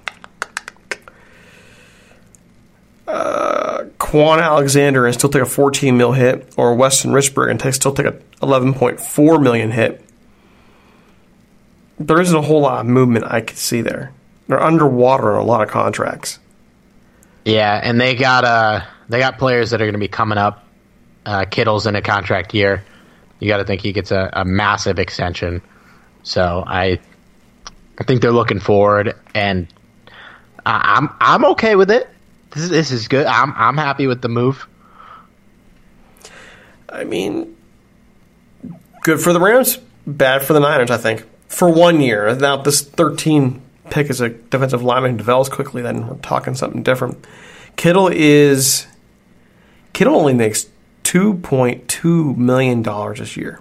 uh, 3.07 3.85
Kwon 3.97 4.41
Alexander 4.41 5.05
and 5.05 5.15
still 5.15 5.29
take 5.29 5.41
a 5.41 5.45
14 5.45 5.97
mil 5.97 6.11
hit, 6.11 6.53
or 6.57 6.75
Weston 6.75 7.11
Richburg 7.11 7.49
and 7.49 7.59
take, 7.59 7.73
still 7.73 7.93
take 7.93 8.05
a 8.05 8.11
11.4 8.41 9.41
million 9.41 9.71
hit. 9.71 10.05
There 11.99 12.21
isn't 12.21 12.35
a 12.35 12.41
whole 12.41 12.61
lot 12.61 12.81
of 12.81 12.85
movement 12.85 13.25
I 13.25 13.41
could 13.41 13.57
see 13.57 13.81
there. 13.81 14.13
They're 14.47 14.61
underwater 14.61 15.35
on 15.35 15.41
a 15.41 15.45
lot 15.45 15.61
of 15.61 15.69
contracts. 15.69 16.39
Yeah, 17.45 17.79
and 17.81 17.99
they 17.99 18.15
got 18.15 18.43
uh 18.43 18.81
they 19.07 19.19
got 19.19 19.37
players 19.37 19.71
that 19.71 19.81
are 19.81 19.85
going 19.85 19.93
to 19.93 19.99
be 19.99 20.07
coming 20.07 20.37
up. 20.37 20.65
Uh, 21.25 21.45
Kittle's 21.45 21.85
in 21.85 21.95
a 21.95 22.01
contract 22.01 22.53
year. 22.53 22.83
You 23.39 23.47
got 23.47 23.57
to 23.57 23.65
think 23.65 23.81
he 23.81 23.91
gets 23.91 24.11
a, 24.11 24.29
a 24.33 24.45
massive 24.45 24.99
extension. 24.99 25.61
So 26.23 26.63
I, 26.65 26.99
I 27.97 28.03
think 28.03 28.21
they're 28.21 28.31
looking 28.31 28.59
forward, 28.59 29.15
and 29.33 29.67
I'm 30.65 31.09
I'm 31.19 31.45
okay 31.45 31.75
with 31.75 31.91
it. 31.91 32.09
This 32.51 32.63
is 32.63 32.69
this 32.69 32.91
is 32.91 33.07
good. 33.07 33.25
I'm 33.25 33.53
I'm 33.55 33.77
happy 33.77 34.07
with 34.07 34.21
the 34.21 34.29
move. 34.29 34.67
I 36.91 37.03
mean, 37.03 37.55
good 39.03 39.21
for 39.21 39.31
the 39.31 39.39
Rams, 39.39 39.77
bad 40.07 40.43
for 40.43 40.53
the 40.53 40.59
Niners, 40.59 40.91
I 40.91 40.97
think. 40.97 41.23
For 41.47 41.69
one 41.71 42.01
year. 42.01 42.33
Now, 42.35 42.57
this 42.57 42.81
13 42.81 43.61
pick 43.91 44.09
as 44.09 44.21
a 44.21 44.29
defensive 44.29 44.83
lineman 44.83 45.11
who 45.11 45.17
develops 45.17 45.49
quickly, 45.49 45.81
then 45.81 46.07
we're 46.07 46.15
talking 46.17 46.55
something 46.55 46.83
different. 46.83 47.25
Kittle 47.75 48.07
is. 48.07 48.85
Kittle 49.93 50.15
only 50.15 50.33
makes 50.33 50.67
$2.2 51.03 52.37
million 52.37 52.83
this 52.83 53.35
year. 53.37 53.59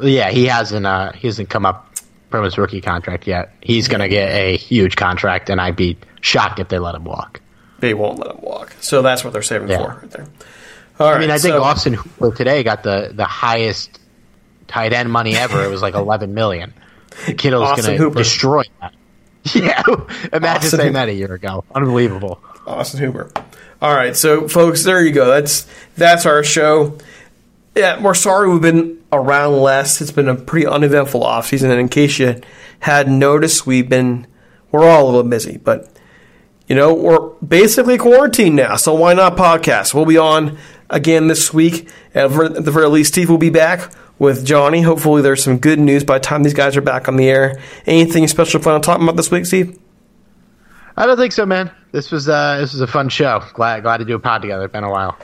Yeah, 0.00 0.30
he 0.30 0.46
hasn't 0.46 0.86
uh 0.86 1.12
he 1.12 1.26
hasn't 1.28 1.50
come 1.50 1.66
up 1.66 1.86
from 2.30 2.44
his 2.44 2.56
rookie 2.56 2.80
contract 2.80 3.26
yet. 3.26 3.52
He's 3.60 3.88
going 3.88 4.00
to 4.00 4.08
get 4.08 4.30
a 4.30 4.56
huge 4.56 4.96
contract, 4.96 5.50
and 5.50 5.60
I'd 5.60 5.76
be 5.76 5.96
shocked 6.20 6.58
if 6.60 6.68
they 6.68 6.78
let 6.78 6.94
him 6.94 7.04
walk. 7.04 7.40
They 7.80 7.92
won't 7.94 8.18
let 8.18 8.30
him 8.36 8.40
walk. 8.42 8.74
So 8.80 9.02
that's 9.02 9.24
what 9.24 9.32
they're 9.32 9.42
saving 9.42 9.68
Yeah. 9.68 9.78
for 9.78 10.00
right 10.00 10.10
there. 10.10 10.26
All 11.00 11.08
right, 11.10 11.16
I 11.16 11.18
mean, 11.20 11.30
I 11.30 11.38
think 11.38 11.54
so- 11.54 11.62
Austin 11.62 11.94
Hooper 11.94 12.34
today 12.36 12.62
got 12.62 12.82
the, 12.82 13.10
the 13.12 13.24
highest 13.24 13.98
tight 14.68 14.92
end 14.92 15.10
money 15.10 15.34
ever. 15.34 15.64
It 15.64 15.70
was 15.70 15.82
like 15.82 15.94
eleven 16.04 16.34
million. 16.34 16.72
Kittle's 17.36 17.64
Austin 17.70 17.86
going 17.86 17.98
Hooper. 17.98 18.14
to 18.18 18.22
destroy 18.22 18.62
that. 18.80 18.94
Yeah, 19.54 19.82
imagine 20.32 20.44
Austin 20.44 20.80
saying 20.80 20.92
that 20.94 21.08
a 21.08 21.14
year 21.14 21.32
ago. 21.34 21.64
Unbelievable. 21.74 22.40
Austin 22.66 23.00
Hooper. 23.00 23.30
All 23.82 23.94
right, 23.94 24.16
so 24.16 24.46
folks, 24.48 24.84
there 24.84 25.02
you 25.04 25.12
go. 25.12 25.26
That's 25.26 25.66
that's 25.96 26.26
our 26.26 26.42
show. 26.44 26.98
Yeah, 27.74 28.02
we're 28.02 28.14
sorry 28.14 28.50
we've 28.50 28.60
been 28.60 28.98
around 29.12 29.58
less. 29.60 30.00
It's 30.00 30.10
been 30.12 30.28
a 30.28 30.34
pretty 30.34 30.66
uneventful 30.66 31.22
offseason, 31.22 31.70
and 31.70 31.80
in 31.80 31.88
case 31.88 32.18
you 32.18 32.40
hadn't 32.80 33.18
noticed, 33.18 33.66
we've 33.66 33.88
been 33.88 34.26
we're 34.70 34.84
all 34.84 35.04
a 35.04 35.06
little 35.06 35.22
busy, 35.22 35.56
but 35.56 35.90
you 36.68 36.76
know 36.76 36.92
we're 36.92 37.30
basically 37.36 37.96
quarantined 37.96 38.56
now, 38.56 38.76
so 38.76 38.94
why 38.94 39.14
not 39.14 39.36
podcast? 39.36 39.94
We'll 39.94 40.04
be 40.06 40.18
on 40.18 40.58
again 40.90 41.28
this 41.28 41.52
week. 41.54 41.88
At 42.14 42.28
the 42.30 42.70
very 42.70 42.88
least, 42.88 43.12
Steve 43.12 43.30
will 43.30 43.38
be 43.38 43.50
back 43.50 43.92
with 44.18 44.44
Johnny. 44.44 44.82
Hopefully, 44.82 45.22
there's 45.22 45.42
some 45.42 45.58
good 45.58 45.78
news 45.78 46.04
by 46.04 46.18
the 46.18 46.24
time 46.24 46.42
these 46.42 46.54
guys 46.54 46.76
are 46.76 46.80
back 46.82 47.08
on 47.08 47.16
the 47.16 47.28
air. 47.28 47.58
Anything 47.86 48.26
special 48.28 48.60
fun 48.60 48.80
to 48.80 48.84
talk 48.84 49.00
about 49.00 49.16
this 49.16 49.30
week, 49.30 49.46
Steve? 49.46 49.78
I 50.96 51.06
don't 51.06 51.16
think 51.16 51.32
so, 51.32 51.46
man. 51.46 51.70
This 51.92 52.10
was 52.10 52.28
uh, 52.28 52.58
this 52.58 52.72
was 52.72 52.80
a 52.82 52.86
fun 52.86 53.08
show. 53.08 53.42
Glad 53.54 53.82
glad 53.82 53.98
to 53.98 54.04
do 54.04 54.14
a 54.14 54.18
pod 54.18 54.42
together. 54.42 54.64
It's 54.64 54.72
been 54.72 54.84
a 54.84 54.90
while. 54.90 55.16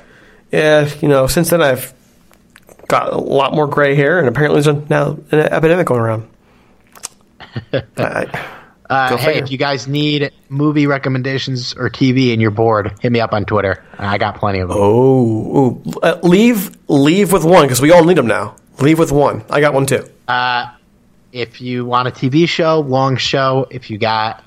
Yeah, 0.50 0.88
you 1.00 1.08
know, 1.08 1.26
since 1.26 1.50
then 1.50 1.60
I've 1.60 1.92
got 2.88 3.12
a 3.12 3.18
lot 3.18 3.52
more 3.52 3.66
gray 3.66 3.94
hair, 3.94 4.18
and 4.18 4.28
apparently 4.28 4.60
there's 4.60 4.88
now 4.88 5.18
an 5.32 5.40
epidemic 5.40 5.86
going 5.86 6.00
around. 6.00 6.28
I- 7.96 8.55
Uh, 8.88 9.16
hey, 9.16 9.38
if 9.38 9.50
you 9.50 9.58
guys 9.58 9.88
need 9.88 10.30
movie 10.48 10.86
recommendations 10.86 11.74
or 11.74 11.90
TV 11.90 12.32
and 12.32 12.40
you're 12.40 12.50
bored, 12.52 12.92
hit 13.00 13.10
me 13.10 13.20
up 13.20 13.32
on 13.32 13.44
Twitter. 13.44 13.82
I 13.98 14.16
got 14.18 14.36
plenty 14.38 14.60
of 14.60 14.68
them. 14.68 14.78
oh, 14.80 15.82
uh, 16.02 16.18
leave 16.22 16.70
leave 16.88 17.32
with 17.32 17.44
one 17.44 17.62
because 17.64 17.80
we 17.80 17.90
all 17.90 18.04
need 18.04 18.16
them 18.16 18.26
now. 18.28 18.54
Leave 18.80 18.98
with 18.98 19.10
one. 19.10 19.44
I 19.50 19.60
got 19.60 19.74
one 19.74 19.86
too. 19.86 20.04
Uh, 20.28 20.70
if 21.32 21.60
you 21.60 21.84
want 21.84 22.08
a 22.08 22.10
TV 22.10 22.48
show, 22.48 22.80
long 22.80 23.16
show, 23.16 23.66
if 23.70 23.90
you 23.90 23.98
got 23.98 24.44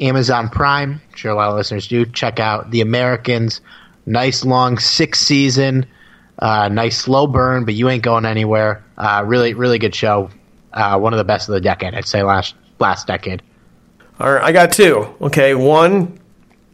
Amazon 0.00 0.48
Prime, 0.48 1.00
I'm 1.10 1.16
sure 1.16 1.30
a 1.30 1.34
lot 1.34 1.50
of 1.50 1.56
listeners 1.56 1.88
do, 1.88 2.04
check 2.04 2.38
out 2.40 2.70
The 2.70 2.80
Americans. 2.82 3.60
Nice 4.06 4.44
long 4.44 4.78
six 4.78 5.20
season, 5.20 5.86
uh, 6.38 6.68
nice 6.68 6.98
slow 6.98 7.26
burn, 7.26 7.64
but 7.64 7.74
you 7.74 7.88
ain't 7.88 8.02
going 8.02 8.24
anywhere. 8.24 8.82
Uh, 8.96 9.22
really, 9.26 9.52
really 9.54 9.78
good 9.78 9.94
show. 9.94 10.30
Uh, 10.72 10.98
one 10.98 11.12
of 11.12 11.18
the 11.18 11.24
best 11.24 11.48
of 11.48 11.54
the 11.54 11.60
decade, 11.60 11.94
I'd 11.94 12.06
say 12.06 12.22
last 12.22 12.54
last 12.78 13.06
decade. 13.06 13.42
All 14.20 14.32
right, 14.32 14.42
I 14.42 14.52
got 14.52 14.72
two. 14.72 15.14
Okay, 15.20 15.54
one. 15.54 16.18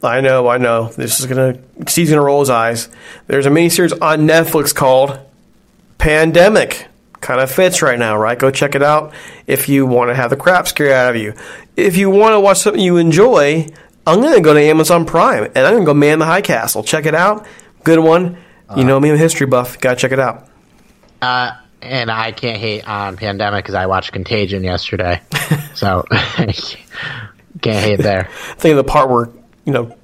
I 0.03 0.21
know, 0.21 0.47
I 0.47 0.57
know. 0.57 0.89
This 0.89 1.19
is 1.19 1.25
gonna. 1.25 1.57
Steve's 1.87 2.09
gonna 2.09 2.21
roll 2.21 2.39
his 2.39 2.49
eyes. 2.49 2.89
There's 3.27 3.45
a 3.45 3.49
miniseries 3.49 3.93
on 4.01 4.27
Netflix 4.27 4.73
called 4.73 5.19
Pandemic. 5.97 6.87
Kind 7.21 7.39
of 7.39 7.49
fits 7.49 7.81
right 7.81 7.97
now, 7.97 8.17
right? 8.17 8.37
Go 8.37 8.51
check 8.51 8.75
it 8.75 8.83
out 8.83 9.13
if 9.47 9.67
you 9.69 9.85
want 9.85 10.09
to 10.09 10.15
have 10.15 10.29
the 10.29 10.35
crap 10.35 10.67
scared 10.67 10.91
out 10.91 11.15
of 11.15 11.21
you. 11.21 11.33
If 11.75 11.97
you 11.97 12.09
want 12.09 12.33
to 12.33 12.39
watch 12.39 12.59
something 12.59 12.81
you 12.81 12.97
enjoy, 12.97 13.67
I'm 14.05 14.21
gonna 14.21 14.41
go 14.41 14.53
to 14.53 14.59
Amazon 14.59 15.05
Prime 15.05 15.45
and 15.45 15.57
I'm 15.57 15.73
gonna 15.73 15.85
go 15.85 15.93
Man 15.93 16.19
the 16.19 16.25
High 16.25 16.41
Castle. 16.41 16.83
Check 16.83 17.05
it 17.05 17.15
out. 17.15 17.45
Good 17.83 17.99
one. 17.99 18.37
You 18.75 18.83
know 18.83 18.99
me, 18.99 19.09
I'm 19.09 19.15
a 19.15 19.17
history 19.17 19.45
buff. 19.45 19.79
Gotta 19.79 19.95
check 19.95 20.11
it 20.11 20.19
out. 20.19 20.47
Uh, 21.21 21.51
and 21.81 22.09
I 22.09 22.31
can't 22.31 22.57
hate 22.57 22.87
on 22.87 23.15
Pandemic 23.15 23.63
because 23.63 23.75
I 23.75 23.85
watched 23.85 24.11
Contagion 24.11 24.63
yesterday, 24.63 25.21
so 25.75 26.05
can't 27.61 27.83
hate 27.83 27.99
there. 27.99 28.29
Think 28.57 28.71
of 28.71 28.77
the 28.85 28.89
part 28.91 29.09
where 29.09 29.29
you 29.65 29.73
know, 29.73 29.95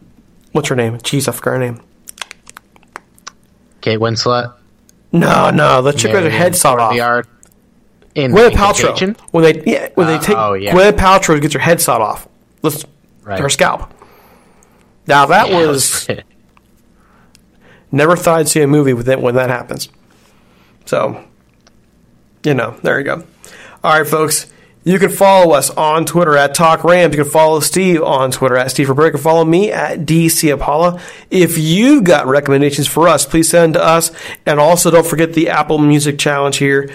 what's 0.52 0.70
her 0.70 0.76
name? 0.76 0.98
Jeez, 1.00 1.28
I 1.28 1.32
forgot 1.32 1.52
her 1.52 1.60
name. 1.60 1.82
Kate 3.82 4.00
Winslet. 4.00 4.54
No, 5.12 5.50
no, 5.50 5.82
the 5.82 5.92
chick 5.92 6.14
with 6.14 6.24
her 6.24 6.30
head 6.30 6.56
sawed 6.56 6.80
off. 6.80 6.94
Cotillard. 6.94 7.28
In, 8.16 8.32
Gwyneth 8.32 8.52
Paltrow. 8.52 8.88
Contagion? 8.88 9.16
When 9.32 9.44
they 9.44 9.64
yeah, 9.66 9.90
when 9.96 10.08
they 10.08 10.16
Uh, 10.16 10.20
take 10.22 10.38
oh, 10.38 10.54
yeah. 10.54 10.74
Gwyneth 10.74 10.98
Paltrow 10.98 11.42
gets 11.42 11.54
her 11.54 11.60
head 11.60 11.82
sawed 11.82 12.02
off. 12.02 12.28
Let's 12.62 12.86
Right. 13.24 13.40
her 13.40 13.50
scalp. 13.50 13.94
Now 15.08 15.26
that 15.28 15.50
Yeah, 15.50 15.68
was 15.68 16.08
never 17.92 18.16
thought 18.16 18.40
I'd 18.40 18.50
see 18.50 18.62
a 18.62 18.68
movie 18.68 18.94
with 18.94 19.08
it 19.10 19.20
when 19.22 19.36
that 19.36 19.50
happens. 19.50 19.90
So, 20.86 21.24
you 22.44 22.54
know, 22.54 22.76
there 22.84 22.98
you 23.00 23.06
go. 23.06 23.24
All 23.84 23.98
right, 23.98 24.08
folks. 24.08 24.48
You 24.84 24.98
can 24.98 25.12
follow 25.12 25.54
us 25.54 25.70
on 25.70 26.06
Twitter 26.06 26.36
at 26.36 26.56
Talk 26.56 26.84
Rams. 26.84 27.16
You 27.16 27.24
can 27.24 27.32
follow 27.32 27.60
Steve 27.60 28.02
on 28.02 28.32
Twitter 28.32 28.58
at 28.58 28.72
Steve 28.72 28.90
Roberto. 28.90 29.08
You 29.08 29.12
can 29.12 29.22
follow 29.22 29.46
me 29.46 29.72
at 29.72 30.00
DC 30.00 30.52
Apollo. 30.52 31.00
If 31.30 31.58
you've 31.60 32.04
got 32.04 32.26
recommendations 32.26 32.88
for 32.88 33.08
us, 33.08 33.26
please 33.26 33.48
send 33.48 33.76
to 33.76 33.84
us. 33.84 34.12
And 34.46 34.60
also, 34.60 34.90
don't 34.90 35.06
forget 35.06 35.34
the 35.34 35.50
Apple 35.50 35.78
Music 35.78 36.18
Challenge 36.18 36.58
here. 36.58 36.90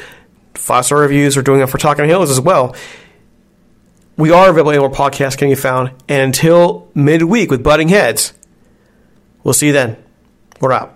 Five 0.54 0.86
star 0.86 0.98
reviews. 0.98 1.36
We're 1.36 1.42
doing 1.42 1.60
it 1.60 1.68
for 1.68 1.78
Talking 1.78 2.06
Hills 2.06 2.30
as 2.30 2.40
well. 2.40 2.74
We 4.16 4.32
are 4.32 4.50
available 4.50 4.70
anywhere 4.70 4.90
podcasts 4.90 5.38
can 5.38 5.48
be 5.48 5.54
found. 5.54 5.90
And 6.08 6.22
until 6.22 6.90
midweek 6.94 7.50
with 7.50 7.62
Butting 7.62 7.88
Heads, 7.88 8.32
we'll 9.44 9.54
see 9.54 9.68
you 9.68 9.72
then. 9.72 9.96
We're 10.60 10.72
out. 10.72 10.95